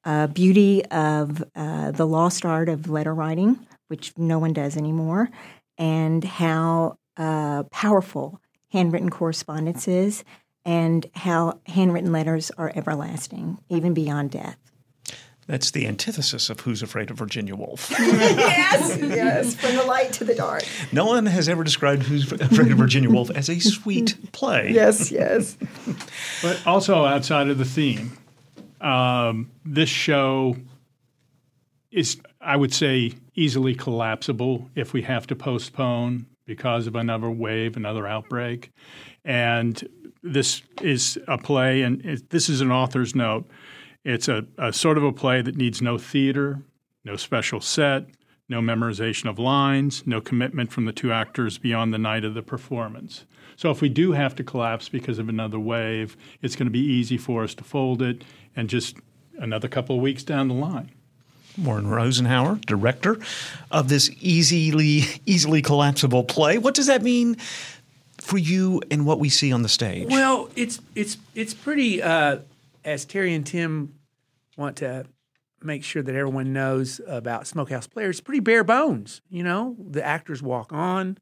uh, 0.05 0.29
beauty 0.29 0.85
of 0.87 1.43
uh, 1.55 1.91
the 1.91 2.07
lost 2.07 2.45
art 2.45 2.69
of 2.69 2.89
letter 2.89 3.15
writing, 3.15 3.67
which 3.89 4.13
no 4.17 4.39
one 4.39 4.53
does 4.53 4.77
anymore, 4.77 5.29
and 5.79 6.23
how 6.25 6.99
uh, 7.17 7.65
powerful 7.65 8.41
handwritten 8.71 9.11
correspondence 9.11 9.89
is 9.89 10.25
and 10.65 11.07
how 11.15 11.61
handwritten 11.67 12.13
letters 12.13 12.51
are 12.59 12.73
everlasting, 12.75 13.59
even 13.69 13.95
beyond 13.95 14.31
death. 14.33 14.66
That's 15.47 15.71
the 15.71 15.87
antithesis 15.87 16.51
of 16.51 16.59
Who's 16.61 16.83
Afraid 16.83 17.11
of 17.11 17.19
Virginia 17.19 17.55
Woolf. 17.55 17.91
yes, 17.99 18.99
yes, 18.99 19.55
from 19.55 19.77
the 19.77 19.85
light 19.85 20.13
to 20.15 20.25
the 20.25 20.35
dark. 20.35 20.65
No 20.91 21.07
one 21.07 21.27
has 21.27 21.49
ever 21.49 21.63
described 21.63 22.03
Who's 22.03 22.31
Afraid 22.33 22.73
of 22.73 22.79
Virginia 22.79 23.09
Woolf 23.09 23.31
as 23.31 23.49
a 23.49 23.61
sweet 23.61 24.17
play. 24.33 24.73
Yes, 24.73 25.13
yes. 25.13 25.57
but 26.43 26.67
also 26.67 27.05
outside 27.05 27.49
of 27.49 27.59
the 27.59 27.65
theme, 27.65 28.19
um, 28.81 29.51
this 29.65 29.89
show 29.89 30.57
is, 31.93 32.21
I 32.41 32.57
would 32.57 32.75
say, 32.75 33.13
easily 33.37 33.75
collapsible 33.75 34.69
if 34.75 34.93
we 34.93 35.03
have 35.03 35.29
to 35.29 35.37
postpone 35.37 36.27
because 36.47 36.89
of 36.89 36.97
another 36.97 37.31
wave, 37.31 37.77
another 37.77 38.07
outbreak. 38.07 38.73
And 39.25 39.81
this 40.23 40.63
is 40.83 41.19
a 41.29 41.39
play, 41.39 41.83
and 41.83 42.05
it, 42.05 42.31
this 42.31 42.49
is 42.49 42.61
an 42.61 42.73
author's 42.73 43.15
note. 43.15 43.47
It's 44.07 44.29
a, 44.29 44.47
a 44.57 44.73
sort 44.73 44.99
of 44.99 45.03
a 45.03 45.11
play 45.11 45.43
that 45.43 45.57
needs 45.57 45.83
no 45.83 45.99
theater, 45.99 46.63
no 47.05 47.17
special 47.17 47.61
set, 47.61 48.07
no 48.49 48.61
memorization 48.61 49.29
of 49.29 49.37
lines, 49.37 50.05
no 50.07 50.21
commitment 50.21 50.71
from 50.71 50.85
the 50.85 50.93
two 50.93 51.11
actors 51.11 51.59
beyond 51.59 51.93
the 51.93 51.99
night 51.99 52.25
of 52.25 52.35
the 52.35 52.43
performance. 52.43 53.25
So 53.57 53.73
if 53.73 53.81
we 53.81 53.89
do 53.89 54.13
have 54.13 54.37
to 54.37 54.45
collapse 54.45 54.89
because 54.89 55.19
of 55.19 55.29
another 55.29 55.59
wave, 55.59 56.17
it's 56.41 56.55
going 56.55 56.69
to 56.69 56.73
be 56.73 56.79
easy 56.79 57.19
for 57.19 57.43
us 57.43 57.53
to 57.55 57.65
fold 57.65 58.01
it 58.01 58.23
and 58.55 58.71
just 58.71 58.97
another 59.39 59.67
couple 59.67 59.97
of 59.97 60.03
weeks 60.03 60.23
down 60.23 60.47
the 60.47 60.55
line. 60.55 60.93
Warren 61.61 61.87
Rosenhauer, 61.87 62.65
director 62.65 63.19
of 63.73 63.89
this 63.89 64.09
easily 64.21 65.03
easily 65.27 65.63
collapsible 65.63 66.23
play. 66.23 66.59
What 66.59 66.77
does 66.77 66.87
that 66.87 67.03
mean 67.03 67.39
for 68.21 68.39
you 68.39 68.83
and 68.89 69.05
what 69.05 69.19
we 69.19 69.31
see 69.31 69.53
on 69.53 69.63
the 69.63 69.69
stage? 69.69 70.07
Well, 70.09 70.49
it's 70.55 70.81
it's 70.95 71.17
it's 71.35 71.55
pretty. 71.55 72.01
Uh, 72.01 72.39
as 72.87 73.05
Terry 73.05 73.35
and 73.35 73.45
Tim 73.45 73.93
want 74.57 74.77
to 74.77 75.07
make 75.63 75.85
sure 75.85 76.03
that 76.03 76.15
everyone 76.15 76.53
knows 76.53 77.01
about 77.07 77.47
Smokehouse 77.47 77.87
Players, 77.87 78.17
it's 78.17 78.21
pretty 78.21 78.41
bare 78.41 78.65
bones. 78.65 79.23
You 79.29 79.43
know, 79.43 79.77
the 79.79 80.05
actors 80.05 80.43
walk 80.43 80.73
on, 80.73 81.19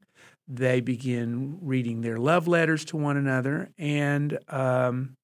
they 0.47 0.81
begin 0.81 1.57
reading 1.61 2.01
their 2.01 2.17
love 2.17 2.47
letters 2.47 2.85
to 2.85 2.97
one 2.97 3.17
another, 3.17 3.69
and 3.77 4.37
um, 4.49 5.15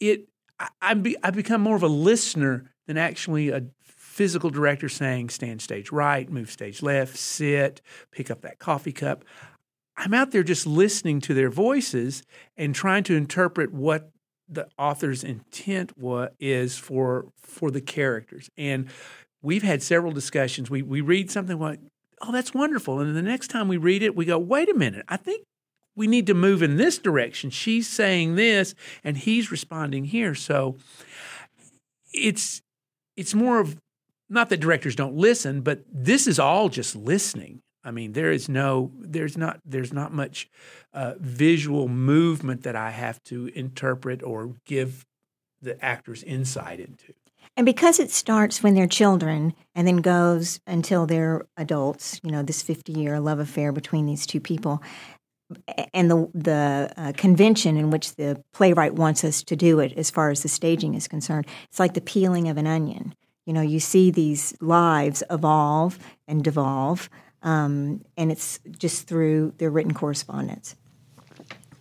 it. 0.00 0.28
I, 0.58 0.68
I, 0.80 0.94
be, 0.94 1.16
I 1.22 1.30
become 1.30 1.60
more 1.60 1.74
of 1.74 1.82
a 1.82 1.88
listener 1.88 2.70
than 2.86 2.96
actually 2.96 3.50
a 3.50 3.64
physical 3.82 4.50
director 4.50 4.88
saying 4.88 5.28
stand 5.28 5.60
stage 5.60 5.90
right, 5.90 6.30
move 6.30 6.48
stage 6.48 6.80
left, 6.82 7.16
sit, 7.16 7.80
pick 8.12 8.30
up 8.30 8.42
that 8.42 8.60
coffee 8.60 8.92
cup. 8.92 9.24
I'm 9.96 10.14
out 10.14 10.30
there 10.30 10.44
just 10.44 10.66
listening 10.66 11.20
to 11.22 11.34
their 11.34 11.50
voices 11.50 12.22
and 12.56 12.74
trying 12.74 13.02
to 13.04 13.16
interpret 13.16 13.72
what 13.72 14.10
the 14.48 14.68
author's 14.78 15.24
intent 15.24 15.96
was 15.98 16.30
is 16.38 16.76
for 16.78 17.26
for 17.42 17.70
the 17.70 17.80
characters. 17.80 18.50
And 18.56 18.88
we've 19.42 19.62
had 19.62 19.82
several 19.82 20.12
discussions. 20.12 20.70
We 20.70 20.82
we 20.82 21.00
read 21.00 21.30
something 21.30 21.58
like, 21.58 21.80
"Oh, 22.20 22.32
that's 22.32 22.54
wonderful," 22.54 23.00
and 23.00 23.08
then 23.08 23.14
the 23.14 23.30
next 23.30 23.48
time 23.48 23.68
we 23.68 23.76
read 23.76 24.02
it, 24.02 24.14
we 24.14 24.24
go, 24.24 24.38
"Wait 24.38 24.68
a 24.68 24.74
minute, 24.74 25.04
I 25.08 25.16
think." 25.16 25.44
We 25.96 26.08
need 26.08 26.26
to 26.26 26.34
move 26.34 26.60
in 26.60 26.76
this 26.76 26.98
direction. 26.98 27.50
She's 27.50 27.88
saying 27.88 28.34
this, 28.34 28.74
and 29.04 29.16
he's 29.16 29.52
responding 29.52 30.06
here. 30.06 30.34
So, 30.34 30.76
it's 32.12 32.62
it's 33.16 33.34
more 33.34 33.60
of 33.60 33.76
not 34.28 34.48
that 34.50 34.58
directors 34.58 34.96
don't 34.96 35.14
listen, 35.14 35.60
but 35.60 35.84
this 35.92 36.26
is 36.26 36.38
all 36.38 36.68
just 36.68 36.96
listening. 36.96 37.60
I 37.84 37.90
mean, 37.90 38.12
there 38.12 38.32
is 38.32 38.48
no, 38.48 38.90
there's 38.98 39.36
not, 39.36 39.60
there's 39.64 39.92
not 39.92 40.12
much 40.12 40.48
uh, 40.92 41.14
visual 41.18 41.88
movement 41.88 42.62
that 42.62 42.76
I 42.76 42.90
have 42.90 43.22
to 43.24 43.46
interpret 43.54 44.22
or 44.22 44.54
give 44.64 45.04
the 45.60 45.82
actors 45.84 46.22
insight 46.22 46.80
into. 46.80 47.12
And 47.56 47.66
because 47.66 48.00
it 48.00 48.10
starts 48.10 48.62
when 48.62 48.74
they're 48.74 48.86
children 48.86 49.54
and 49.74 49.86
then 49.86 49.98
goes 49.98 50.60
until 50.66 51.06
they're 51.06 51.46
adults, 51.56 52.20
you 52.24 52.30
know, 52.30 52.42
this 52.42 52.62
50 52.62 52.92
year 52.92 53.20
love 53.20 53.38
affair 53.38 53.70
between 53.70 54.06
these 54.06 54.26
two 54.26 54.40
people, 54.40 54.82
and 55.92 56.10
the 56.10 56.28
the 56.34 56.92
uh, 56.96 57.12
convention 57.16 57.76
in 57.76 57.90
which 57.90 58.16
the 58.16 58.42
playwright 58.52 58.94
wants 58.94 59.24
us 59.24 59.42
to 59.44 59.54
do 59.54 59.78
it, 59.78 59.92
as 59.96 60.10
far 60.10 60.30
as 60.30 60.42
the 60.42 60.48
staging 60.48 60.94
is 60.94 61.06
concerned, 61.06 61.46
it's 61.68 61.78
like 61.78 61.94
the 61.94 62.00
peeling 62.00 62.48
of 62.48 62.56
an 62.56 62.66
onion. 62.66 63.14
You 63.46 63.52
know, 63.52 63.60
you 63.60 63.78
see 63.78 64.10
these 64.10 64.54
lives 64.60 65.22
evolve 65.30 65.98
and 66.26 66.42
devolve 66.42 67.10
um, 67.44 68.02
and 68.16 68.32
it's 68.32 68.58
just 68.78 69.06
through 69.06 69.52
their 69.58 69.70
written 69.70 69.94
correspondence. 69.94 70.74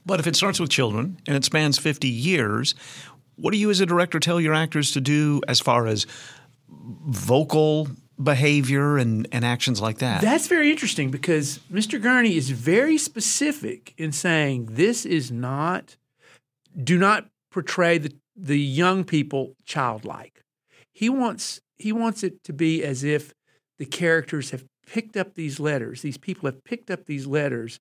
But 0.06 0.20
if 0.20 0.28
it 0.28 0.36
starts 0.36 0.60
with 0.60 0.70
children 0.70 1.18
and 1.26 1.36
it 1.36 1.46
spans 1.46 1.80
50 1.80 2.10
years, 2.10 2.76
what 3.36 3.52
do 3.52 3.58
you 3.58 3.72
as 3.72 3.80
a 3.80 3.86
director 3.86 4.20
tell 4.20 4.40
your 4.40 4.54
actors 4.54 4.92
to 4.92 5.02
do 5.02 5.42
as 5.48 5.60
far 5.60 5.88
as 5.88 6.06
vocal 6.70 7.88
behavior 8.22 8.98
and, 8.98 9.28
and 9.32 9.46
actions 9.46 9.82
like 9.82 10.00
that? 10.00 10.22
That's 10.22 10.48
very 10.48 10.70
interesting 10.70 11.10
because 11.10 11.60
Mr. 11.72 12.00
Gurney 12.00 12.36
is 12.36 12.50
very 12.50 12.98
specific 12.98 13.94
in 13.98 14.12
saying 14.12 14.68
this 14.72 15.06
is 15.06 15.32
not, 15.32 15.96
do 16.82 16.98
not 16.98 17.30
portray 17.50 17.98
the, 17.98 18.14
the 18.36 18.60
young 18.60 19.06
people 19.06 19.56
childlike. 19.66 20.44
He 20.92 21.10
wants 21.10 21.62
he 21.76 21.92
wants 21.92 22.24
it 22.24 22.44
to 22.46 22.54
be 22.54 22.84
as 22.84 23.04
if 23.04 23.34
the 23.78 23.86
characters 23.86 24.52
have 24.52 24.64
picked 24.86 25.18
up 25.18 25.36
these 25.36 25.60
letters. 25.60 26.02
These 26.02 26.18
people 26.18 26.48
have 26.48 26.64
picked 26.64 26.92
up 26.92 27.06
these 27.06 27.28
letters 27.28 27.80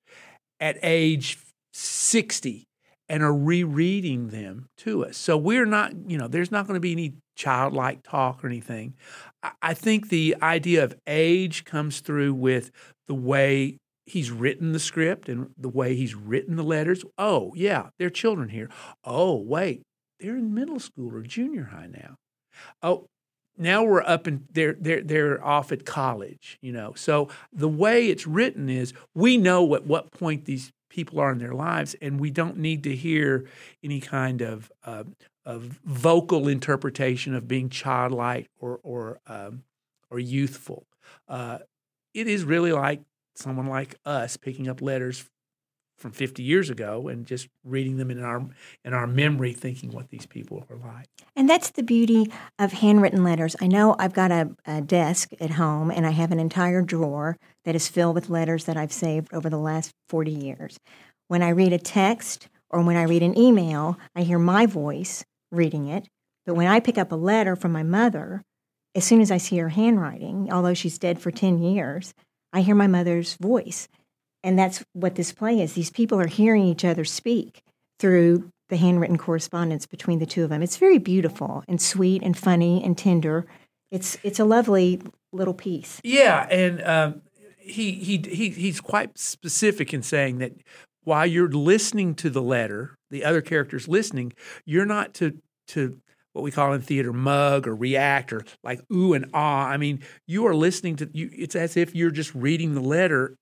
at 0.60 0.78
age 0.82 1.38
60 1.72 2.64
and 3.08 3.22
are 3.22 3.34
rereading 3.34 4.28
them 4.28 4.66
to 4.78 5.04
us. 5.04 5.16
So 5.16 5.36
we're 5.36 5.66
not, 5.66 5.92
you 6.08 6.16
know, 6.16 6.28
there's 6.28 6.50
not 6.50 6.66
going 6.66 6.76
to 6.76 6.80
be 6.80 6.92
any 6.92 7.14
childlike 7.36 8.02
talk 8.02 8.42
or 8.42 8.46
anything. 8.46 8.94
I 9.60 9.74
think 9.74 10.08
the 10.08 10.36
idea 10.40 10.84
of 10.84 10.94
age 11.06 11.64
comes 11.64 12.00
through 12.00 12.34
with 12.34 12.70
the 13.08 13.14
way 13.14 13.76
he's 14.06 14.30
written 14.30 14.72
the 14.72 14.78
script 14.78 15.28
and 15.28 15.50
the 15.58 15.68
way 15.68 15.94
he's 15.94 16.14
written 16.14 16.56
the 16.56 16.62
letters. 16.62 17.04
Oh, 17.18 17.52
yeah, 17.54 17.88
they're 17.98 18.10
children 18.10 18.48
here. 18.50 18.70
Oh, 19.04 19.36
wait, 19.36 19.82
they're 20.20 20.36
in 20.36 20.54
middle 20.54 20.80
school 20.80 21.14
or 21.14 21.22
junior 21.22 21.64
high 21.64 21.88
now. 21.88 22.14
Oh, 22.82 23.06
now 23.56 23.84
we're 23.84 24.02
up 24.02 24.26
and 24.26 24.46
they're 24.52 24.76
they're 24.78 25.02
they're 25.02 25.44
off 25.44 25.72
at 25.72 25.84
college, 25.84 26.58
you 26.60 26.72
know. 26.72 26.92
So 26.94 27.28
the 27.52 27.68
way 27.68 28.08
it's 28.08 28.26
written 28.26 28.68
is 28.68 28.92
we 29.14 29.36
know 29.36 29.74
at 29.74 29.86
what 29.86 30.10
point 30.10 30.44
these 30.44 30.72
people 30.88 31.20
are 31.20 31.32
in 31.32 31.38
their 31.38 31.54
lives, 31.54 31.94
and 32.00 32.20
we 32.20 32.30
don't 32.30 32.58
need 32.58 32.84
to 32.84 32.94
hear 32.94 33.46
any 33.82 34.00
kind 34.00 34.42
of 34.42 34.70
uh, 34.84 35.04
of 35.44 35.80
vocal 35.84 36.48
interpretation 36.48 37.34
of 37.34 37.48
being 37.48 37.68
childlike 37.68 38.48
or 38.58 38.80
or 38.82 39.18
um, 39.26 39.64
or 40.10 40.18
youthful. 40.18 40.86
Uh, 41.28 41.58
it 42.14 42.28
is 42.28 42.44
really 42.44 42.72
like 42.72 43.02
someone 43.34 43.66
like 43.66 43.96
us 44.04 44.36
picking 44.36 44.68
up 44.68 44.82
letters 44.82 45.24
from 46.02 46.12
50 46.12 46.42
years 46.42 46.68
ago 46.68 47.08
and 47.08 47.24
just 47.24 47.48
reading 47.64 47.96
them 47.96 48.10
in 48.10 48.22
our 48.22 48.44
in 48.84 48.92
our 48.92 49.06
memory 49.06 49.52
thinking 49.52 49.92
what 49.92 50.10
these 50.10 50.26
people 50.26 50.66
were 50.68 50.76
like. 50.76 51.06
And 51.36 51.48
that's 51.48 51.70
the 51.70 51.82
beauty 51.82 52.30
of 52.58 52.72
handwritten 52.72 53.24
letters. 53.24 53.56
I 53.60 53.68
know 53.68 53.96
i've 53.98 54.12
got 54.12 54.30
a, 54.30 54.50
a, 54.66 54.82
desk 54.82 55.30
at 55.40 55.52
home 55.52 55.90
and 55.90 56.04
i 56.06 56.10
have 56.10 56.32
an 56.32 56.40
entire 56.40 56.82
drawer 56.82 57.36
that 57.64 57.76
is 57.76 57.88
filled 57.88 58.16
with 58.16 58.28
letters 58.28 58.64
that 58.64 58.76
i've 58.76 58.92
saved 58.92 59.32
over 59.32 59.48
the 59.48 59.58
last 59.58 59.92
40 60.08 60.32
years. 60.32 60.78
When 61.28 61.42
i 61.42 61.48
read 61.48 61.72
a 61.72 61.78
text 61.78 62.48
or 62.68 62.82
when 62.82 62.96
i 62.96 63.04
read 63.04 63.22
an 63.22 63.38
email 63.38 63.98
i 64.14 64.22
hear 64.22 64.38
my 64.38 64.66
voice 64.66 65.24
reading 65.50 65.86
it. 65.86 66.08
But 66.44 66.54
when 66.54 66.66
i 66.66 66.80
pick 66.80 66.98
up 66.98 67.12
a 67.12 67.16
letter 67.16 67.54
from 67.54 67.72
my 67.72 67.84
mother 67.84 68.42
as 68.94 69.04
soon 69.04 69.20
as 69.20 69.30
i 69.30 69.38
see 69.38 69.56
her 69.58 69.70
handwriting 69.70 70.52
although 70.52 70.74
she's 70.74 70.98
dead 70.98 71.20
for 71.20 71.30
10 71.30 71.62
years 71.62 72.12
i 72.52 72.60
hear 72.60 72.74
my 72.74 72.88
mother's 72.88 73.34
voice 73.34 73.88
and 74.42 74.58
that's 74.58 74.84
what 74.92 75.14
this 75.14 75.32
play 75.32 75.60
is. 75.60 75.74
These 75.74 75.90
people 75.90 76.20
are 76.20 76.26
hearing 76.26 76.64
each 76.64 76.84
other 76.84 77.04
speak 77.04 77.62
through 77.98 78.50
the 78.68 78.76
handwritten 78.76 79.18
correspondence 79.18 79.86
between 79.86 80.18
the 80.18 80.26
two 80.26 80.44
of 80.44 80.50
them. 80.50 80.62
It's 80.62 80.76
very 80.76 80.98
beautiful 80.98 81.62
and 81.68 81.80
sweet 81.80 82.22
and 82.22 82.36
funny 82.36 82.82
and 82.82 82.96
tender. 82.96 83.46
It's 83.90 84.16
it's 84.22 84.40
a 84.40 84.44
lovely 84.44 85.02
little 85.32 85.54
piece. 85.54 86.00
Yeah, 86.02 86.46
and 86.50 86.82
um, 86.82 87.22
he 87.58 87.92
he 87.92 88.18
he 88.18 88.50
he's 88.50 88.80
quite 88.80 89.18
specific 89.18 89.92
in 89.92 90.02
saying 90.02 90.38
that 90.38 90.52
while 91.04 91.26
you're 91.26 91.50
listening 91.50 92.14
to 92.16 92.30
the 92.30 92.42
letter, 92.42 92.96
the 93.10 93.24
other 93.24 93.42
characters 93.42 93.88
listening, 93.88 94.32
you're 94.64 94.86
not 94.86 95.14
to 95.14 95.38
to 95.68 96.00
what 96.32 96.42
we 96.42 96.50
call 96.50 96.72
in 96.72 96.80
theater 96.80 97.12
mug 97.12 97.68
or 97.68 97.76
react 97.76 98.32
or 98.32 98.42
like 98.64 98.80
ooh 98.90 99.12
and 99.12 99.26
ah. 99.34 99.66
I 99.66 99.76
mean, 99.76 100.00
you 100.26 100.46
are 100.46 100.54
listening 100.54 100.96
to 100.96 101.10
you. 101.12 101.30
It's 101.32 101.54
as 101.54 101.76
if 101.76 101.94
you're 101.94 102.10
just 102.10 102.34
reading 102.34 102.74
the 102.74 102.80
letter 102.80 103.36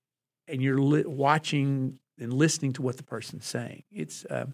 and 0.51 0.61
you're 0.61 0.79
li- 0.79 1.05
watching 1.05 1.99
and 2.19 2.33
listening 2.33 2.73
to 2.73 2.81
what 2.81 2.97
the 2.97 3.03
person's 3.03 3.45
saying. 3.45 3.83
It's 3.91 4.25
uh, 4.25 4.47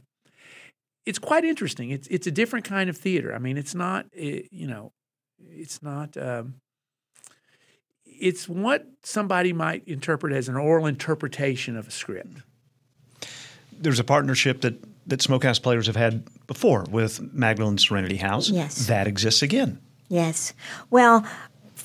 it's 1.06 1.20
quite 1.20 1.44
interesting. 1.44 1.90
It's 1.90 2.08
it's 2.08 2.28
a 2.28 2.32
different 2.32 2.66
kind 2.66 2.90
of 2.90 2.98
theater. 2.98 3.34
I 3.34 3.40
mean, 3.40 3.58
it's 3.58 3.76
not 3.76 4.06
it, 4.14 4.48
you 4.52 4.68
know, 4.68 4.94
it's 5.40 5.82
not. 5.82 6.18
Um, 6.18 6.56
it's 8.06 8.50
what 8.50 8.88
somebody 9.04 9.54
might 9.54 9.88
interpret 9.88 10.34
as 10.34 10.50
an 10.50 10.56
oral 10.56 10.88
interpretation 10.88 11.78
of 11.78 11.88
a 11.88 11.92
script. 11.92 12.38
There's 13.72 14.00
a 14.00 14.04
partnership 14.04 14.62
that 14.62 14.84
that 15.08 15.22
Smokehouse 15.22 15.60
players 15.60 15.88
have 15.88 15.96
had 15.96 16.28
before 16.48 16.86
with 16.90 17.22
Magdalene 17.34 17.78
Serenity 17.78 18.18
House. 18.18 18.50
Yes, 18.50 18.88
that 18.88 19.08
exists 19.08 19.42
again. 19.42 19.80
Yes. 20.10 20.54
Well, 20.90 21.26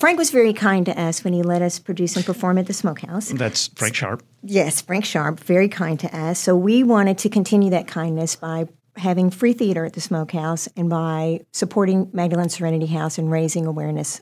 Frank 0.03 0.19
was 0.19 0.31
very 0.31 0.51
kind 0.51 0.85
to 0.85 1.01
us 1.01 1.23
when 1.23 1.31
he 1.31 1.43
let 1.43 1.61
us 1.61 1.79
produce 1.79 2.17
and 2.17 2.25
perform 2.25 2.57
at 2.57 2.67
the 2.67 2.73
Smokehouse. 2.73 3.29
That's 3.29 3.69
Frank 3.69 3.95
Sharp. 3.95 4.21
Yes, 4.43 4.81
Frank 4.81 5.05
Sharp, 5.05 5.39
very 5.39 5.69
kind 5.69 5.97
to 6.01 6.13
us. 6.13 6.39
So 6.39 6.57
we 6.57 6.83
wanted 6.83 7.19
to 7.19 7.29
continue 7.29 7.69
that 7.69 7.87
kindness 7.87 8.35
by 8.35 8.67
having 8.97 9.29
free 9.29 9.53
theater 9.53 9.85
at 9.85 9.93
the 9.93 10.01
Smokehouse 10.01 10.67
and 10.75 10.89
by 10.89 11.39
supporting 11.53 12.09
Magdalene 12.11 12.49
Serenity 12.49 12.87
House 12.87 13.17
and 13.17 13.31
raising 13.31 13.65
awareness 13.65 14.19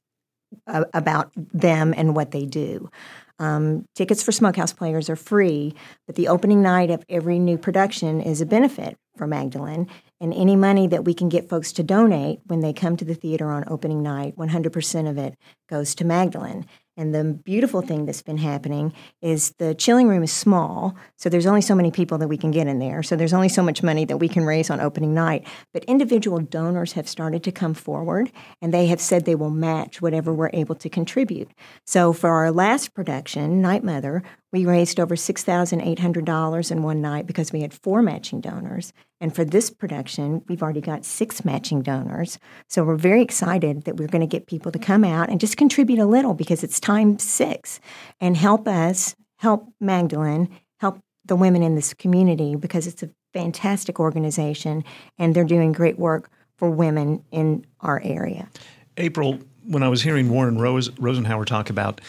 uh, 0.68 0.84
about 0.94 1.32
them 1.36 1.96
and 1.98 2.16
what 2.16 2.30
they 2.30 2.46
do. 2.46 2.92
Um, 3.40 3.86
tickets 3.96 4.22
for 4.22 4.32
Smokehouse 4.32 4.74
players 4.74 5.10
are 5.10 5.16
free, 5.16 5.74
but 6.06 6.16
the 6.16 6.28
opening 6.28 6.62
night 6.62 6.92
of 6.92 7.04
every 7.10 7.40
new 7.40 7.58
production 7.58 8.22
is 8.22 8.40
a 8.40 8.46
benefit 8.46 9.00
for 9.16 9.28
Magdalene. 9.28 9.88
And 10.20 10.34
any 10.34 10.56
money 10.56 10.88
that 10.88 11.06
we 11.06 11.14
can 11.14 11.30
get 11.30 11.50
folks 11.50 11.72
to 11.74 11.84
donate 11.84 12.40
when 12.46 12.62
they 12.62 12.74
come 12.74 12.98
to 12.98 13.06
the 13.06 13.16
theater 13.16 13.50
on 13.50 13.64
opening 13.68 14.02
night, 14.02 14.36
100% 14.38 15.10
of 15.10 15.18
it 15.18 15.36
goes 15.70 15.96
to 15.96 16.06
Magdalene. 16.06 16.66
And 17.02 17.16
the 17.16 17.24
beautiful 17.24 17.82
thing 17.82 18.06
that's 18.06 18.22
been 18.22 18.38
happening 18.38 18.94
is 19.24 19.54
the 19.58 19.74
chilling 19.74 20.08
room 20.08 20.22
is 20.22 20.32
small, 20.32 20.96
so 21.16 21.30
there's 21.30 21.48
only 21.48 21.62
so 21.62 21.74
many 21.74 21.90
people 21.90 22.20
that 22.20 22.28
we 22.28 22.38
can 22.38 22.52
get 22.52 22.68
in 22.68 22.78
there. 22.78 23.02
So 23.02 23.16
there's 23.16 23.34
only 23.34 23.50
so 23.50 23.64
much 23.64 23.82
money 23.82 24.06
that 24.06 24.18
we 24.18 24.30
can 24.30 24.46
raise 24.46 24.70
on 24.70 24.80
opening 24.80 25.16
night. 25.16 25.48
But 25.74 25.84
individual 25.86 26.38
donors 26.38 26.94
have 26.94 27.10
started 27.10 27.44
to 27.46 27.52
come 27.52 27.74
forward, 27.74 28.32
and 28.62 28.72
they 28.72 28.86
have 28.86 29.02
said 29.02 29.26
they 29.26 29.34
will 29.34 29.50
match 29.50 30.00
whatever 30.00 30.32
we're 30.32 30.52
able 30.54 30.76
to 30.76 30.90
contribute. 30.90 31.50
So 31.88 32.14
for 32.14 32.30
our 32.30 32.52
last 32.52 32.94
production, 32.94 33.64
Night 33.64 33.84
Mother, 33.84 34.22
we 34.54 34.68
raised 34.68 35.00
over 35.00 35.16
$6,800 35.16 36.72
in 36.72 36.84
one 36.84 37.02
night 37.02 37.26
because 37.26 37.52
we 37.52 37.62
had 37.62 37.74
four 37.74 38.04
matching 38.04 38.42
donors. 38.42 38.94
And 39.22 39.34
for 39.34 39.46
this 39.46 39.70
production, 39.70 40.44
we've 40.48 40.64
already 40.64 40.82
got 40.82 41.06
six 41.06 41.46
matching 41.46 41.84
donors. 41.84 42.40
So 42.68 42.84
we're 42.84 42.96
very 42.96 43.22
excited 43.22 43.84
that 43.84 43.98
we're 43.98 44.08
going 44.08 44.28
to 44.28 44.28
get 44.28 44.48
people 44.48 44.72
to 44.72 44.80
come 44.80 45.04
out 45.04 45.30
and 45.30 45.40
just 45.40 45.58
contribute 45.58 46.00
a 46.00 46.08
little 46.08 46.34
because 46.34 46.64
it's 46.64 46.80
time 46.80 47.20
six 47.20 47.80
and 48.20 48.36
help 48.36 48.68
us, 48.68 49.16
help 49.38 49.72
Magdalene, 49.80 50.50
help 50.80 51.00
the 51.24 51.36
women 51.36 51.62
in 51.62 51.76
this 51.76 51.94
community 51.94 52.56
because 52.56 52.88
it's 52.88 53.04
a 53.04 53.12
fantastic 53.32 54.00
organization 54.00 54.84
and 55.20 55.36
they're 55.36 55.44
doing 55.46 55.72
great 55.72 56.00
work 56.00 56.32
for 56.58 56.72
women 56.72 57.24
in 57.32 57.66
our 57.82 58.02
area. 58.04 58.50
April, 58.98 59.40
when 59.66 59.84
I 59.84 59.88
was 59.88 60.02
hearing 60.02 60.30
Warren 60.30 60.58
Rose, 60.58 60.90
Rosenhauer 60.90 61.46
talk 61.46 61.70
about 61.70 62.02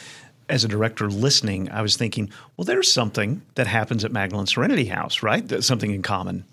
as 0.49 0.65
a 0.65 0.69
director 0.69 1.09
listening, 1.09 1.71
I 1.71 1.83
was 1.83 1.97
thinking, 1.97 2.31
well, 2.57 2.65
there's 2.65 2.91
something 2.91 3.43
that 3.55 3.67
happens 3.67 4.05
at 4.05 4.13
Magdalene 4.13 4.47
Serenity 4.47 4.87
House, 4.87 5.23
right? 5.23 5.47
That's 5.47 5.67
something 5.67 5.93
in 5.93 6.03
common. 6.03 6.45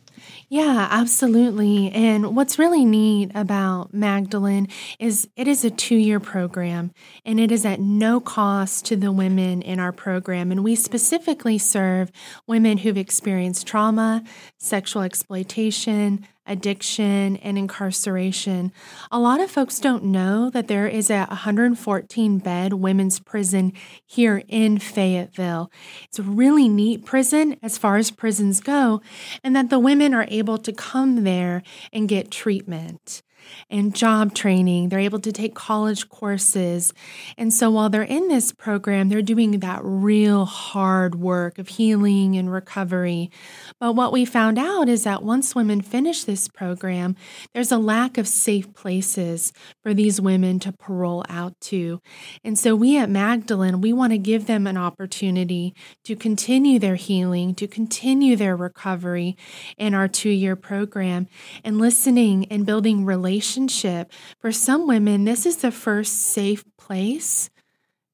Yeah, 0.52 0.88
absolutely. 0.90 1.92
And 1.92 2.36
what's 2.36 2.58
really 2.58 2.84
neat 2.84 3.30
about 3.36 3.94
Magdalene 3.94 4.68
is 4.98 5.30
it 5.36 5.48
is 5.48 5.64
a 5.64 5.70
two 5.70 5.96
year 5.96 6.20
program 6.20 6.92
and 7.24 7.40
it 7.40 7.52
is 7.52 7.66
at 7.66 7.80
no 7.80 8.20
cost 8.20 8.86
to 8.86 8.96
the 8.96 9.12
women 9.12 9.62
in 9.62 9.80
our 9.80 9.92
program. 9.92 10.52
And 10.52 10.64
we 10.64 10.76
specifically 10.76 11.60
serve 11.60 12.12
women 12.48 12.80
who've 12.80 12.98
experienced 12.98 13.68
trauma, 13.68 14.24
sexual 14.58 15.04
exploitation, 15.04 16.26
addiction, 16.46 17.38
and 17.38 17.58
incarceration. 17.58 18.72
A 19.12 19.20
lot 19.20 19.40
of 19.40 19.52
folks 19.52 19.80
don't 19.80 20.04
know 20.04 20.50
that 20.50 20.68
there 20.68 20.88
is 20.88 21.10
a 21.10 21.26
114 21.26 22.40
bed 22.40 22.74
women's 22.74 23.20
prison 23.20 23.74
here 24.06 24.44
in 24.48 24.80
Fayetteville. 24.80 25.72
It's 26.06 26.20
a 26.20 26.24
really 26.24 26.68
neat 26.68 27.06
prison 27.06 27.58
as 27.62 27.78
far 27.78 27.98
as 27.98 28.12
prisons 28.12 28.62
go, 28.62 29.02
and 29.44 29.56
that 29.56 29.70
the 29.70 29.80
women 29.80 30.14
are 30.14 30.26
able 30.30 30.58
to 30.58 30.74
come 30.74 31.24
there 31.24 31.64
and 31.94 32.10
get 32.10 32.32
treatment 32.32 33.22
and 33.70 33.96
job 33.96 34.34
training. 34.34 34.90
They're 34.90 35.00
able 35.00 35.20
to 35.20 35.32
take 35.32 35.56
college 35.56 36.10
courses. 36.10 36.94
And 37.38 37.54
so 37.54 37.70
while 37.70 37.90
they're 37.90 38.04
in 38.04 38.28
this 38.28 38.52
program, 38.52 39.10
they're 39.10 39.22
doing 39.22 39.60
that 39.60 39.82
real 39.84 40.46
hard 40.46 41.16
work 41.16 41.58
of 41.58 41.68
healing 41.68 42.36
and 42.36 42.52
recovery. 42.52 43.32
But 43.80 43.94
what 43.94 44.12
we 44.12 44.26
found 44.26 44.58
out 44.58 44.90
is 44.90 45.04
that 45.04 45.24
once 45.24 45.56
women 45.56 45.82
finish 45.82 46.24
this 46.24 46.48
program, 46.48 47.16
there's 47.54 47.72
a 47.72 47.78
lack 47.78 48.18
of 48.18 48.28
safe 48.28 48.74
places 48.74 49.54
for 49.84 49.94
these 49.94 50.20
women 50.20 50.60
to 50.60 50.72
parole 50.72 51.26
out 51.30 51.60
to. 51.62 52.02
And 52.44 52.58
so 52.58 52.76
we 52.76 52.98
at 52.98 53.10
Magdalene, 53.10 53.82
we 53.82 53.94
want 53.94 54.12
to 54.14 54.18
give 54.18 54.48
them 54.48 54.68
an 54.68 54.78
opportunity 54.78 55.74
to 56.04 56.16
continue 56.16 56.80
their 56.80 56.96
healing, 56.96 57.56
to 57.56 57.68
continue 57.68 58.36
their 58.36 58.56
recovery 58.56 59.38
in 59.78 59.94
our 59.94 60.08
two 60.08 60.30
year 60.30 60.56
program 60.56 61.28
and 61.64 61.78
listening 61.78 62.46
and 62.52 62.66
building 62.66 63.06
relationships 63.06 63.29
relationship. 63.30 64.12
For 64.40 64.52
some 64.52 64.88
women, 64.88 65.24
this 65.24 65.46
is 65.46 65.58
the 65.58 65.72
first 65.72 66.18
safe 66.18 66.64
place 66.78 67.50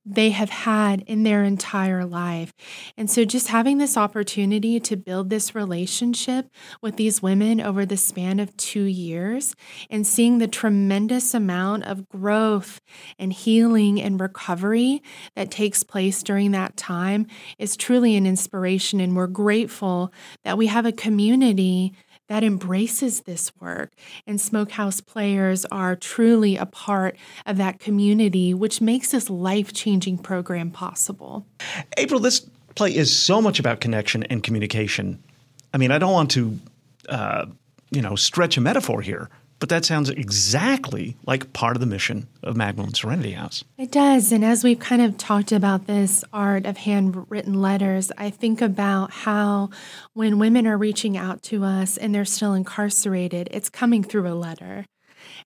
they 0.06 0.30
have 0.30 0.52
had 0.52 1.02
in 1.08 1.24
their 1.24 1.44
entire 1.44 2.06
life. 2.06 2.54
And 2.96 3.10
so, 3.10 3.26
just 3.26 3.48
having 3.48 3.80
this 3.80 3.98
opportunity 3.98 4.80
to 4.82 4.96
build 4.96 5.30
this 5.30 5.56
relationship 5.56 6.48
with 6.82 6.98
these 6.98 7.24
women 7.24 7.60
over 7.60 7.86
the 7.86 7.98
span 7.98 8.40
of 8.40 8.56
two 8.56 8.84
years 8.84 9.56
and 9.90 10.06
seeing 10.06 10.38
the 10.38 10.48
tremendous 10.48 11.34
amount 11.34 11.86
of 11.86 12.08
growth 12.08 12.82
and 13.18 13.34
healing 13.34 14.00
and 14.00 14.22
recovery 14.22 15.02
that 15.36 15.50
takes 15.50 15.82
place 15.82 16.22
during 16.22 16.52
that 16.52 16.78
time 16.78 17.26
is 17.58 17.76
truly 17.76 18.16
an 18.16 18.28
inspiration. 18.28 19.00
And 19.00 19.16
we're 19.16 19.26
grateful 19.26 20.14
that 20.44 20.58
we 20.58 20.68
have 20.68 20.86
a 20.86 20.92
community 20.92 21.94
that 22.28 22.44
embraces 22.44 23.22
this 23.22 23.52
work. 23.60 23.92
And 24.26 24.40
Smokehouse 24.40 25.02
players 25.02 25.66
are 25.66 25.96
truly 25.96 26.58
a 26.58 26.66
part 26.66 27.18
of 27.46 27.58
that 27.58 27.80
community, 27.80 28.54
which 28.54 28.82
makes 28.82 29.12
this 29.12 29.30
life 29.30 29.74
changing 29.74 30.20
program 30.20 30.72
possible. 30.72 31.46
April, 31.98 32.20
this 32.20 32.48
play 32.76 32.96
is 32.96 33.16
so 33.16 33.42
much 33.42 33.60
about 33.60 33.80
connection 33.80 34.24
and 34.24 34.44
communication. 34.44 35.22
I 35.74 35.78
mean, 35.78 35.92
I 35.92 35.98
don't 35.98 36.14
want 36.14 36.32
to, 36.32 36.60
uh, 37.10 37.46
you 37.92 38.02
know, 38.02 38.16
stretch 38.16 38.58
a 38.58 38.62
metaphor 38.62 39.02
here, 39.02 39.30
but 39.60 39.70
that 39.70 39.86
sounds 39.86 40.10
exactly 40.10 41.16
like 41.26 41.54
part 41.54 41.76
of 41.76 41.80
the 41.80 41.86
mission 41.86 42.28
of 42.44 42.56
Magdalene 42.56 42.94
Serenity 42.94 43.32
House. 43.32 43.64
It 43.78 43.92
does. 43.92 44.32
And 44.32 44.44
as 44.44 44.64
we've 44.64 44.80
kind 44.80 45.02
of 45.02 45.18
talked 45.18 45.52
about 45.52 45.88
this 45.88 46.24
art 46.34 46.66
of 46.66 46.78
handwritten 46.78 47.62
letters, 47.62 48.12
I 48.18 48.30
think 48.30 48.62
about 48.62 49.12
how 49.12 49.70
when 50.14 50.40
women 50.40 50.68
are 50.68 50.78
reaching 50.78 51.18
out 51.18 51.42
to 51.44 51.64
us 51.64 51.98
and 51.98 52.14
they're 52.14 52.26
still 52.26 52.54
incarcerated, 52.54 53.48
it's 53.52 53.70
coming 53.70 54.04
through 54.04 54.28
a 54.28 54.36
letter 54.36 54.86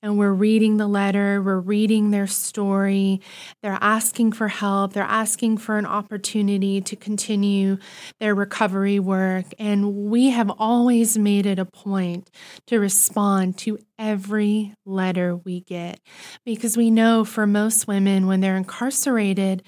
and 0.01 0.17
we're 0.17 0.31
reading 0.31 0.77
the 0.77 0.87
letter, 0.87 1.41
we're 1.41 1.59
reading 1.59 2.11
their 2.11 2.27
story. 2.27 3.21
They're 3.61 3.77
asking 3.81 4.31
for 4.33 4.47
help, 4.47 4.93
they're 4.93 5.03
asking 5.03 5.57
for 5.57 5.77
an 5.77 5.85
opportunity 5.85 6.81
to 6.81 6.95
continue 6.95 7.77
their 8.19 8.35
recovery 8.35 8.99
work. 8.99 9.45
And 9.57 10.09
we 10.09 10.29
have 10.29 10.51
always 10.57 11.17
made 11.17 11.45
it 11.45 11.59
a 11.59 11.65
point 11.65 12.29
to 12.67 12.79
respond 12.79 13.57
to 13.59 13.79
every 13.97 14.73
letter 14.85 15.35
we 15.35 15.61
get 15.61 15.99
because 16.45 16.77
we 16.77 16.89
know 16.91 17.25
for 17.25 17.45
most 17.45 17.87
women, 17.87 18.27
when 18.27 18.39
they're 18.39 18.57
incarcerated, 18.57 19.63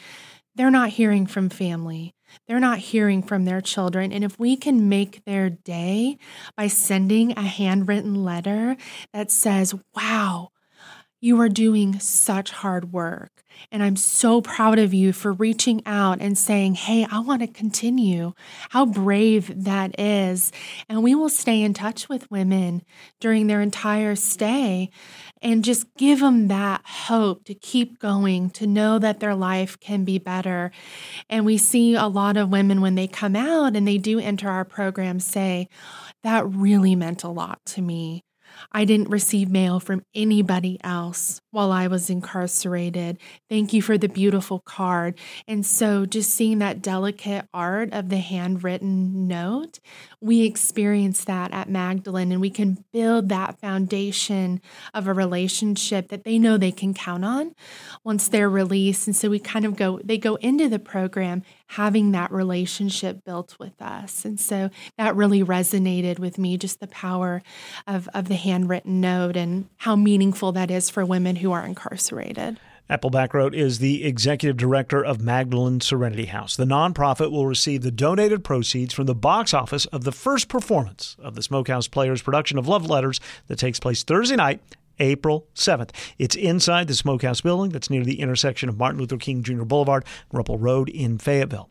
they're 0.56 0.72
not 0.72 0.90
hearing 0.90 1.26
from 1.26 1.50
family. 1.50 2.14
They're 2.48 2.60
not 2.60 2.80
hearing 2.80 3.24
from 3.24 3.46
their 3.46 3.62
children. 3.62 4.12
And 4.12 4.24
if 4.24 4.40
we 4.40 4.56
can 4.56 4.90
make 4.90 5.24
their 5.26 5.50
day 5.50 6.18
by 6.56 6.68
sending 6.68 7.32
a 7.38 7.42
handwritten 7.42 8.24
letter 8.24 8.78
that 9.14 9.32
says, 9.32 9.76
Wow, 9.96 10.52
you 11.20 11.40
are 11.40 11.50
doing 11.50 12.00
such 12.00 12.52
hard 12.52 12.92
work. 12.92 13.44
And 13.72 13.84
I'm 13.84 13.96
so 13.96 14.42
proud 14.42 14.80
of 14.80 14.94
you 14.94 15.14
for 15.14 15.34
reaching 15.34 15.84
out 15.86 16.20
and 16.20 16.36
saying, 16.38 16.76
Hey, 16.76 17.06
I 17.10 17.20
want 17.20 17.42
to 17.42 17.48
continue. 17.48 18.34
How 18.70 18.86
brave 18.86 19.64
that 19.66 20.00
is. 20.00 20.52
And 20.90 21.04
we 21.04 21.14
will 21.14 21.30
stay 21.30 21.62
in 21.62 21.74
touch 21.74 22.10
with 22.10 22.32
women 22.32 22.82
during 23.20 23.48
their 23.48 23.62
entire 23.62 24.16
stay 24.16 24.90
and 25.42 25.64
just 25.64 25.94
give 25.96 26.20
them 26.20 26.48
that 26.48 26.82
hope 26.86 27.46
to 27.46 27.54
keep 27.54 28.00
going, 28.00 28.50
to 28.52 28.68
know 28.68 29.00
that 29.00 29.20
their 29.20 29.36
life 29.36 29.80
can 29.80 30.04
be 30.04 30.18
better. 30.20 30.72
And 31.30 31.46
we 31.46 31.58
see 31.58 31.96
a 31.96 32.08
lot 32.08 32.38
of 32.38 32.50
women 32.50 32.82
when 32.82 32.96
they 32.96 33.08
come 33.08 33.36
out 33.36 33.76
and 33.76 33.88
they 33.88 33.98
do 33.98 34.20
enter 34.20 34.50
our 34.50 34.66
program 34.66 35.20
say, 35.20 35.68
That 36.24 36.48
really 36.48 36.96
meant 36.96 37.24
a 37.24 37.30
lot 37.30 37.66
to 37.68 37.82
me. 37.82 38.24
I 38.72 38.86
didn't 38.86 39.10
receive 39.10 39.50
mail 39.50 39.80
from 39.80 40.06
anybody 40.14 40.80
else 40.84 41.42
while 41.52 41.72
I 41.72 41.88
was 41.88 42.10
incarcerated. 42.10 43.18
Thank 43.50 43.74
you 43.74 43.82
for 43.82 43.98
the 43.98 44.08
beautiful 44.08 44.60
card. 44.60 45.20
And 45.48 45.66
so, 45.66 46.06
just 46.06 46.34
seeing 46.34 46.60
that 46.60 46.82
delicate 46.82 47.48
art 47.54 47.94
of 47.94 48.10
the 48.10 48.18
handwritten 48.18 49.28
note, 49.28 49.80
we 50.20 50.44
experience 50.44 51.24
that 51.26 51.52
at 51.54 51.70
Magdalene, 51.70 52.32
and 52.32 52.42
we 52.42 52.50
can 52.50 52.84
build 52.92 53.30
that 53.30 53.60
foundation 53.60 54.62
of 54.94 55.08
a 55.08 55.14
relationship 55.14 56.10
that 56.10 56.24
they 56.24 56.40
know 56.40 56.58
they 56.58 56.72
can 56.72 56.94
count 56.94 57.26
on 57.26 57.56
once 58.04 58.28
they're 58.28 58.50
released. 58.50 59.08
And 59.08 59.16
so, 59.16 59.30
we 59.30 59.40
kind 59.40 59.66
of 59.66 59.76
go, 59.76 60.00
they 60.04 60.18
go 60.18 60.36
into 60.36 60.70
the 60.70 60.80
program 60.80 61.44
having 61.72 62.12
that 62.12 62.30
relationship 62.34 63.24
built 63.24 63.56
with 63.58 63.82
us. 63.82 64.26
And 64.26 64.38
so, 64.38 64.70
that 64.98 65.16
really 65.16 65.42
resonated 65.42 66.20
with 66.20 66.38
me 66.38 66.58
just 66.58 66.82
the 66.82 66.88
power 66.88 67.42
of, 67.88 68.10
of 68.14 68.28
the 68.28 68.36
handwritten 68.36 69.00
note 69.00 69.38
and 69.38 69.70
how 69.78 69.96
meaningful 69.96 70.52
that 70.52 70.70
is 70.70 70.90
for 70.90 71.06
women 71.06 71.38
who 71.38 71.54
are 71.54 71.66
incarcerated. 71.66 72.60
Appleback 72.90 73.34
wrote 73.34 73.56
is 73.56 73.80
the 73.80 74.04
executive 74.04 74.58
director 74.58 75.02
of 75.02 75.22
Magdalene 75.22 75.80
Serenity 75.80 76.26
House. 76.26 76.58
The 76.58 76.66
nonprofit 76.66 77.32
will 77.32 77.48
receive 77.48 77.84
the 77.84 77.92
donated 77.92 78.44
proceeds 78.44 78.94
from 78.94 79.06
the 79.06 79.16
box 79.16 79.54
office 79.54 79.86
of 79.86 80.04
the 80.04 80.12
first 80.12 80.50
performance 80.50 81.16
of 81.20 81.36
the 81.36 81.42
Smokehouse 81.42 81.88
Players 81.88 82.22
production 82.22 82.58
of 82.58 82.68
Love 82.68 82.90
Letters 82.90 83.22
that 83.48 83.60
takes 83.60 83.80
place 83.80 84.04
Thursday 84.04 84.36
night, 84.36 84.60
April 85.02 85.48
7th. 85.56 85.90
It's 86.18 86.36
inside 86.36 86.88
the 86.88 86.94
Smokehouse 86.94 87.42
building 87.42 87.72
that's 87.72 87.90
near 87.90 88.06
the 88.06 88.22
intersection 88.22 88.70
of 88.70 88.78
Martin 88.78 89.00
Luther 89.00 89.18
King 89.18 89.44
Jr. 89.44 89.64
Boulevard 89.64 90.06
and 90.30 90.38
Rupple 90.38 90.58
Road 90.58 90.88
in 90.88 91.18
Fayetteville. 91.18 91.70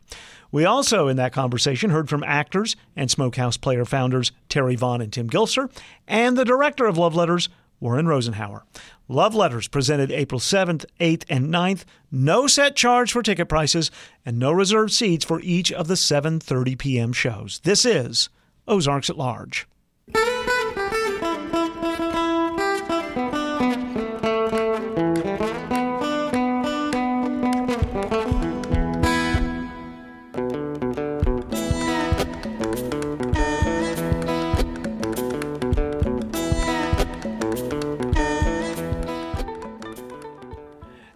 We 0.51 0.65
also, 0.65 1.07
in 1.07 1.15
that 1.15 1.31
conversation, 1.31 1.91
heard 1.91 2.09
from 2.09 2.25
actors 2.25 2.75
and 2.95 3.09
Smokehouse 3.09 3.55
player 3.55 3.85
founders 3.85 4.33
Terry 4.49 4.75
Vaughn 4.75 5.01
and 5.01 5.11
Tim 5.11 5.29
Gilser, 5.29 5.71
and 6.07 6.37
the 6.37 6.45
director 6.45 6.85
of 6.85 6.97
Love 6.97 7.15
Letters, 7.15 7.47
Warren 7.79 8.05
Rosenhauer. 8.05 8.63
Love 9.07 9.33
Letters 9.33 9.67
presented 9.69 10.11
April 10.11 10.39
7th, 10.39 10.85
8th, 10.99 11.23
and 11.29 11.47
9th. 11.47 11.85
No 12.11 12.47
set 12.47 12.75
charge 12.75 13.13
for 13.13 13.23
ticket 13.23 13.47
prices 13.47 13.91
and 14.25 14.37
no 14.37 14.51
reserved 14.51 14.91
seats 14.91 15.25
for 15.25 15.39
each 15.41 15.71
of 15.71 15.87
the 15.87 15.95
7:30 15.95 16.77
p.m. 16.77 17.13
shows. 17.13 17.61
This 17.63 17.85
is 17.85 18.29
Ozarks 18.67 19.09
at 19.09 19.17
Large. 19.17 19.67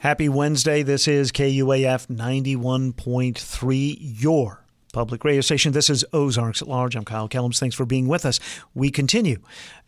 Happy 0.06 0.30
Wednesday. 0.30 0.84
This 0.84 1.08
is 1.08 1.32
KUAF 1.32 2.06
91.3, 2.16 3.98
your 4.00 4.64
public 4.94 5.24
radio 5.24 5.42
station. 5.42 5.72
This 5.72 5.90
is 5.90 6.06
Ozarks 6.14 6.62
at 6.62 6.68
Large. 6.68 6.96
I'm 6.96 7.06
Kyle 7.06 7.28
Kellums. 7.28 7.58
Thanks 7.58 7.76
for 7.76 7.88
being 7.88 8.08
with 8.08 8.24
us. 8.24 8.40
We 8.76 8.92
continue 8.92 9.40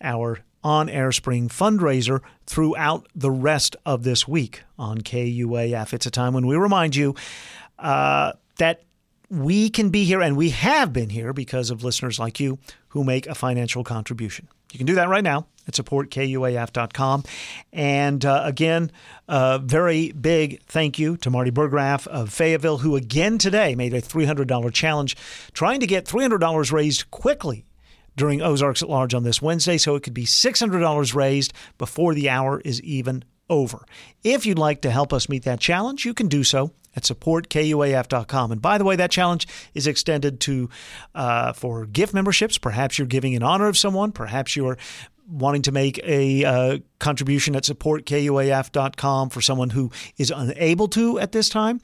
our 0.02 0.40
on 0.64 0.90
air 0.90 1.12
spring 1.12 1.50
fundraiser 1.50 2.22
throughout 2.48 3.08
the 3.14 3.30
rest 3.30 3.76
of 3.86 4.02
this 4.02 4.28
week 4.28 4.64
on 4.80 5.02
KUAF. 5.02 5.94
It's 5.94 6.08
a 6.08 6.12
time 6.12 6.34
when 6.34 6.48
we 6.48 6.56
remind 6.56 6.96
you 6.96 7.14
uh, 7.78 8.32
that 8.58 8.86
we 9.30 9.70
can 9.70 9.92
be 9.92 10.04
here 10.04 10.24
and 10.24 10.36
we 10.36 10.50
have 10.50 10.92
been 10.92 11.12
here 11.12 11.32
because 11.32 11.70
of 11.70 11.84
listeners 11.84 12.18
like 12.18 12.40
you 12.40 12.58
who 12.88 13.04
make 13.04 13.28
a 13.28 13.36
financial 13.36 13.84
contribution. 13.84 14.48
You 14.72 14.78
can 14.78 14.86
do 14.86 14.96
that 14.96 15.10
right 15.10 15.24
now 15.24 15.48
at 15.68 15.74
supportkuaf.com. 15.74 17.24
And 17.74 18.26
uh, 18.26 18.42
again, 18.46 18.92
a 19.28 19.60
very 19.60 20.12
big 20.12 20.62
thank 20.64 20.98
you 20.98 21.18
to 21.18 21.30
Marty 21.30 21.52
Burgraff 21.52 22.08
of 22.08 22.32
Fayetteville, 22.32 22.80
who 22.80 22.96
again 22.96 23.38
today 23.38 23.76
made 23.76 23.94
a 23.94 24.02
$300 24.02 24.74
challenge, 24.74 25.16
trying 25.54 25.80
to 25.82 25.88
get 25.88 26.06
$300 26.06 26.72
raised 26.72 27.12
quickly 27.12 27.66
during 28.16 28.42
Ozarks 28.42 28.82
at 28.82 28.90
Large 28.90 29.14
on 29.14 29.24
this 29.24 29.42
Wednesday, 29.42 29.78
so 29.78 29.96
it 29.96 30.04
could 30.04 30.14
be 30.14 30.26
$600 30.26 31.16
raised 31.16 31.54
before 31.78 32.16
the 32.16 32.30
hour 32.30 32.60
is 32.62 32.82
even 32.82 33.24
over. 33.50 33.86
If 34.24 34.46
you'd 34.46 34.58
like 34.58 34.82
to 34.82 34.92
help 34.92 35.14
us 35.14 35.30
meet 35.30 35.44
that 35.44 35.60
challenge, 35.60 36.04
you 36.04 36.14
can 36.14 36.28
do 36.28 36.44
so 36.44 36.72
at 36.98 37.04
supportkuaf.com. 37.04 38.52
And 38.52 38.62
by 38.62 38.78
the 38.78 38.84
way, 38.84 38.98
that 38.98 39.12
challenge 39.12 39.48
is 39.74 39.88
extended 39.88 40.42
to 40.42 40.70
uh, 41.16 41.54
for 41.54 41.86
gift 41.86 42.14
memberships. 42.14 42.58
Perhaps 42.58 42.98
you're 42.98 43.08
giving 43.08 43.34
in 43.34 43.44
honor 43.44 43.68
of 43.68 43.78
someone. 43.78 44.12
Perhaps 44.12 44.56
you're 44.56 44.78
wanting 45.30 45.62
to 45.62 45.72
make 45.72 46.00
a 46.04 46.44
uh, 46.44 46.78
contribution 47.00 47.56
at 47.56 47.64
supportkuaf.com 47.64 49.30
for 49.30 49.42
someone 49.42 49.70
who 49.70 49.92
is 50.18 50.32
unable 50.36 50.88
to 50.88 51.20
at 51.20 51.32
this 51.32 51.50
time. 51.50 51.80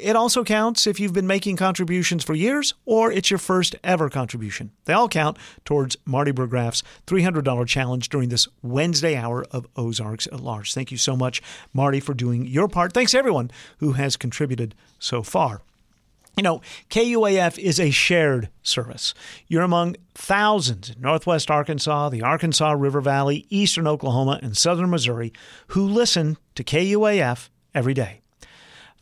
It 0.00 0.16
also 0.16 0.44
counts 0.44 0.86
if 0.86 1.00
you've 1.00 1.12
been 1.12 1.26
making 1.26 1.56
contributions 1.56 2.24
for 2.24 2.34
years 2.34 2.74
or 2.84 3.10
it's 3.10 3.30
your 3.30 3.38
first 3.38 3.74
ever 3.82 4.08
contribution. 4.08 4.70
They 4.84 4.92
all 4.92 5.08
count 5.08 5.36
towards 5.64 5.96
Marty 6.04 6.32
Burgraff's 6.32 6.82
$300 7.06 7.66
challenge 7.66 8.08
during 8.08 8.28
this 8.28 8.48
Wednesday 8.62 9.16
hour 9.16 9.44
of 9.50 9.66
Ozarks 9.76 10.26
at 10.28 10.40
Large. 10.40 10.74
Thank 10.74 10.90
you 10.90 10.98
so 10.98 11.16
much, 11.16 11.42
Marty, 11.72 12.00
for 12.00 12.14
doing 12.14 12.46
your 12.46 12.68
part. 12.68 12.92
Thanks 12.92 13.14
everyone 13.14 13.50
who 13.78 13.92
has 13.92 14.16
contributed 14.16 14.74
so 14.98 15.22
far. 15.22 15.62
You 16.36 16.44
know, 16.44 16.60
KUAF 16.90 17.58
is 17.58 17.80
a 17.80 17.90
shared 17.90 18.48
service. 18.62 19.12
You're 19.48 19.64
among 19.64 19.96
thousands 20.14 20.90
in 20.90 21.00
Northwest 21.00 21.50
Arkansas, 21.50 22.10
the 22.10 22.22
Arkansas 22.22 22.70
River 22.72 23.00
Valley, 23.00 23.44
Eastern 23.50 23.88
Oklahoma, 23.88 24.38
and 24.40 24.56
Southern 24.56 24.90
Missouri 24.90 25.32
who 25.68 25.84
listen 25.84 26.36
to 26.54 26.62
KUAF 26.62 27.48
every 27.74 27.94
day. 27.94 28.20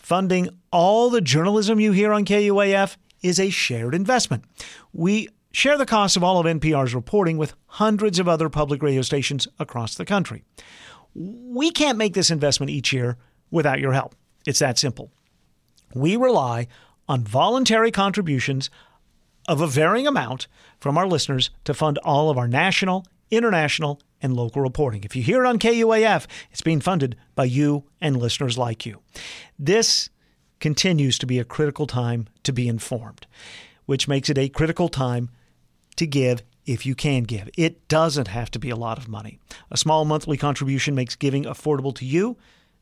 Funding 0.06 0.50
all 0.70 1.10
the 1.10 1.20
journalism 1.20 1.80
you 1.80 1.90
hear 1.90 2.12
on 2.12 2.24
KUAF 2.24 2.96
is 3.22 3.40
a 3.40 3.50
shared 3.50 3.92
investment. 3.92 4.44
We 4.92 5.28
share 5.50 5.76
the 5.76 5.84
cost 5.84 6.16
of 6.16 6.22
all 6.22 6.38
of 6.38 6.46
NPR's 6.46 6.94
reporting 6.94 7.38
with 7.38 7.54
hundreds 7.66 8.20
of 8.20 8.28
other 8.28 8.48
public 8.48 8.84
radio 8.84 9.02
stations 9.02 9.48
across 9.58 9.96
the 9.96 10.04
country. 10.04 10.44
We 11.12 11.72
can't 11.72 11.98
make 11.98 12.14
this 12.14 12.30
investment 12.30 12.70
each 12.70 12.92
year 12.92 13.16
without 13.50 13.80
your 13.80 13.94
help. 13.94 14.14
It's 14.46 14.60
that 14.60 14.78
simple. 14.78 15.10
We 15.92 16.16
rely 16.16 16.68
on 17.08 17.24
voluntary 17.24 17.90
contributions 17.90 18.70
of 19.48 19.60
a 19.60 19.66
varying 19.66 20.06
amount 20.06 20.46
from 20.78 20.96
our 20.96 21.08
listeners 21.08 21.50
to 21.64 21.74
fund 21.74 21.98
all 22.04 22.30
of 22.30 22.38
our 22.38 22.46
national, 22.46 23.06
international, 23.32 24.00
and 24.26 24.36
local 24.36 24.60
reporting. 24.60 25.04
If 25.04 25.14
you 25.16 25.22
hear 25.22 25.42
it 25.44 25.48
on 25.48 25.58
KUAF, 25.58 26.26
it's 26.50 26.60
being 26.60 26.80
funded 26.80 27.16
by 27.34 27.44
you 27.44 27.84
and 28.00 28.16
listeners 28.16 28.58
like 28.58 28.84
you. 28.84 29.00
This 29.58 30.10
continues 30.60 31.18
to 31.18 31.26
be 31.26 31.38
a 31.38 31.44
critical 31.44 31.86
time 31.86 32.26
to 32.42 32.52
be 32.52 32.68
informed, 32.68 33.26
which 33.86 34.08
makes 34.08 34.28
it 34.28 34.36
a 34.36 34.48
critical 34.48 34.88
time 34.88 35.30
to 35.94 36.06
give 36.06 36.42
if 36.66 36.84
you 36.84 36.96
can 36.96 37.22
give. 37.22 37.48
It 37.56 37.86
doesn't 37.86 38.28
have 38.28 38.50
to 38.50 38.58
be 38.58 38.70
a 38.70 38.76
lot 38.76 38.98
of 38.98 39.08
money. 39.08 39.38
A 39.70 39.76
small 39.76 40.04
monthly 40.04 40.36
contribution 40.36 40.94
makes 40.94 41.14
giving 41.14 41.44
affordable 41.44 41.94
to 41.94 42.04
you 42.04 42.36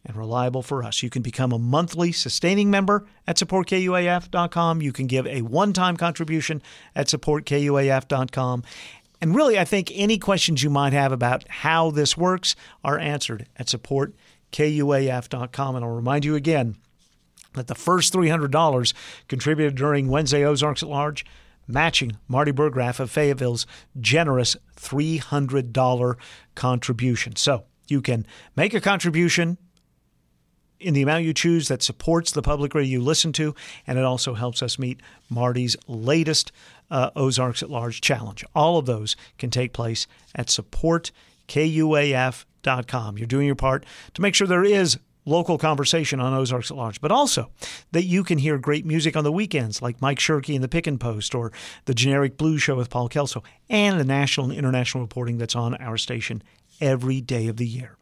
and 0.07 0.17
reliable 0.17 0.63
for 0.63 0.83
us. 0.83 1.03
You 1.03 1.11
can 1.11 1.23
become 1.23 1.53
a 1.53 1.59
monthly 1.59 2.11
sustaining 2.11 2.71
member 2.71 3.07
at 3.27 3.37
supportkuaf.com. 3.37 4.83
You 4.83 4.93
can 4.93 5.07
give 5.07 5.27
a 5.27 5.43
one 5.43 5.73
time 5.75 5.97
contribution 5.97 6.63
at 6.95 7.09
supportkuaf.com. 7.09 8.63
And 9.25 9.35
really, 9.35 9.59
I 9.59 9.65
think 9.65 9.91
any 9.95 10.19
questions 10.19 10.63
you 10.63 10.69
might 10.69 10.93
have 10.93 11.11
about 11.11 11.49
how 11.49 11.91
this 11.91 12.15
works 12.15 12.55
are 12.85 12.99
answered 12.99 13.47
at 13.57 13.69
supportkuaf.com. 13.69 15.77
And 15.77 15.83
I'll 15.83 15.91
remind 15.91 16.27
you 16.27 16.35
again 16.35 16.77
that 17.55 17.67
the 17.67 17.75
first 17.75 18.13
$300 18.13 18.93
contributed 19.27 19.77
during 19.77 20.09
Wednesday 20.09 20.45
Ozarks 20.45 20.83
at 20.83 20.91
Large 20.91 21.25
matching 21.67 22.19
Marty 22.29 22.53
Burgraff 22.53 23.01
of 23.01 23.11
Fayetteville's 23.11 23.67
generous 23.99 24.59
$300 24.77 26.17
contribution. 26.55 27.37
So 27.37 27.65
you 27.89 28.03
can 28.03 28.27
make 28.55 28.75
a 28.75 28.81
contribution 28.83 29.57
in 30.79 30.93
the 30.93 31.01
amount 31.01 31.25
you 31.25 31.33
choose 31.33 31.69
that 31.69 31.83
supports 31.83 32.31
the 32.31 32.43
public 32.43 32.75
radio 32.75 32.99
you 32.99 33.01
listen 33.01 33.33
to, 33.33 33.55
and 33.87 33.99
it 33.99 34.05
also 34.05 34.35
helps 34.35 34.63
us 34.63 34.79
meet 34.79 35.01
Marty's 35.31 35.77
latest 35.89 36.53
uh, 36.91 37.11
Ozarks 37.17 37.63
at 37.63 37.71
Large 37.71 38.01
challenge. 38.01 38.45
All 38.55 38.79
of 38.79 38.87
those 38.87 39.17
can 39.39 39.51
take 39.51 39.73
place 39.73 40.07
at 40.35 40.49
supportkuaf.com. 40.49 43.19
You're 43.19 43.27
doing 43.27 43.47
your 43.47 43.55
part 43.55 43.85
to 44.15 44.23
make 44.23 44.35
sure 44.35 44.47
there 44.47 44.65
is 44.65 44.99
local 45.27 45.59
conversation 45.59 46.21
on 46.21 46.35
Ozarks 46.35 46.71
at 46.71 46.77
Large, 46.77 47.01
but 47.01 47.11
also 47.11 47.51
that 47.93 48.05
you 48.05 48.23
can 48.25 48.37
hear 48.39 48.59
great 48.59 48.85
music 48.85 49.17
on 49.17 49.25
the 49.25 49.33
weekends 49.33 49.81
like 49.81 50.03
Mike 50.03 50.19
Shirkey 50.19 50.55
and 50.55 50.63
the 50.63 50.69
Pick 50.69 50.87
and 50.87 51.01
Post 51.01 51.35
or 51.35 51.51
the 51.87 51.95
Generic 51.95 52.37
Blues 52.37 52.63
Show 52.63 52.77
with 52.77 52.91
Paul 52.91 53.09
Kelso 53.09 53.43
and 53.71 53.99
the 53.99 54.05
national 54.05 54.51
and 54.51 54.59
international 54.59 55.03
reporting 55.03 55.39
that's 55.39 55.57
on 55.57 55.75
our 55.77 55.97
station 55.97 56.43
every 56.81 57.21
day 57.21 57.49
of 57.49 57.57
the 57.57 57.67
year. 57.67 57.97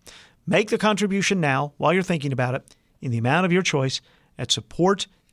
Make 0.47 0.71
the 0.71 0.79
contribution 0.79 1.41
now 1.41 1.73
while 1.77 1.93
you're 1.93 2.03
thinking 2.03 2.33
about 2.33 2.55
it 2.55 2.75
in 3.01 3.11
the 3.11 3.19
amount 3.19 3.47
of 3.47 3.53
your 3.53 3.63
choice 3.63 4.01
at 4.39 4.51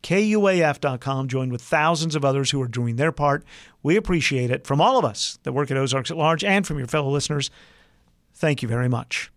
supportkuaf.com. 0.03 1.27
joined 1.27 1.51
with 1.51 1.61
thousands 1.61 2.15
of 2.15 2.25
others 2.25 2.51
who 2.51 2.61
are 2.61 2.67
doing 2.67 2.95
their 2.95 3.11
part. 3.11 3.43
We 3.83 3.95
appreciate 3.95 4.51
it 4.51 4.65
from 4.65 4.81
all 4.81 4.97
of 4.97 5.05
us 5.05 5.39
that 5.43 5.53
work 5.53 5.71
at 5.71 5.77
Ozarks 5.77 6.11
at 6.11 6.17
Large 6.17 6.43
and 6.43 6.65
from 6.65 6.77
your 6.77 6.87
fellow 6.87 7.09
listeners. 7.09 7.49
Thank 8.33 8.61
you 8.61 8.67
very 8.67 8.89
much. 8.89 9.31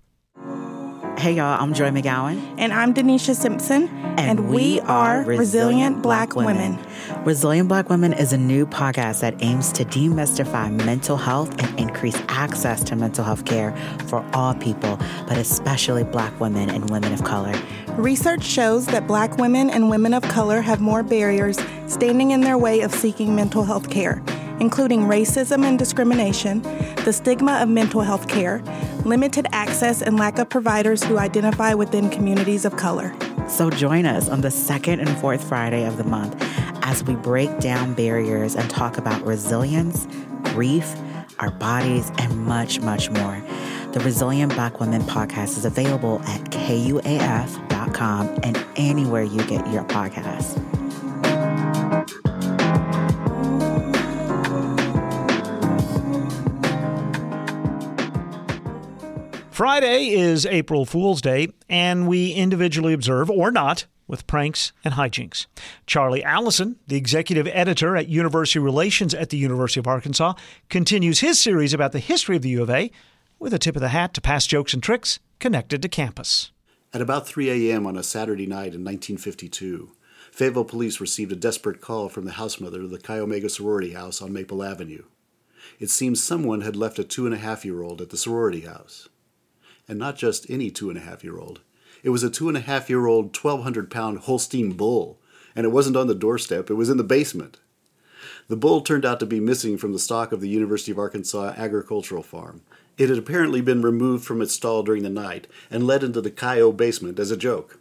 Hey 1.18 1.34
y'all, 1.34 1.62
I'm 1.62 1.72
Joy 1.72 1.90
McGowan. 1.90 2.56
And 2.58 2.72
I'm 2.72 2.94
Denisha 2.94 3.36
Simpson. 3.36 3.86
And, 3.86 4.20
and 4.40 4.48
we, 4.48 4.56
we, 4.56 4.80
are 4.80 5.18
Resilient, 5.18 5.38
Resilient 5.38 6.02
Black, 6.02 6.30
Black 6.30 6.46
women. 6.46 6.76
women. 6.76 7.24
Resilient 7.24 7.68
Black 7.68 7.88
Women 7.88 8.12
is 8.12 8.32
a 8.32 8.36
new 8.36 8.66
podcast 8.66 9.20
that 9.20 9.40
aims 9.40 9.70
to 9.72 9.84
demystify 9.84 10.70
mental 10.84 11.16
health 11.16 11.50
and 11.62 11.78
increase 11.78 12.20
access 12.28 12.82
to 12.84 12.96
mental 12.96 13.24
health 13.24 13.44
care 13.44 13.72
for 14.08 14.28
all 14.32 14.54
people, 14.54 14.98
but 15.28 15.38
especially 15.38 16.02
Black 16.02 16.38
women 16.40 16.68
and 16.70 16.90
women 16.90 17.12
of 17.12 17.22
color. 17.22 17.54
Research 17.96 18.42
shows 18.42 18.86
that 18.86 19.06
Black 19.06 19.36
women 19.36 19.70
and 19.70 19.90
women 19.90 20.14
of 20.14 20.22
color 20.24 20.60
have 20.60 20.80
more 20.80 21.02
barriers 21.02 21.58
standing 21.86 22.30
in 22.30 22.40
their 22.40 22.58
way 22.58 22.80
of 22.80 22.94
seeking 22.94 23.34
mental 23.34 23.64
health 23.64 23.90
care 23.90 24.22
including 24.62 25.00
racism 25.02 25.64
and 25.64 25.76
discrimination, 25.76 26.62
the 27.04 27.12
stigma 27.12 27.60
of 27.60 27.68
mental 27.68 28.00
health 28.00 28.28
care, 28.28 28.62
limited 29.04 29.44
access 29.50 30.00
and 30.02 30.16
lack 30.16 30.38
of 30.38 30.48
providers 30.48 31.02
who 31.02 31.18
identify 31.18 31.74
within 31.74 32.08
communities 32.08 32.64
of 32.64 32.76
color. 32.76 33.12
So 33.48 33.70
join 33.70 34.06
us 34.06 34.28
on 34.28 34.40
the 34.40 34.52
second 34.52 35.00
and 35.00 35.10
fourth 35.18 35.42
Friday 35.48 35.84
of 35.84 35.96
the 35.96 36.04
month 36.04 36.36
as 36.84 37.02
we 37.02 37.16
break 37.16 37.58
down 37.58 37.94
barriers 37.94 38.54
and 38.54 38.70
talk 38.70 38.98
about 38.98 39.20
resilience, 39.26 40.06
grief, 40.44 40.94
our 41.40 41.50
bodies, 41.50 42.12
and 42.18 42.46
much, 42.46 42.80
much 42.80 43.10
more. 43.10 43.42
The 43.92 44.00
Resilient 44.00 44.54
Black 44.54 44.78
Women 44.78 45.02
podcast 45.02 45.58
is 45.58 45.64
available 45.64 46.22
at 46.22 46.52
and 48.00 48.64
anywhere 48.76 49.22
you 49.22 49.44
get 49.46 49.66
your 49.70 49.84
podcasts. 49.84 50.58
Friday 59.50 60.08
is 60.08 60.44
April 60.46 60.84
Fool's 60.84 61.20
Day, 61.20 61.48
and 61.68 62.08
we 62.08 62.32
individually 62.32 62.94
observe, 62.94 63.30
or 63.30 63.50
not, 63.50 63.86
with 64.08 64.26
pranks 64.26 64.72
and 64.84 64.94
hijinks. 64.94 65.46
Charlie 65.86 66.24
Allison, 66.24 66.76
the 66.88 66.96
executive 66.96 67.46
editor 67.46 67.96
at 67.96 68.08
University 68.08 68.58
Relations 68.58 69.14
at 69.14 69.30
the 69.30 69.36
University 69.36 69.78
of 69.78 69.86
Arkansas, 69.86 70.34
continues 70.68 71.20
his 71.20 71.38
series 71.38 71.72
about 71.72 71.92
the 71.92 71.98
history 71.98 72.34
of 72.36 72.42
the 72.42 72.48
U 72.50 72.62
of 72.62 72.70
A 72.70 72.90
with 73.38 73.54
a 73.54 73.58
tip 73.58 73.76
of 73.76 73.82
the 73.82 73.88
hat 73.88 74.14
to 74.14 74.20
past 74.20 74.50
jokes 74.50 74.74
and 74.74 74.82
tricks 74.82 75.20
connected 75.38 75.82
to 75.82 75.88
campus. 75.88 76.50
At 76.94 77.00
about 77.00 77.26
3 77.26 77.70
a.m. 77.70 77.86
on 77.86 77.96
a 77.96 78.02
Saturday 78.02 78.46
night 78.46 78.74
in 78.74 78.84
1952, 78.84 79.92
Fayetteville 80.30 80.66
police 80.66 81.00
received 81.00 81.32
a 81.32 81.36
desperate 81.36 81.80
call 81.80 82.10
from 82.10 82.26
the 82.26 82.32
house 82.32 82.60
mother 82.60 82.82
of 82.82 82.90
the 82.90 82.98
Chi 82.98 83.18
Omega 83.18 83.48
sorority 83.48 83.94
house 83.94 84.20
on 84.20 84.30
Maple 84.30 84.62
Avenue. 84.62 85.04
It 85.80 85.88
seems 85.88 86.22
someone 86.22 86.60
had 86.60 86.76
left 86.76 86.98
a 86.98 87.04
two 87.04 87.24
and 87.24 87.34
a 87.34 87.38
half 87.38 87.64
year 87.64 87.82
old 87.82 88.02
at 88.02 88.10
the 88.10 88.18
sorority 88.18 88.60
house. 88.60 89.08
And 89.88 89.98
not 89.98 90.16
just 90.16 90.50
any 90.50 90.70
two 90.70 90.90
and 90.90 90.98
a 90.98 91.02
half 91.02 91.24
year 91.24 91.38
old. 91.38 91.62
It 92.02 92.10
was 92.10 92.22
a 92.22 92.28
two 92.28 92.48
and 92.48 92.58
a 92.58 92.60
half 92.60 92.90
year 92.90 93.06
old, 93.06 93.34
1,200 93.34 93.90
pound 93.90 94.18
Holstein 94.18 94.72
bull, 94.72 95.18
and 95.56 95.64
it 95.64 95.70
wasn't 95.70 95.96
on 95.96 96.08
the 96.08 96.14
doorstep, 96.14 96.68
it 96.68 96.74
was 96.74 96.90
in 96.90 96.98
the 96.98 97.04
basement. 97.04 97.58
The 98.48 98.56
bull 98.56 98.82
turned 98.82 99.06
out 99.06 99.18
to 99.20 99.26
be 99.26 99.40
missing 99.40 99.78
from 99.78 99.94
the 99.94 99.98
stock 99.98 100.30
of 100.30 100.42
the 100.42 100.48
University 100.48 100.92
of 100.92 100.98
Arkansas 100.98 101.54
agricultural 101.56 102.22
farm, 102.22 102.62
it 102.98 103.08
had 103.08 103.18
apparently 103.18 103.60
been 103.60 103.82
removed 103.82 104.24
from 104.24 104.42
its 104.42 104.54
stall 104.54 104.82
during 104.82 105.02
the 105.02 105.10
night 105.10 105.46
and 105.70 105.86
led 105.86 106.02
into 106.02 106.20
the 106.20 106.30
Chi-O 106.30 106.72
basement 106.72 107.18
as 107.18 107.30
a 107.30 107.36
joke. 107.36 107.78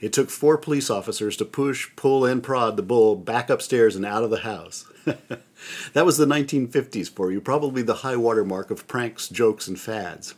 It 0.00 0.12
took 0.12 0.30
four 0.30 0.58
police 0.58 0.90
officers 0.90 1.36
to 1.38 1.44
push, 1.44 1.88
pull, 1.96 2.24
and 2.24 2.42
prod 2.42 2.76
the 2.76 2.82
bull 2.82 3.16
back 3.16 3.50
upstairs 3.50 3.96
and 3.96 4.06
out 4.06 4.22
of 4.22 4.30
the 4.30 4.38
house. 4.38 4.84
that 5.04 6.06
was 6.06 6.16
the 6.16 6.26
1950s 6.26 7.10
for 7.10 7.32
you, 7.32 7.40
probably 7.40 7.82
the 7.82 7.96
high 7.96 8.16
water 8.16 8.44
mark 8.44 8.70
of 8.70 8.86
pranks, 8.86 9.28
jokes, 9.28 9.66
and 9.66 9.80
fads. 9.80 10.34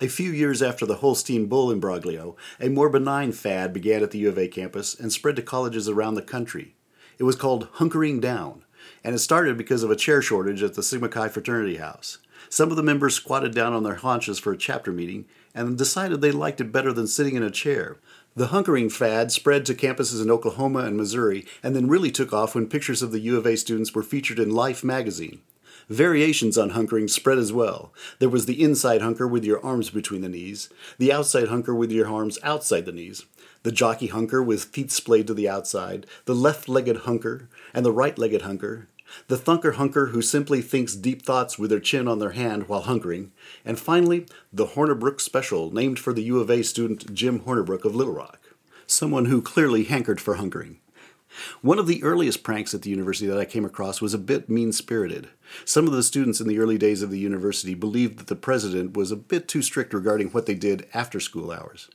A 0.00 0.08
few 0.08 0.30
years 0.30 0.60
after 0.60 0.84
the 0.84 0.96
Holstein 0.96 1.46
Bull 1.46 1.70
imbroglio, 1.70 2.36
a 2.60 2.68
more 2.68 2.90
benign 2.90 3.32
fad 3.32 3.72
began 3.72 4.02
at 4.02 4.10
the 4.10 4.18
U 4.18 4.28
of 4.28 4.38
A 4.38 4.48
campus 4.48 4.98
and 4.98 5.12
spread 5.12 5.36
to 5.36 5.42
colleges 5.42 5.88
around 5.88 6.14
the 6.14 6.22
country. 6.22 6.74
It 7.18 7.24
was 7.24 7.36
called 7.36 7.72
hunkering 7.74 8.20
down, 8.20 8.64
and 9.02 9.14
it 9.14 9.20
started 9.20 9.56
because 9.56 9.82
of 9.82 9.90
a 9.90 9.96
chair 9.96 10.20
shortage 10.20 10.62
at 10.62 10.74
the 10.74 10.82
Sigma 10.82 11.08
Chi 11.08 11.28
fraternity 11.28 11.76
house. 11.76 12.18
Some 12.48 12.70
of 12.70 12.76
the 12.76 12.82
members 12.82 13.14
squatted 13.14 13.54
down 13.54 13.72
on 13.72 13.82
their 13.82 13.96
haunches 13.96 14.38
for 14.38 14.52
a 14.52 14.58
chapter 14.58 14.92
meeting 14.92 15.26
and 15.54 15.78
decided 15.78 16.20
they 16.20 16.32
liked 16.32 16.60
it 16.60 16.72
better 16.72 16.92
than 16.92 17.06
sitting 17.06 17.36
in 17.36 17.42
a 17.42 17.50
chair. 17.50 17.96
The 18.36 18.48
hunkering 18.48 18.90
fad 18.90 19.30
spread 19.30 19.64
to 19.66 19.74
campuses 19.74 20.20
in 20.22 20.30
Oklahoma 20.30 20.80
and 20.80 20.96
Missouri 20.96 21.46
and 21.62 21.76
then 21.76 21.88
really 21.88 22.10
took 22.10 22.32
off 22.32 22.54
when 22.54 22.68
pictures 22.68 23.02
of 23.02 23.12
the 23.12 23.20
U 23.20 23.36
of 23.36 23.46
A 23.46 23.56
students 23.56 23.94
were 23.94 24.02
featured 24.02 24.38
in 24.38 24.50
Life 24.50 24.82
magazine. 24.82 25.40
Variations 25.88 26.56
on 26.56 26.70
hunkering 26.70 27.10
spread 27.10 27.38
as 27.38 27.52
well. 27.52 27.92
There 28.18 28.28
was 28.28 28.46
the 28.46 28.62
inside 28.62 29.02
hunker 29.02 29.28
with 29.28 29.44
your 29.44 29.64
arms 29.64 29.90
between 29.90 30.22
the 30.22 30.28
knees, 30.28 30.70
the 30.98 31.12
outside 31.12 31.48
hunker 31.48 31.74
with 31.74 31.92
your 31.92 32.08
arms 32.08 32.38
outside 32.42 32.86
the 32.86 32.92
knees, 32.92 33.26
the 33.64 33.72
jockey 33.72 34.06
hunker 34.06 34.42
with 34.42 34.64
feet 34.64 34.90
splayed 34.90 35.26
to 35.26 35.34
the 35.34 35.48
outside, 35.48 36.06
the 36.24 36.34
left 36.34 36.68
legged 36.68 36.98
hunker, 36.98 37.48
and 37.74 37.84
the 37.84 37.92
right 37.92 38.18
legged 38.18 38.42
hunker, 38.42 38.88
the 39.28 39.36
thunker 39.36 39.74
hunker 39.74 40.06
who 40.06 40.22
simply 40.22 40.62
thinks 40.62 40.94
deep 40.94 41.22
thoughts 41.22 41.58
with 41.58 41.70
their 41.70 41.80
chin 41.80 42.08
on 42.08 42.18
their 42.18 42.32
hand 42.32 42.68
while 42.68 42.84
hunkering, 42.84 43.30
and 43.64 43.78
finally, 43.78 44.26
the 44.52 44.66
Hornerbrook 44.68 45.20
Special, 45.20 45.72
named 45.72 45.98
for 45.98 46.12
the 46.12 46.22
U 46.24 46.40
of 46.40 46.50
A 46.50 46.62
student 46.62 47.12
Jim 47.14 47.40
Hornerbrook 47.40 47.84
of 47.84 47.94
Little 47.94 48.14
Rock, 48.14 48.40
someone 48.86 49.26
who 49.26 49.42
clearly 49.42 49.84
hankered 49.84 50.20
for 50.20 50.36
hunkering. 50.36 50.76
One 51.62 51.80
of 51.80 51.86
the 51.88 52.02
earliest 52.04 52.44
pranks 52.44 52.74
at 52.74 52.82
the 52.82 52.90
university 52.90 53.26
that 53.26 53.38
I 53.38 53.44
came 53.44 53.64
across 53.64 54.00
was 54.00 54.14
a 54.14 54.18
bit 54.18 54.48
mean 54.48 54.72
spirited. 54.72 55.30
Some 55.64 55.86
of 55.86 55.92
the 55.92 56.02
students 56.02 56.40
in 56.40 56.46
the 56.46 56.58
early 56.58 56.78
days 56.78 57.02
of 57.02 57.10
the 57.10 57.18
university 57.18 57.74
believed 57.74 58.18
that 58.18 58.28
the 58.28 58.36
president 58.36 58.96
was 58.96 59.10
a 59.10 59.16
bit 59.16 59.48
too 59.48 59.62
strict 59.62 59.92
regarding 59.92 60.28
what 60.28 60.46
they 60.46 60.54
did 60.54 60.86
after 60.94 61.18
school 61.18 61.50
hours. 61.50 61.90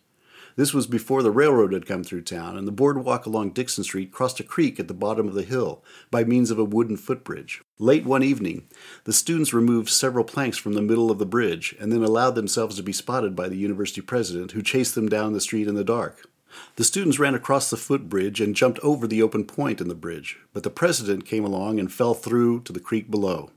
This 0.59 0.73
was 0.73 0.87
before 0.87 1.23
the 1.23 1.31
railroad 1.31 1.71
had 1.71 1.85
come 1.85 2.03
through 2.03 2.23
town, 2.23 2.57
and 2.57 2.67
the 2.67 2.73
boardwalk 2.73 3.25
along 3.25 3.51
Dixon 3.51 3.85
Street 3.85 4.11
crossed 4.11 4.41
a 4.41 4.43
creek 4.43 4.77
at 4.77 4.89
the 4.89 4.93
bottom 4.93 5.25
of 5.29 5.33
the 5.33 5.43
hill 5.43 5.85
by 6.11 6.25
means 6.25 6.51
of 6.51 6.59
a 6.59 6.65
wooden 6.65 6.97
footbridge. 6.97 7.61
Late 7.77 8.03
one 8.03 8.23
evening, 8.23 8.67
the 9.05 9.13
students 9.13 9.53
removed 9.53 9.87
several 9.87 10.25
planks 10.25 10.57
from 10.57 10.73
the 10.73 10.81
middle 10.81 11.11
of 11.11 11.17
the 11.17 11.25
bridge 11.25 11.77
and 11.79 11.93
then 11.93 12.03
allowed 12.03 12.31
themselves 12.31 12.75
to 12.75 12.83
be 12.83 12.91
spotted 12.91 13.37
by 13.37 13.47
the 13.47 13.55
university 13.55 14.01
president, 14.01 14.51
who 14.51 14.61
chased 14.61 14.95
them 14.95 15.07
down 15.07 15.31
the 15.31 15.39
street 15.39 15.65
in 15.65 15.75
the 15.75 15.83
dark. 15.85 16.29
The 16.75 16.83
students 16.83 17.19
ran 17.19 17.35
across 17.35 17.69
the 17.69 17.77
footbridge 17.77 18.41
and 18.41 18.53
jumped 18.53 18.79
over 18.79 19.07
the 19.07 19.21
open 19.21 19.45
point 19.45 19.79
in 19.79 19.87
the 19.87 19.95
bridge, 19.95 20.39
but 20.51 20.63
the 20.63 20.69
president 20.69 21.25
came 21.25 21.45
along 21.45 21.79
and 21.79 21.89
fell 21.89 22.13
through 22.13 22.63
to 22.63 22.73
the 22.73 22.81
creek 22.81 23.09
below. 23.09 23.51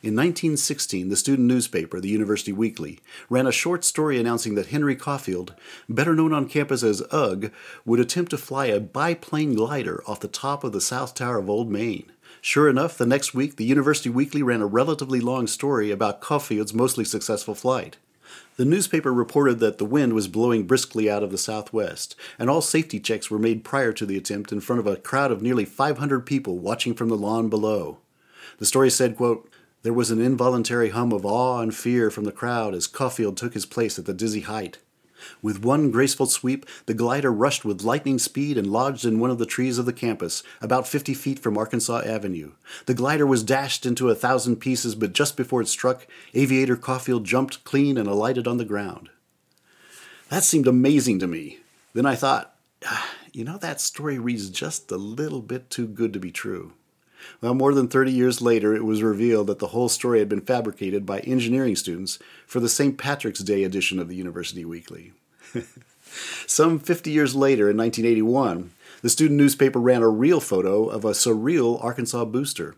In 0.00 0.14
1916, 0.14 1.08
the 1.08 1.16
student 1.16 1.48
newspaper, 1.48 1.98
the 1.98 2.08
University 2.08 2.52
Weekly, 2.52 3.00
ran 3.28 3.48
a 3.48 3.52
short 3.52 3.84
story 3.84 4.20
announcing 4.20 4.54
that 4.54 4.68
Henry 4.68 4.94
Caulfield, 4.94 5.54
better 5.88 6.14
known 6.14 6.32
on 6.32 6.48
campus 6.48 6.84
as 6.84 7.02
Ugg, 7.10 7.50
would 7.84 7.98
attempt 7.98 8.30
to 8.30 8.38
fly 8.38 8.66
a 8.66 8.78
biplane 8.78 9.56
glider 9.56 10.00
off 10.06 10.20
the 10.20 10.28
top 10.28 10.62
of 10.62 10.70
the 10.70 10.80
South 10.80 11.14
Tower 11.14 11.38
of 11.38 11.50
Old 11.50 11.68
Main. 11.68 12.12
Sure 12.40 12.68
enough, 12.68 12.96
the 12.96 13.06
next 13.06 13.34
week, 13.34 13.56
the 13.56 13.64
University 13.64 14.08
Weekly 14.08 14.40
ran 14.40 14.62
a 14.62 14.66
relatively 14.66 15.18
long 15.18 15.48
story 15.48 15.90
about 15.90 16.20
Caulfield's 16.20 16.72
mostly 16.72 17.04
successful 17.04 17.56
flight. 17.56 17.96
The 18.56 18.64
newspaper 18.64 19.12
reported 19.12 19.58
that 19.58 19.78
the 19.78 19.84
wind 19.84 20.12
was 20.12 20.28
blowing 20.28 20.64
briskly 20.64 21.10
out 21.10 21.24
of 21.24 21.32
the 21.32 21.38
southwest, 21.38 22.14
and 22.38 22.48
all 22.48 22.60
safety 22.60 23.00
checks 23.00 23.32
were 23.32 23.38
made 23.40 23.64
prior 23.64 23.92
to 23.94 24.06
the 24.06 24.16
attempt 24.16 24.52
in 24.52 24.60
front 24.60 24.78
of 24.78 24.86
a 24.86 24.94
crowd 24.94 25.32
of 25.32 25.42
nearly 25.42 25.64
500 25.64 26.24
people 26.24 26.60
watching 26.60 26.94
from 26.94 27.08
the 27.08 27.16
lawn 27.16 27.48
below. 27.48 27.98
The 28.58 28.66
story 28.66 28.90
said, 28.90 29.16
quote, 29.16 29.50
there 29.88 29.94
was 29.94 30.10
an 30.10 30.20
involuntary 30.20 30.90
hum 30.90 31.14
of 31.14 31.24
awe 31.24 31.60
and 31.60 31.74
fear 31.74 32.10
from 32.10 32.24
the 32.24 32.30
crowd 32.30 32.74
as 32.74 32.86
Caulfield 32.86 33.38
took 33.38 33.54
his 33.54 33.64
place 33.64 33.98
at 33.98 34.04
the 34.04 34.12
dizzy 34.12 34.42
height. 34.42 34.76
With 35.40 35.64
one 35.64 35.90
graceful 35.90 36.26
sweep, 36.26 36.66
the 36.84 36.92
glider 36.92 37.32
rushed 37.32 37.64
with 37.64 37.84
lightning 37.84 38.18
speed 38.18 38.58
and 38.58 38.66
lodged 38.66 39.06
in 39.06 39.18
one 39.18 39.30
of 39.30 39.38
the 39.38 39.46
trees 39.46 39.78
of 39.78 39.86
the 39.86 39.94
campus, 39.94 40.42
about 40.60 40.86
50 40.86 41.14
feet 41.14 41.38
from 41.38 41.56
Arkansas 41.56 42.02
Avenue. 42.04 42.52
The 42.84 42.92
glider 42.92 43.24
was 43.24 43.42
dashed 43.42 43.86
into 43.86 44.10
a 44.10 44.14
thousand 44.14 44.56
pieces, 44.56 44.94
but 44.94 45.14
just 45.14 45.38
before 45.38 45.62
it 45.62 45.68
struck, 45.68 46.06
Aviator 46.34 46.76
Caulfield 46.76 47.24
jumped 47.24 47.64
clean 47.64 47.96
and 47.96 48.06
alighted 48.06 48.46
on 48.46 48.58
the 48.58 48.66
ground. 48.66 49.08
That 50.28 50.44
seemed 50.44 50.66
amazing 50.66 51.18
to 51.20 51.26
me. 51.26 51.60
Then 51.94 52.04
I 52.04 52.14
thought, 52.14 52.54
ah, 52.84 53.14
you 53.32 53.42
know, 53.42 53.56
that 53.56 53.80
story 53.80 54.18
reads 54.18 54.50
just 54.50 54.92
a 54.92 54.98
little 54.98 55.40
bit 55.40 55.70
too 55.70 55.86
good 55.86 56.12
to 56.12 56.20
be 56.20 56.30
true. 56.30 56.74
Well, 57.40 57.54
more 57.54 57.74
than 57.74 57.88
30 57.88 58.12
years 58.12 58.40
later, 58.40 58.74
it 58.74 58.84
was 58.84 59.02
revealed 59.02 59.46
that 59.46 59.58
the 59.58 59.68
whole 59.68 59.88
story 59.88 60.18
had 60.18 60.28
been 60.28 60.40
fabricated 60.40 61.06
by 61.06 61.20
engineering 61.20 61.76
students 61.76 62.18
for 62.46 62.60
the 62.60 62.68
St. 62.68 62.98
Patrick's 62.98 63.40
Day 63.40 63.64
edition 63.64 63.98
of 63.98 64.08
the 64.08 64.16
University 64.16 64.64
Weekly. 64.64 65.12
Some 66.46 66.78
50 66.78 67.10
years 67.10 67.34
later, 67.34 67.70
in 67.70 67.76
1981, 67.76 68.70
the 69.02 69.08
student 69.08 69.38
newspaper 69.38 69.78
ran 69.78 70.02
a 70.02 70.08
real 70.08 70.40
photo 70.40 70.86
of 70.86 71.04
a 71.04 71.10
surreal 71.10 71.82
Arkansas 71.82 72.24
booster. 72.24 72.74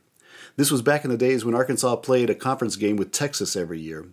This 0.57 0.71
was 0.71 0.83
back 0.83 1.05
in 1.05 1.11
the 1.11 1.17
days 1.17 1.45
when 1.45 1.55
Arkansas 1.55 1.97
played 1.97 2.29
a 2.29 2.35
conference 2.35 2.77
game 2.77 2.97
with 2.97 3.13
Texas 3.13 3.57
every 3.57 3.81
year. 3.81 4.07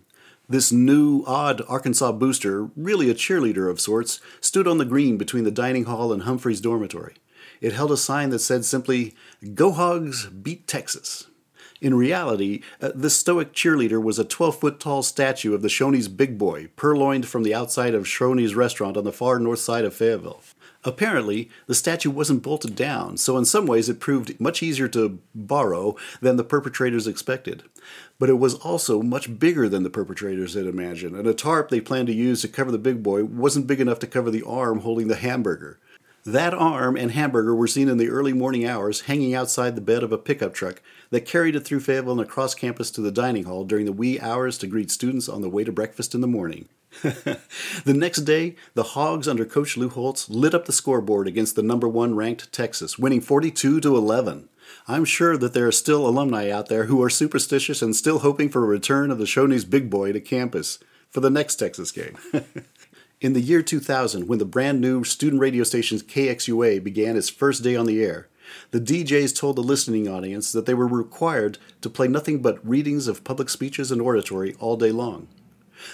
This 0.48 0.72
new, 0.72 1.24
odd 1.26 1.60
Arkansas 1.68 2.12
booster, 2.12 2.70
really 2.74 3.10
a 3.10 3.14
cheerleader 3.14 3.70
of 3.70 3.80
sorts, 3.80 4.20
stood 4.40 4.66
on 4.66 4.78
the 4.78 4.86
green 4.86 5.18
between 5.18 5.44
the 5.44 5.50
dining 5.50 5.84
hall 5.84 6.10
and 6.10 6.22
Humphrey's 6.22 6.62
dormitory. 6.62 7.16
It 7.60 7.72
held 7.72 7.92
a 7.92 7.96
sign 7.96 8.30
that 8.30 8.40
said 8.40 8.64
simply, 8.64 9.14
Go 9.54 9.72
Hogs, 9.72 10.26
beat 10.26 10.66
Texas. 10.66 11.26
In 11.80 11.94
reality, 11.94 12.62
uh, 12.80 12.90
this 12.94 13.16
stoic 13.16 13.52
cheerleader 13.52 14.02
was 14.02 14.18
a 14.18 14.24
12 14.24 14.58
foot 14.58 14.80
tall 14.80 15.02
statue 15.04 15.54
of 15.54 15.62
the 15.62 15.68
Shoney's 15.68 16.08
Big 16.08 16.36
Boy, 16.36 16.68
purloined 16.74 17.28
from 17.28 17.44
the 17.44 17.54
outside 17.54 17.94
of 17.94 18.04
Shoney's 18.04 18.56
restaurant 18.56 18.96
on 18.96 19.04
the 19.04 19.12
far 19.12 19.38
north 19.38 19.60
side 19.60 19.84
of 19.84 19.94
Fayetteville. 19.94 20.42
Apparently, 20.84 21.50
the 21.66 21.74
statue 21.74 22.10
wasn't 22.10 22.42
bolted 22.42 22.74
down, 22.74 23.16
so 23.16 23.36
in 23.36 23.44
some 23.44 23.66
ways 23.66 23.88
it 23.88 24.00
proved 24.00 24.40
much 24.40 24.62
easier 24.62 24.88
to 24.88 25.18
borrow 25.34 25.96
than 26.20 26.36
the 26.36 26.44
perpetrators 26.44 27.06
expected. 27.06 27.64
But 28.18 28.28
it 28.28 28.38
was 28.38 28.54
also 28.54 29.02
much 29.02 29.38
bigger 29.38 29.68
than 29.68 29.82
the 29.82 29.90
perpetrators 29.90 30.54
had 30.54 30.66
imagined, 30.66 31.14
and 31.16 31.26
a 31.26 31.34
tarp 31.34 31.68
they 31.68 31.80
planned 31.80 32.06
to 32.08 32.14
use 32.14 32.42
to 32.42 32.48
cover 32.48 32.72
the 32.72 32.78
big 32.78 33.02
boy 33.02 33.24
wasn't 33.24 33.66
big 33.66 33.80
enough 33.80 33.98
to 34.00 34.06
cover 34.06 34.30
the 34.30 34.44
arm 34.44 34.80
holding 34.80 35.08
the 35.08 35.16
hamburger. 35.16 35.78
That 36.24 36.52
arm 36.52 36.96
and 36.96 37.12
hamburger 37.12 37.54
were 37.54 37.66
seen 37.66 37.88
in 37.88 37.96
the 37.96 38.10
early 38.10 38.32
morning 38.32 38.66
hours 38.66 39.02
hanging 39.02 39.34
outside 39.34 39.76
the 39.76 39.80
bed 39.80 40.02
of 40.02 40.12
a 40.12 40.18
pickup 40.18 40.52
truck 40.52 40.82
that 41.10 41.24
carried 41.24 41.56
it 41.56 41.60
through 41.60 41.80
Fayetteville 41.80 42.12
and 42.12 42.20
across 42.20 42.54
campus 42.54 42.90
to 42.92 43.00
the 43.00 43.12
dining 43.12 43.44
hall 43.44 43.64
during 43.64 43.86
the 43.86 43.92
wee 43.92 44.20
hours 44.20 44.58
to 44.58 44.66
greet 44.66 44.90
students 44.90 45.28
on 45.28 45.40
the 45.40 45.48
way 45.48 45.64
to 45.64 45.72
breakfast 45.72 46.14
in 46.14 46.20
the 46.20 46.26
morning. 46.26 46.68
the 47.02 47.38
next 47.86 48.22
day, 48.22 48.56
the 48.74 48.82
Hogs 48.82 49.28
under 49.28 49.44
Coach 49.44 49.76
Lou 49.76 49.88
Holtz 49.88 50.28
lit 50.28 50.54
up 50.54 50.64
the 50.64 50.72
scoreboard 50.72 51.28
against 51.28 51.54
the 51.54 51.62
number 51.62 51.88
one 51.88 52.14
ranked 52.14 52.52
Texas, 52.52 52.98
winning 52.98 53.20
42 53.20 53.80
to 53.80 53.96
11. 53.96 54.48
I'm 54.86 55.04
sure 55.04 55.36
that 55.36 55.54
there 55.54 55.66
are 55.66 55.72
still 55.72 56.06
alumni 56.06 56.50
out 56.50 56.68
there 56.68 56.84
who 56.84 57.02
are 57.02 57.10
superstitious 57.10 57.82
and 57.82 57.94
still 57.94 58.20
hoping 58.20 58.48
for 58.48 58.64
a 58.64 58.66
return 58.66 59.10
of 59.10 59.18
the 59.18 59.24
Shoney's 59.24 59.64
big 59.64 59.88
boy 59.88 60.12
to 60.12 60.20
campus 60.20 60.78
for 61.10 61.20
the 61.20 61.30
next 61.30 61.56
Texas 61.56 61.90
game. 61.90 62.18
In 63.20 63.32
the 63.32 63.40
year 63.40 63.62
2000, 63.62 64.28
when 64.28 64.38
the 64.38 64.44
brand 64.44 64.80
new 64.80 65.02
student 65.02 65.42
radio 65.42 65.64
station 65.64 65.98
KXUA 65.98 66.84
began 66.84 67.16
its 67.16 67.28
first 67.28 67.64
day 67.64 67.74
on 67.74 67.86
the 67.86 68.00
air, 68.00 68.28
the 68.70 68.80
DJs 68.80 69.34
told 69.34 69.56
the 69.56 69.60
listening 69.60 70.06
audience 70.06 70.52
that 70.52 70.66
they 70.66 70.74
were 70.74 70.86
required 70.86 71.58
to 71.80 71.90
play 71.90 72.06
nothing 72.06 72.40
but 72.40 72.64
readings 72.64 73.08
of 73.08 73.24
public 73.24 73.48
speeches 73.48 73.90
and 73.90 74.00
oratory 74.00 74.54
all 74.60 74.76
day 74.76 74.92
long. 74.92 75.26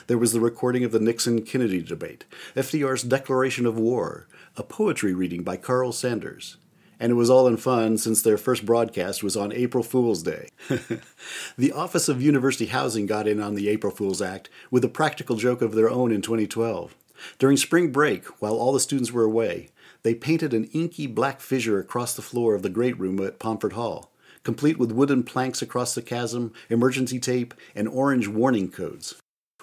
There 0.06 0.18
was 0.18 0.34
the 0.34 0.40
recording 0.40 0.84
of 0.84 0.92
the 0.92 1.00
Nixon 1.00 1.40
Kennedy 1.46 1.80
debate, 1.80 2.26
FDR's 2.54 3.02
declaration 3.02 3.64
of 3.64 3.78
war, 3.78 4.28
a 4.58 4.62
poetry 4.62 5.14
reading 5.14 5.42
by 5.42 5.56
Carl 5.56 5.92
Sandburg. 5.92 6.56
And 7.00 7.10
it 7.10 7.14
was 7.14 7.30
all 7.30 7.46
in 7.46 7.56
fun 7.56 7.96
since 7.96 8.20
their 8.20 8.36
first 8.36 8.66
broadcast 8.66 9.22
was 9.22 9.34
on 9.34 9.50
April 9.50 9.82
Fool's 9.82 10.22
Day. 10.22 10.48
the 11.56 11.72
Office 11.72 12.10
of 12.10 12.20
University 12.20 12.66
Housing 12.66 13.06
got 13.06 13.26
in 13.26 13.40
on 13.40 13.54
the 13.54 13.70
April 13.70 13.90
Fool's 13.90 14.20
Act 14.20 14.50
with 14.70 14.84
a 14.84 14.88
practical 14.88 15.36
joke 15.36 15.62
of 15.62 15.74
their 15.74 15.88
own 15.88 16.12
in 16.12 16.20
2012. 16.20 16.94
During 17.38 17.56
spring 17.56 17.92
break, 17.92 18.24
while 18.40 18.54
all 18.54 18.72
the 18.72 18.80
students 18.80 19.12
were 19.12 19.24
away, 19.24 19.70
they 20.02 20.14
painted 20.14 20.52
an 20.52 20.64
inky 20.72 21.06
black 21.06 21.40
fissure 21.40 21.78
across 21.78 22.14
the 22.14 22.22
floor 22.22 22.54
of 22.54 22.62
the 22.62 22.70
great 22.70 22.98
room 22.98 23.20
at 23.20 23.38
Pomfret 23.38 23.72
Hall, 23.72 24.10
complete 24.42 24.78
with 24.78 24.92
wooden 24.92 25.22
planks 25.22 25.62
across 25.62 25.94
the 25.94 26.02
chasm, 26.02 26.52
emergency 26.68 27.18
tape, 27.18 27.54
and 27.74 27.88
orange 27.88 28.28
warning 28.28 28.70
codes. 28.70 29.14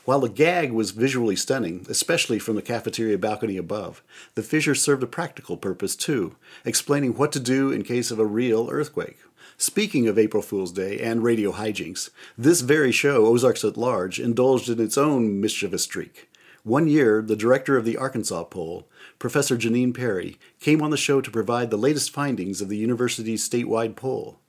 While 0.03 0.21
the 0.21 0.29
gag 0.29 0.71
was 0.71 0.91
visually 0.91 1.35
stunning, 1.35 1.85
especially 1.87 2.39
from 2.39 2.55
the 2.55 2.63
cafeteria 2.63 3.19
balcony 3.19 3.55
above, 3.55 4.01
the 4.33 4.41
fissure 4.41 4.73
served 4.73 5.03
a 5.03 5.07
practical 5.07 5.57
purpose 5.57 5.95
too, 5.95 6.35
explaining 6.65 7.13
what 7.13 7.31
to 7.33 7.39
do 7.39 7.71
in 7.71 7.83
case 7.83 8.09
of 8.09 8.17
a 8.17 8.25
real 8.25 8.67
earthquake. 8.71 9.19
Speaking 9.57 10.07
of 10.07 10.17
April 10.17 10.41
Fool's 10.41 10.71
Day 10.71 10.99
and 10.99 11.23
radio 11.23 11.51
hijinks, 11.51 12.09
this 12.35 12.61
very 12.61 12.91
show, 12.91 13.27
Ozarks 13.27 13.63
at 13.63 13.77
Large, 13.77 14.19
indulged 14.19 14.69
in 14.69 14.79
its 14.79 14.97
own 14.97 15.39
mischievous 15.39 15.83
streak. 15.83 16.30
One 16.63 16.87
year, 16.87 17.23
the 17.23 17.35
director 17.35 17.75
of 17.75 17.85
the 17.85 17.97
Arkansas 17.97 18.43
poll, 18.45 18.87
Professor 19.17 19.57
Janine 19.57 19.95
Parry, 19.95 20.37
came 20.59 20.81
on 20.81 20.91
the 20.91 20.97
show 20.97 21.19
to 21.19 21.31
provide 21.31 21.71
the 21.71 21.77
latest 21.77 22.11
findings 22.11 22.61
of 22.61 22.69
the 22.69 22.77
university's 22.77 23.47
statewide 23.47 23.95
poll. 23.95 24.39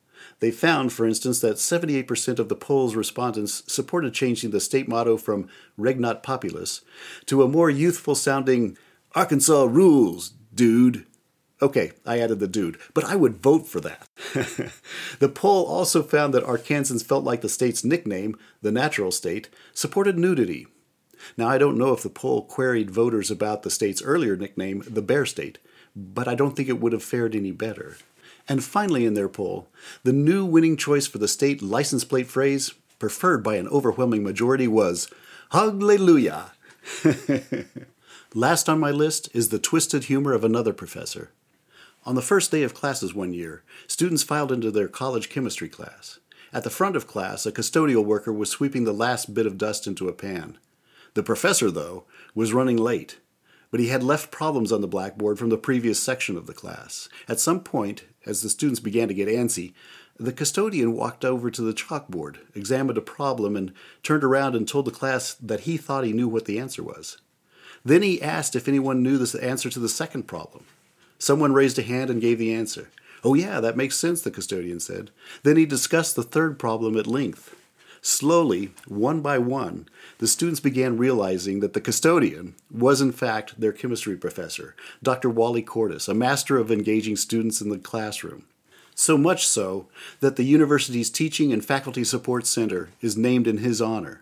They 0.40 0.50
found, 0.50 0.92
for 0.92 1.06
instance, 1.06 1.40
that 1.40 1.56
78% 1.56 2.38
of 2.38 2.50
the 2.50 2.56
poll's 2.56 2.94
respondents 2.94 3.62
supported 3.66 4.12
changing 4.12 4.50
the 4.50 4.60
state 4.60 4.88
motto 4.88 5.16
from 5.16 5.48
Regnat 5.78 6.22
Populus 6.22 6.82
to 7.26 7.42
a 7.42 7.48
more 7.48 7.70
youthful 7.70 8.14
sounding 8.14 8.76
Arkansas 9.14 9.64
rules, 9.64 10.34
dude. 10.54 11.06
Okay, 11.62 11.92
I 12.04 12.18
added 12.18 12.40
the 12.40 12.48
dude, 12.48 12.76
but 12.92 13.04
I 13.04 13.14
would 13.14 13.42
vote 13.42 13.66
for 13.66 13.80
that. 13.80 14.08
the 15.18 15.30
poll 15.32 15.64
also 15.64 16.02
found 16.02 16.34
that 16.34 16.44
Arkansans 16.44 17.06
felt 17.06 17.24
like 17.24 17.40
the 17.40 17.48
state's 17.48 17.84
nickname, 17.84 18.36
the 18.60 18.72
natural 18.72 19.12
state, 19.12 19.48
supported 19.72 20.18
nudity. 20.18 20.66
Now, 21.36 21.48
I 21.48 21.58
don't 21.58 21.78
know 21.78 21.92
if 21.92 22.02
the 22.02 22.10
poll 22.10 22.42
queried 22.42 22.90
voters 22.90 23.30
about 23.30 23.62
the 23.62 23.70
state's 23.70 24.02
earlier 24.02 24.36
nickname, 24.36 24.82
the 24.86 25.02
Bear 25.02 25.26
State, 25.26 25.58
but 25.94 26.28
I 26.28 26.34
don't 26.34 26.56
think 26.56 26.68
it 26.68 26.80
would 26.80 26.92
have 26.92 27.02
fared 27.02 27.34
any 27.34 27.52
better. 27.52 27.96
And 28.48 28.64
finally, 28.64 29.06
in 29.06 29.14
their 29.14 29.28
poll, 29.28 29.68
the 30.02 30.12
new 30.12 30.44
winning 30.44 30.76
choice 30.76 31.06
for 31.06 31.18
the 31.18 31.28
state 31.28 31.62
license 31.62 32.04
plate 32.04 32.26
phrase, 32.26 32.74
preferred 32.98 33.42
by 33.42 33.56
an 33.56 33.68
overwhelming 33.68 34.22
majority, 34.22 34.66
was 34.66 35.08
Hallelujah. 35.50 36.52
Last 38.34 38.68
on 38.68 38.80
my 38.80 38.90
list 38.90 39.28
is 39.34 39.50
the 39.50 39.58
twisted 39.58 40.04
humor 40.04 40.32
of 40.32 40.44
another 40.44 40.72
professor. 40.72 41.30
On 42.04 42.14
the 42.14 42.22
first 42.22 42.50
day 42.50 42.62
of 42.62 42.74
classes 42.74 43.14
one 43.14 43.32
year, 43.32 43.62
students 43.86 44.22
filed 44.22 44.50
into 44.50 44.70
their 44.70 44.88
college 44.88 45.28
chemistry 45.28 45.68
class. 45.68 46.18
At 46.52 46.64
the 46.64 46.70
front 46.70 46.96
of 46.96 47.06
class, 47.06 47.46
a 47.46 47.52
custodial 47.52 48.04
worker 48.04 48.32
was 48.32 48.50
sweeping 48.50 48.84
the 48.84 48.92
last 48.92 49.34
bit 49.34 49.46
of 49.46 49.58
dust 49.58 49.86
into 49.86 50.08
a 50.08 50.12
pan. 50.12 50.58
The 51.14 51.22
professor, 51.22 51.70
though, 51.70 52.04
was 52.34 52.52
running 52.52 52.76
late 52.76 53.18
but 53.72 53.80
he 53.80 53.88
had 53.88 54.04
left 54.04 54.30
problems 54.30 54.70
on 54.70 54.82
the 54.82 54.86
blackboard 54.86 55.38
from 55.38 55.48
the 55.48 55.56
previous 55.56 56.00
section 56.00 56.36
of 56.36 56.46
the 56.46 56.52
class. 56.52 57.08
At 57.26 57.40
some 57.40 57.60
point, 57.60 58.04
as 58.26 58.42
the 58.42 58.50
students 58.50 58.80
began 58.80 59.08
to 59.08 59.14
get 59.14 59.28
antsy, 59.28 59.72
the 60.20 60.32
custodian 60.32 60.92
walked 60.92 61.24
over 61.24 61.50
to 61.50 61.62
the 61.62 61.72
chalkboard, 61.72 62.36
examined 62.54 62.98
a 62.98 63.02
problem, 63.02 63.56
and 63.56 63.72
turned 64.02 64.22
around 64.22 64.54
and 64.54 64.68
told 64.68 64.84
the 64.84 64.90
class 64.90 65.32
that 65.34 65.60
he 65.60 65.78
thought 65.78 66.04
he 66.04 66.12
knew 66.12 66.28
what 66.28 66.44
the 66.44 66.58
answer 66.58 66.82
was. 66.82 67.16
Then 67.82 68.02
he 68.02 68.22
asked 68.22 68.54
if 68.54 68.68
anyone 68.68 69.02
knew 69.02 69.16
the 69.16 69.42
answer 69.42 69.70
to 69.70 69.80
the 69.80 69.88
second 69.88 70.24
problem. 70.24 70.64
Someone 71.18 71.54
raised 71.54 71.78
a 71.78 71.82
hand 71.82 72.10
and 72.10 72.20
gave 72.20 72.38
the 72.38 72.52
answer. 72.52 72.90
Oh, 73.24 73.32
yeah, 73.32 73.58
that 73.60 73.76
makes 73.76 73.96
sense, 73.96 74.20
the 74.20 74.30
custodian 74.30 74.80
said. 74.80 75.10
Then 75.44 75.56
he 75.56 75.64
discussed 75.64 76.14
the 76.14 76.22
third 76.22 76.58
problem 76.58 76.96
at 76.98 77.06
length. 77.06 77.56
Slowly, 78.04 78.72
one 78.88 79.20
by 79.20 79.38
one, 79.38 79.88
the 80.18 80.26
students 80.26 80.58
began 80.58 80.98
realizing 80.98 81.60
that 81.60 81.72
the 81.72 81.80
custodian 81.80 82.56
was, 82.68 83.00
in 83.00 83.12
fact, 83.12 83.60
their 83.60 83.70
chemistry 83.70 84.16
professor, 84.16 84.74
Dr. 85.00 85.30
Wally 85.30 85.62
Cordes, 85.62 86.08
a 86.08 86.14
master 86.14 86.58
of 86.58 86.72
engaging 86.72 87.14
students 87.14 87.60
in 87.60 87.68
the 87.68 87.78
classroom. 87.78 88.46
So 88.96 89.16
much 89.16 89.46
so 89.46 89.86
that 90.18 90.34
the 90.34 90.42
university's 90.42 91.10
Teaching 91.10 91.52
and 91.52 91.64
Faculty 91.64 92.02
Support 92.02 92.44
Center 92.44 92.90
is 93.00 93.16
named 93.16 93.46
in 93.46 93.58
his 93.58 93.80
honor 93.80 94.21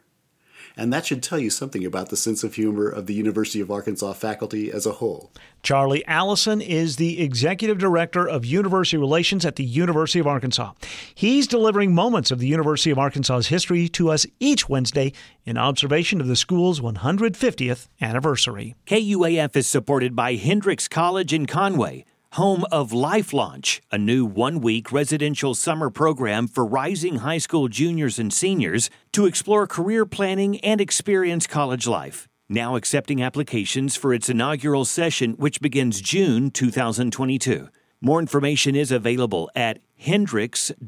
and 0.80 0.90
that 0.94 1.04
should 1.04 1.22
tell 1.22 1.38
you 1.38 1.50
something 1.50 1.84
about 1.84 2.08
the 2.08 2.16
sense 2.16 2.42
of 2.42 2.54
humor 2.54 2.88
of 2.88 3.04
the 3.04 3.12
University 3.12 3.60
of 3.60 3.70
Arkansas 3.70 4.14
faculty 4.14 4.72
as 4.72 4.86
a 4.86 4.92
whole. 4.92 5.30
Charlie 5.62 6.06
Allison 6.06 6.62
is 6.62 6.96
the 6.96 7.20
executive 7.20 7.76
director 7.76 8.26
of 8.26 8.46
university 8.46 8.96
relations 8.96 9.44
at 9.44 9.56
the 9.56 9.64
University 9.64 10.20
of 10.20 10.26
Arkansas. 10.26 10.72
He's 11.14 11.46
delivering 11.46 11.94
moments 11.94 12.30
of 12.30 12.38
the 12.38 12.48
University 12.48 12.90
of 12.90 12.98
Arkansas's 12.98 13.48
history 13.48 13.88
to 13.90 14.10
us 14.10 14.24
each 14.40 14.70
Wednesday 14.70 15.12
in 15.44 15.58
observation 15.58 16.18
of 16.18 16.28
the 16.28 16.36
school's 16.36 16.80
150th 16.80 17.88
anniversary. 18.00 18.74
KUAF 18.86 19.54
is 19.56 19.66
supported 19.66 20.16
by 20.16 20.36
Hendrix 20.36 20.88
College 20.88 21.34
in 21.34 21.44
Conway 21.44 22.06
home 22.34 22.64
of 22.70 22.92
Life 22.92 23.32
Launch, 23.32 23.82
a 23.90 23.98
new 23.98 24.24
one 24.24 24.60
week 24.60 24.92
residential 24.92 25.52
summer 25.54 25.90
program 25.90 26.46
for 26.46 26.64
rising 26.64 27.16
high 27.16 27.38
school 27.38 27.66
juniors 27.68 28.20
and 28.20 28.32
seniors 28.32 28.88
to 29.12 29.26
explore 29.26 29.66
career 29.66 30.06
planning 30.06 30.60
and 30.60 30.80
experience 30.80 31.48
college 31.48 31.88
life. 31.88 32.28
Now 32.48 32.76
accepting 32.76 33.20
applications 33.22 33.96
for 33.96 34.14
its 34.14 34.28
inaugural 34.28 34.84
session, 34.84 35.32
which 35.32 35.60
begins 35.60 36.00
June 36.00 36.50
2022. 36.50 37.68
More 38.00 38.20
information 38.20 38.76
is 38.76 38.92
available 38.92 39.50
at 39.54 39.80
hendrix.edu 39.98 40.80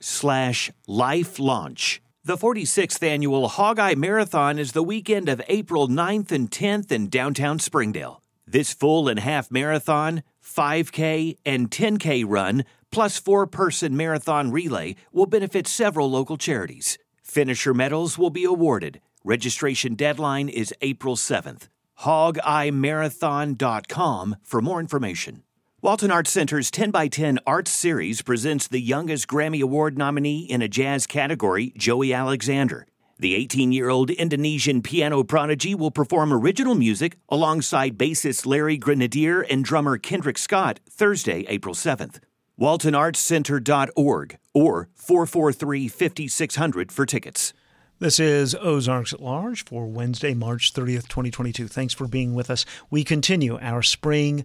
slash 0.00 0.70
life 0.86 1.38
launch. 1.38 2.02
The 2.24 2.36
46th 2.36 3.02
annual 3.02 3.48
Hog-Eye 3.48 3.94
Marathon 3.94 4.58
is 4.58 4.72
the 4.72 4.82
weekend 4.82 5.28
of 5.28 5.40
April 5.48 5.88
9th 5.88 6.32
and 6.32 6.50
10th 6.50 6.92
in 6.92 7.08
downtown 7.08 7.58
Springdale. 7.58 8.22
This 8.50 8.72
full 8.72 9.10
and 9.10 9.20
half 9.20 9.50
marathon, 9.50 10.22
5K, 10.42 11.36
and 11.44 11.70
10K 11.70 12.24
run, 12.26 12.64
plus 12.90 13.18
four 13.18 13.46
person 13.46 13.94
marathon 13.94 14.50
relay 14.50 14.96
will 15.12 15.26
benefit 15.26 15.66
several 15.66 16.10
local 16.10 16.38
charities. 16.38 16.96
Finisher 17.22 17.74
medals 17.74 18.16
will 18.16 18.30
be 18.30 18.44
awarded. 18.44 19.02
Registration 19.22 19.94
deadline 19.94 20.48
is 20.48 20.72
April 20.80 21.14
7th. 21.14 21.68
HogEyeMarathon.com 22.00 24.36
for 24.42 24.62
more 24.62 24.80
information. 24.80 25.42
Walton 25.82 26.10
Arts 26.10 26.30
Center's 26.30 26.70
10x10 26.70 27.36
Arts 27.46 27.70
Series 27.70 28.22
presents 28.22 28.66
the 28.66 28.80
youngest 28.80 29.28
Grammy 29.28 29.60
Award 29.60 29.98
nominee 29.98 30.40
in 30.40 30.62
a 30.62 30.68
jazz 30.68 31.06
category, 31.06 31.74
Joey 31.76 32.14
Alexander. 32.14 32.86
The 33.20 33.34
18 33.34 33.72
year 33.72 33.88
old 33.88 34.10
Indonesian 34.10 34.80
piano 34.80 35.24
prodigy 35.24 35.74
will 35.74 35.90
perform 35.90 36.32
original 36.32 36.76
music 36.76 37.18
alongside 37.28 37.98
bassist 37.98 38.46
Larry 38.46 38.76
Grenadier 38.76 39.40
and 39.40 39.64
drummer 39.64 39.98
Kendrick 39.98 40.38
Scott 40.38 40.78
Thursday, 40.88 41.44
April 41.48 41.74
7th. 41.74 42.20
WaltonArtsCenter.org 42.60 44.38
or 44.54 44.88
443 44.94 45.88
5600 45.88 46.92
for 46.92 47.06
tickets. 47.06 47.52
This 47.98 48.20
is 48.20 48.54
Ozarks 48.54 49.12
at 49.12 49.20
Large 49.20 49.64
for 49.64 49.88
Wednesday, 49.88 50.32
March 50.32 50.72
30th, 50.72 51.08
2022. 51.08 51.66
Thanks 51.66 51.94
for 51.94 52.06
being 52.06 52.34
with 52.34 52.50
us. 52.50 52.64
We 52.88 53.02
continue 53.02 53.58
our 53.60 53.82
spring 53.82 54.44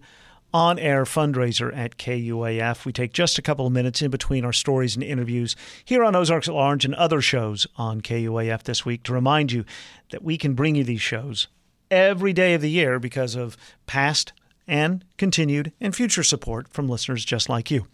on 0.54 0.78
air 0.78 1.04
fundraiser 1.04 1.76
at 1.76 1.98
KUAF. 1.98 2.86
We 2.86 2.94
take 2.94 3.12
just 3.12 3.40
a 3.40 3.42
couple 3.42 3.66
of 3.66 3.74
minutes 3.74 4.02
in 4.02 4.12
between 4.12 4.46
our 4.46 4.54
stories 4.54 4.96
and 4.96 5.04
interviews 5.04 5.56
here 5.84 6.04
on 6.04 6.16
Ozarks 6.16 6.48
at 6.48 6.54
Large 6.54 6.86
and 6.86 6.94
other 6.96 7.22
shows 7.22 7.66
on 7.76 8.02
KUAF 8.02 8.64
this 8.64 8.86
week 8.86 9.04
to 9.04 9.14
remind 9.14 9.52
you 9.52 9.66
that 10.12 10.24
we 10.24 10.38
can 10.38 10.54
bring 10.54 10.76
you 10.76 10.84
these 10.84 11.02
shows 11.02 11.48
every 11.90 12.34
day 12.34 12.54
of 12.54 12.62
the 12.62 12.70
year 12.70 13.00
because 13.00 13.36
of 13.36 13.58
past 13.88 14.32
and 14.68 15.04
continued 15.18 15.72
and 15.82 15.96
future 15.96 16.24
support 16.24 16.68
from 16.70 16.88
listeners 16.88 17.26
just 17.26 17.50
like 17.50 17.72
you. 17.72 17.88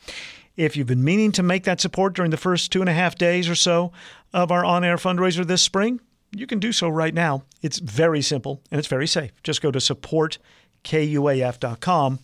If 0.57 0.75
you've 0.75 0.87
been 0.87 1.03
meaning 1.03 1.31
to 1.33 1.43
make 1.43 1.63
that 1.63 1.79
support 1.79 2.13
during 2.13 2.31
the 2.31 2.37
first 2.37 2.71
two 2.71 2.81
and 2.81 2.89
a 2.89 2.93
half 2.93 3.15
days 3.15 3.47
or 3.47 3.55
so 3.55 3.93
of 4.33 4.51
our 4.51 4.65
on 4.65 4.83
air 4.83 4.97
fundraiser 4.97 5.47
this 5.47 5.61
spring, 5.61 6.01
you 6.35 6.45
can 6.45 6.59
do 6.59 6.73
so 6.73 6.89
right 6.89 7.13
now. 7.13 7.43
It's 7.61 7.79
very 7.79 8.21
simple 8.21 8.61
and 8.69 8.77
it's 8.77 8.89
very 8.89 9.07
safe. 9.07 9.31
Just 9.43 9.61
go 9.61 9.71
to 9.71 9.79
supportkuaf.com 9.79 12.19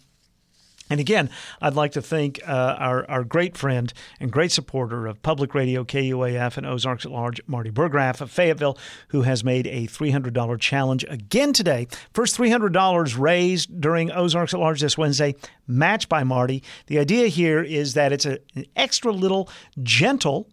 and 0.90 1.00
again, 1.00 1.30
I'd 1.62 1.74
like 1.74 1.94
to 1.94 2.02
thank 2.02 2.40
uh, 2.48 2.76
our, 2.78 3.10
our 3.10 3.24
great 3.24 3.58
friend 3.58 3.92
and 4.20 4.32
great 4.32 4.52
supporter 4.52 5.08
of 5.08 5.22
public 5.24 5.56
radio, 5.56 5.84
KUAF, 5.84 6.58
and 6.58 6.66
Ozarks 6.66 7.06
at 7.06 7.12
Large, 7.12 7.42
Marty 7.48 7.72
Burgraff 7.72 8.22
of 8.22 8.30
Fayetteville, 8.30 8.78
who 9.08 9.24
has 9.24 9.44
made 9.44 9.66
a 9.68 9.88
$300 9.88 10.60
challenge 10.60 11.04
again 11.10 11.54
today. 11.54 11.88
First 12.14 12.38
$300 12.38 13.18
raised 13.18 13.82
during 13.82 14.12
Ozarks 14.12 14.54
at 14.54 14.60
Large 14.60 14.82
this 14.82 14.98
Wednesday, 14.98 15.36
matched 15.68 16.08
by 16.08 16.24
Marty. 16.24 16.64
The 16.86 17.00
idea 17.00 17.28
here 17.28 17.64
is 17.64 17.96
that 17.96 18.14
it's 18.14 18.26
a, 18.26 18.40
an 18.56 18.66
extra 18.76 19.12
little 19.12 19.50
gentle 19.82 20.48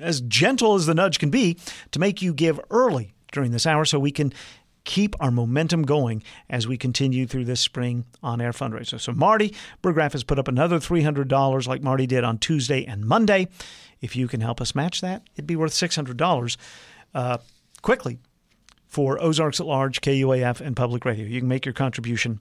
as 0.00 0.22
gentle 0.22 0.74
as 0.74 0.86
the 0.86 0.94
nudge 0.94 1.18
can 1.18 1.30
be 1.30 1.58
to 1.90 1.98
make 1.98 2.22
you 2.22 2.32
give 2.32 2.58
early 2.70 3.12
during 3.30 3.50
this 3.50 3.66
hour 3.66 3.84
so 3.84 3.98
we 3.98 4.10
can 4.10 4.32
keep 4.84 5.14
our 5.20 5.30
momentum 5.30 5.82
going 5.82 6.22
as 6.50 6.66
we 6.66 6.76
continue 6.76 7.26
through 7.26 7.44
this 7.44 7.60
spring 7.60 8.04
on 8.22 8.40
air 8.40 8.52
fundraiser. 8.52 9.00
So, 9.00 9.12
Marty 9.12 9.54
Burgraff 9.82 10.12
has 10.12 10.24
put 10.24 10.38
up 10.38 10.48
another 10.48 10.78
$300 10.78 11.66
like 11.66 11.82
Marty 11.82 12.06
did 12.06 12.24
on 12.24 12.38
Tuesday 12.38 12.84
and 12.84 13.04
Monday. 13.04 13.48
If 14.00 14.16
you 14.16 14.28
can 14.28 14.40
help 14.40 14.60
us 14.60 14.74
match 14.74 15.00
that, 15.00 15.22
it'd 15.34 15.46
be 15.46 15.56
worth 15.56 15.72
$600 15.72 16.56
uh, 17.14 17.38
quickly 17.82 18.18
for 18.86 19.22
Ozarks 19.22 19.60
at 19.60 19.66
Large, 19.66 20.00
KUAF, 20.00 20.60
and 20.60 20.76
Public 20.76 21.04
Radio. 21.04 21.24
You 21.24 21.40
can 21.40 21.48
make 21.48 21.64
your 21.64 21.72
contribution 21.72 22.40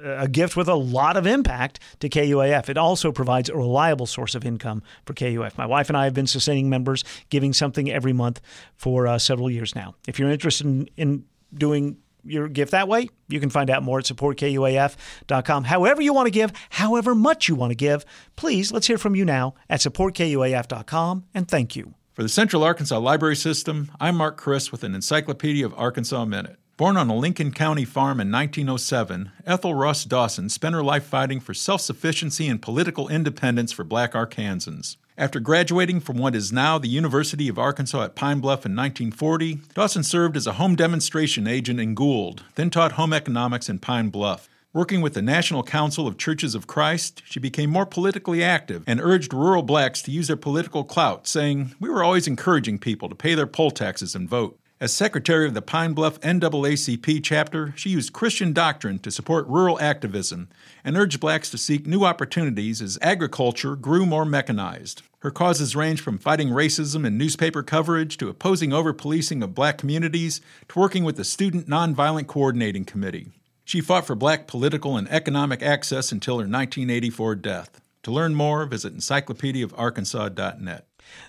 a 0.02 0.28
gift 0.28 0.56
with 0.56 0.68
a 0.68 0.74
lot 0.74 1.16
of 1.16 1.26
impact 1.26 1.80
to 2.00 2.08
KUAF. 2.08 2.68
It 2.68 2.78
also 2.78 3.12
provides 3.12 3.48
a 3.48 3.56
reliable 3.56 4.06
source 4.06 4.34
of 4.34 4.44
income 4.44 4.82
for 5.04 5.14
KUAF. 5.14 5.56
My 5.56 5.66
wife 5.66 5.88
and 5.88 5.96
I 5.96 6.04
have 6.04 6.14
been 6.14 6.26
sustaining 6.26 6.68
members, 6.68 7.04
giving 7.30 7.52
something 7.52 7.90
every 7.90 8.12
month 8.12 8.40
for 8.76 9.06
uh, 9.06 9.18
several 9.18 9.50
years 9.50 9.74
now. 9.74 9.94
If 10.06 10.18
you're 10.18 10.30
interested 10.30 10.66
in, 10.66 10.88
in 10.96 11.24
doing 11.54 11.98
your 12.24 12.48
gift 12.48 12.72
that 12.72 12.88
way, 12.88 13.08
you 13.28 13.40
can 13.40 13.50
find 13.50 13.68
out 13.70 13.82
more 13.82 13.98
at 13.98 14.04
supportkuaf.com. 14.04 15.64
However, 15.64 16.02
you 16.02 16.12
want 16.12 16.26
to 16.26 16.30
give, 16.30 16.52
however 16.70 17.14
much 17.14 17.48
you 17.48 17.54
want 17.54 17.70
to 17.70 17.76
give, 17.76 18.04
please 18.36 18.72
let's 18.72 18.86
hear 18.86 18.98
from 18.98 19.16
you 19.16 19.24
now 19.24 19.54
at 19.68 19.80
supportkuaf.com 19.80 21.24
and 21.34 21.48
thank 21.48 21.76
you. 21.76 21.94
For 22.12 22.22
the 22.22 22.28
Central 22.28 22.62
Arkansas 22.62 22.98
Library 22.98 23.36
System, 23.36 23.90
I'm 23.98 24.16
Mark 24.16 24.36
Christ 24.36 24.70
with 24.70 24.84
an 24.84 24.94
Encyclopedia 24.94 25.64
of 25.64 25.74
Arkansas 25.74 26.24
Minute. 26.26 26.58
Born 26.78 26.96
on 26.96 27.10
a 27.10 27.14
Lincoln 27.14 27.52
County 27.52 27.84
farm 27.84 28.18
in 28.18 28.32
1907, 28.32 29.30
Ethel 29.44 29.74
Ross 29.74 30.06
Dawson 30.06 30.48
spent 30.48 30.74
her 30.74 30.82
life 30.82 31.04
fighting 31.04 31.38
for 31.38 31.52
self 31.52 31.82
sufficiency 31.82 32.48
and 32.48 32.62
political 32.62 33.08
independence 33.08 33.72
for 33.72 33.84
black 33.84 34.12
Arkansans. 34.12 34.96
After 35.18 35.38
graduating 35.38 36.00
from 36.00 36.16
what 36.16 36.34
is 36.34 36.50
now 36.50 36.78
the 36.78 36.88
University 36.88 37.46
of 37.48 37.58
Arkansas 37.58 38.02
at 38.02 38.14
Pine 38.14 38.40
Bluff 38.40 38.64
in 38.64 38.74
1940, 38.74 39.60
Dawson 39.74 40.02
served 40.02 40.34
as 40.34 40.46
a 40.46 40.54
home 40.54 40.74
demonstration 40.74 41.46
agent 41.46 41.78
in 41.78 41.94
Gould, 41.94 42.42
then 42.54 42.70
taught 42.70 42.92
home 42.92 43.12
economics 43.12 43.68
in 43.68 43.78
Pine 43.78 44.08
Bluff. 44.08 44.48
Working 44.72 45.02
with 45.02 45.12
the 45.12 45.20
National 45.20 45.62
Council 45.62 46.06
of 46.06 46.16
Churches 46.16 46.54
of 46.54 46.66
Christ, 46.66 47.22
she 47.26 47.38
became 47.38 47.68
more 47.68 47.84
politically 47.84 48.42
active 48.42 48.84
and 48.86 48.98
urged 49.02 49.34
rural 49.34 49.62
blacks 49.62 50.00
to 50.02 50.10
use 50.10 50.28
their 50.28 50.36
political 50.38 50.82
clout, 50.82 51.26
saying, 51.26 51.74
We 51.78 51.90
were 51.90 52.02
always 52.02 52.26
encouraging 52.26 52.78
people 52.78 53.10
to 53.10 53.14
pay 53.14 53.34
their 53.34 53.46
poll 53.46 53.70
taxes 53.70 54.14
and 54.14 54.26
vote. 54.26 54.58
As 54.82 54.92
secretary 54.92 55.46
of 55.46 55.54
the 55.54 55.62
Pine 55.62 55.92
Bluff 55.92 56.18
NAACP 56.22 57.22
chapter, 57.22 57.72
she 57.76 57.90
used 57.90 58.12
Christian 58.12 58.52
doctrine 58.52 58.98
to 58.98 59.12
support 59.12 59.46
rural 59.46 59.80
activism 59.80 60.48
and 60.82 60.96
urged 60.96 61.20
blacks 61.20 61.48
to 61.50 61.56
seek 61.56 61.86
new 61.86 62.02
opportunities 62.02 62.82
as 62.82 62.98
agriculture 63.00 63.76
grew 63.76 64.04
more 64.04 64.24
mechanized. 64.24 65.02
Her 65.20 65.30
causes 65.30 65.76
range 65.76 66.00
from 66.00 66.18
fighting 66.18 66.48
racism 66.48 67.06
in 67.06 67.16
newspaper 67.16 67.62
coverage 67.62 68.16
to 68.16 68.28
opposing 68.28 68.72
over 68.72 68.92
policing 68.92 69.40
of 69.40 69.54
black 69.54 69.78
communities 69.78 70.40
to 70.70 70.80
working 70.80 71.04
with 71.04 71.14
the 71.14 71.22
Student 71.22 71.68
Nonviolent 71.68 72.26
Coordinating 72.26 72.84
Committee. 72.84 73.28
She 73.64 73.80
fought 73.80 74.04
for 74.04 74.16
black 74.16 74.48
political 74.48 74.96
and 74.96 75.08
economic 75.12 75.62
access 75.62 76.10
until 76.10 76.38
her 76.38 76.48
1984 76.48 77.36
death. 77.36 77.80
To 78.02 78.10
learn 78.10 78.34
more, 78.34 78.66
visit 78.66 78.96
encyclopediaofarkansas.net. 78.96 80.86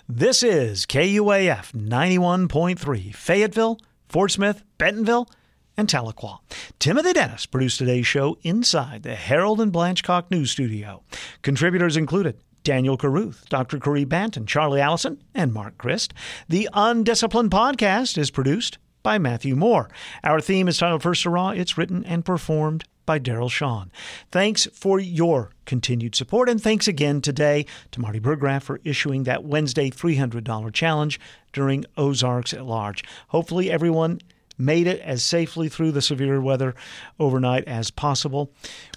This 0.08 0.42
is 0.42 0.86
KUAF 0.86 1.72
91.3, 1.72 3.14
Fayetteville, 3.14 3.78
Fort 4.08 4.30
Smith, 4.30 4.62
Bentonville, 4.78 5.28
and 5.76 5.88
Tahlequah. 5.88 6.38
Timothy 6.78 7.12
Dennis 7.12 7.46
produced 7.46 7.78
today's 7.78 8.06
show 8.06 8.38
inside 8.42 9.02
the 9.02 9.14
Harold 9.14 9.60
and 9.60 9.72
Blanchcock 9.72 10.30
News 10.30 10.50
Studio. 10.50 11.02
Contributors 11.42 11.96
included 11.96 12.36
Daniel 12.62 12.96
Caruth, 12.96 13.48
Dr. 13.48 13.78
Caree 13.78 14.06
Banton, 14.06 14.46
Charlie 14.46 14.80
Allison, 14.80 15.22
and 15.34 15.52
Mark 15.52 15.76
Christ. 15.78 16.14
The 16.48 16.68
Undisciplined 16.72 17.50
Podcast 17.50 18.16
is 18.16 18.30
produced 18.30 18.78
by 19.02 19.18
Matthew 19.18 19.54
Moore. 19.54 19.90
Our 20.22 20.40
theme 20.40 20.66
is 20.66 20.78
titled 20.78 21.02
First 21.02 21.24
Hurrah. 21.24 21.50
It's 21.50 21.76
written 21.76 22.04
and 22.04 22.24
performed 22.24 22.84
by 23.06 23.18
Daryl 23.18 23.50
Sean. 23.50 23.90
Thanks 24.30 24.66
for 24.72 24.98
your 24.98 25.50
continued 25.64 26.14
support, 26.14 26.48
and 26.48 26.62
thanks 26.62 26.88
again 26.88 27.20
today 27.20 27.66
to 27.90 28.00
Marty 28.00 28.20
Burgraff 28.20 28.62
for 28.62 28.80
issuing 28.84 29.24
that 29.24 29.44
Wednesday 29.44 29.90
$300 29.90 30.72
challenge 30.72 31.20
during 31.52 31.84
Ozarks 31.96 32.52
at 32.52 32.64
Large. 32.64 33.04
Hopefully, 33.28 33.70
everyone 33.70 34.20
made 34.56 34.86
it 34.86 35.00
as 35.00 35.24
safely 35.24 35.68
through 35.68 35.92
the 35.92 36.02
severe 36.02 36.40
weather 36.40 36.74
overnight 37.18 37.64
as 37.64 37.90
possible. 37.90 38.52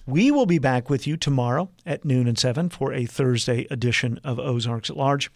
We 0.06 0.32
will 0.32 0.46
be 0.46 0.60
back 0.60 0.90
with 0.90 1.08
you 1.08 1.18
tomorrow 1.18 1.70
at 1.86 2.06
noon 2.06 2.28
and 2.28 2.38
7 2.38 2.70
for 2.70 2.94
a 2.94 3.06
Thursday 3.06 3.68
edition 3.70 4.20
of 4.24 4.40
Ozarks 4.40 4.90
at 4.90 4.98
Large. 4.98 5.32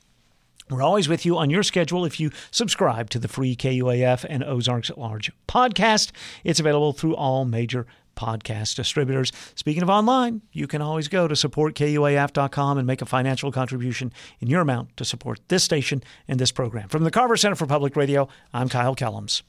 We're 0.69 0.81
always 0.81 1.09
with 1.09 1.25
you 1.25 1.37
on 1.37 1.49
your 1.49 1.63
schedule 1.63 2.05
if 2.05 2.17
you 2.17 2.31
subscribe 2.49 3.09
to 3.09 3.19
the 3.19 3.27
free 3.27 3.57
KUAF 3.57 4.25
and 4.29 4.41
Ozarks 4.41 4.89
at 4.89 4.97
Large 4.97 5.31
podcast. 5.45 6.11
It's 6.45 6.61
available 6.61 6.93
through 6.93 7.15
all 7.15 7.43
major 7.43 7.85
podcast 8.21 8.75
distributors. 8.75 9.31
Speaking 9.55 9.81
of 9.81 9.89
online, 9.89 10.41
you 10.51 10.67
can 10.67 10.81
always 10.81 11.07
go 11.07 11.27
to 11.27 11.33
supportkuaf.com 11.33 12.77
and 12.77 12.85
make 12.85 13.01
a 13.01 13.05
financial 13.05 13.51
contribution 13.51 14.13
in 14.39 14.47
your 14.47 14.61
amount 14.61 14.95
to 14.97 15.05
support 15.05 15.39
this 15.47 15.63
station 15.63 16.03
and 16.27 16.39
this 16.39 16.51
program. 16.51 16.87
From 16.87 17.03
the 17.03 17.11
Carver 17.11 17.35
Center 17.35 17.55
for 17.55 17.65
Public 17.65 17.95
Radio, 17.95 18.27
I'm 18.53 18.69
Kyle 18.69 18.95
Kellums. 18.95 19.41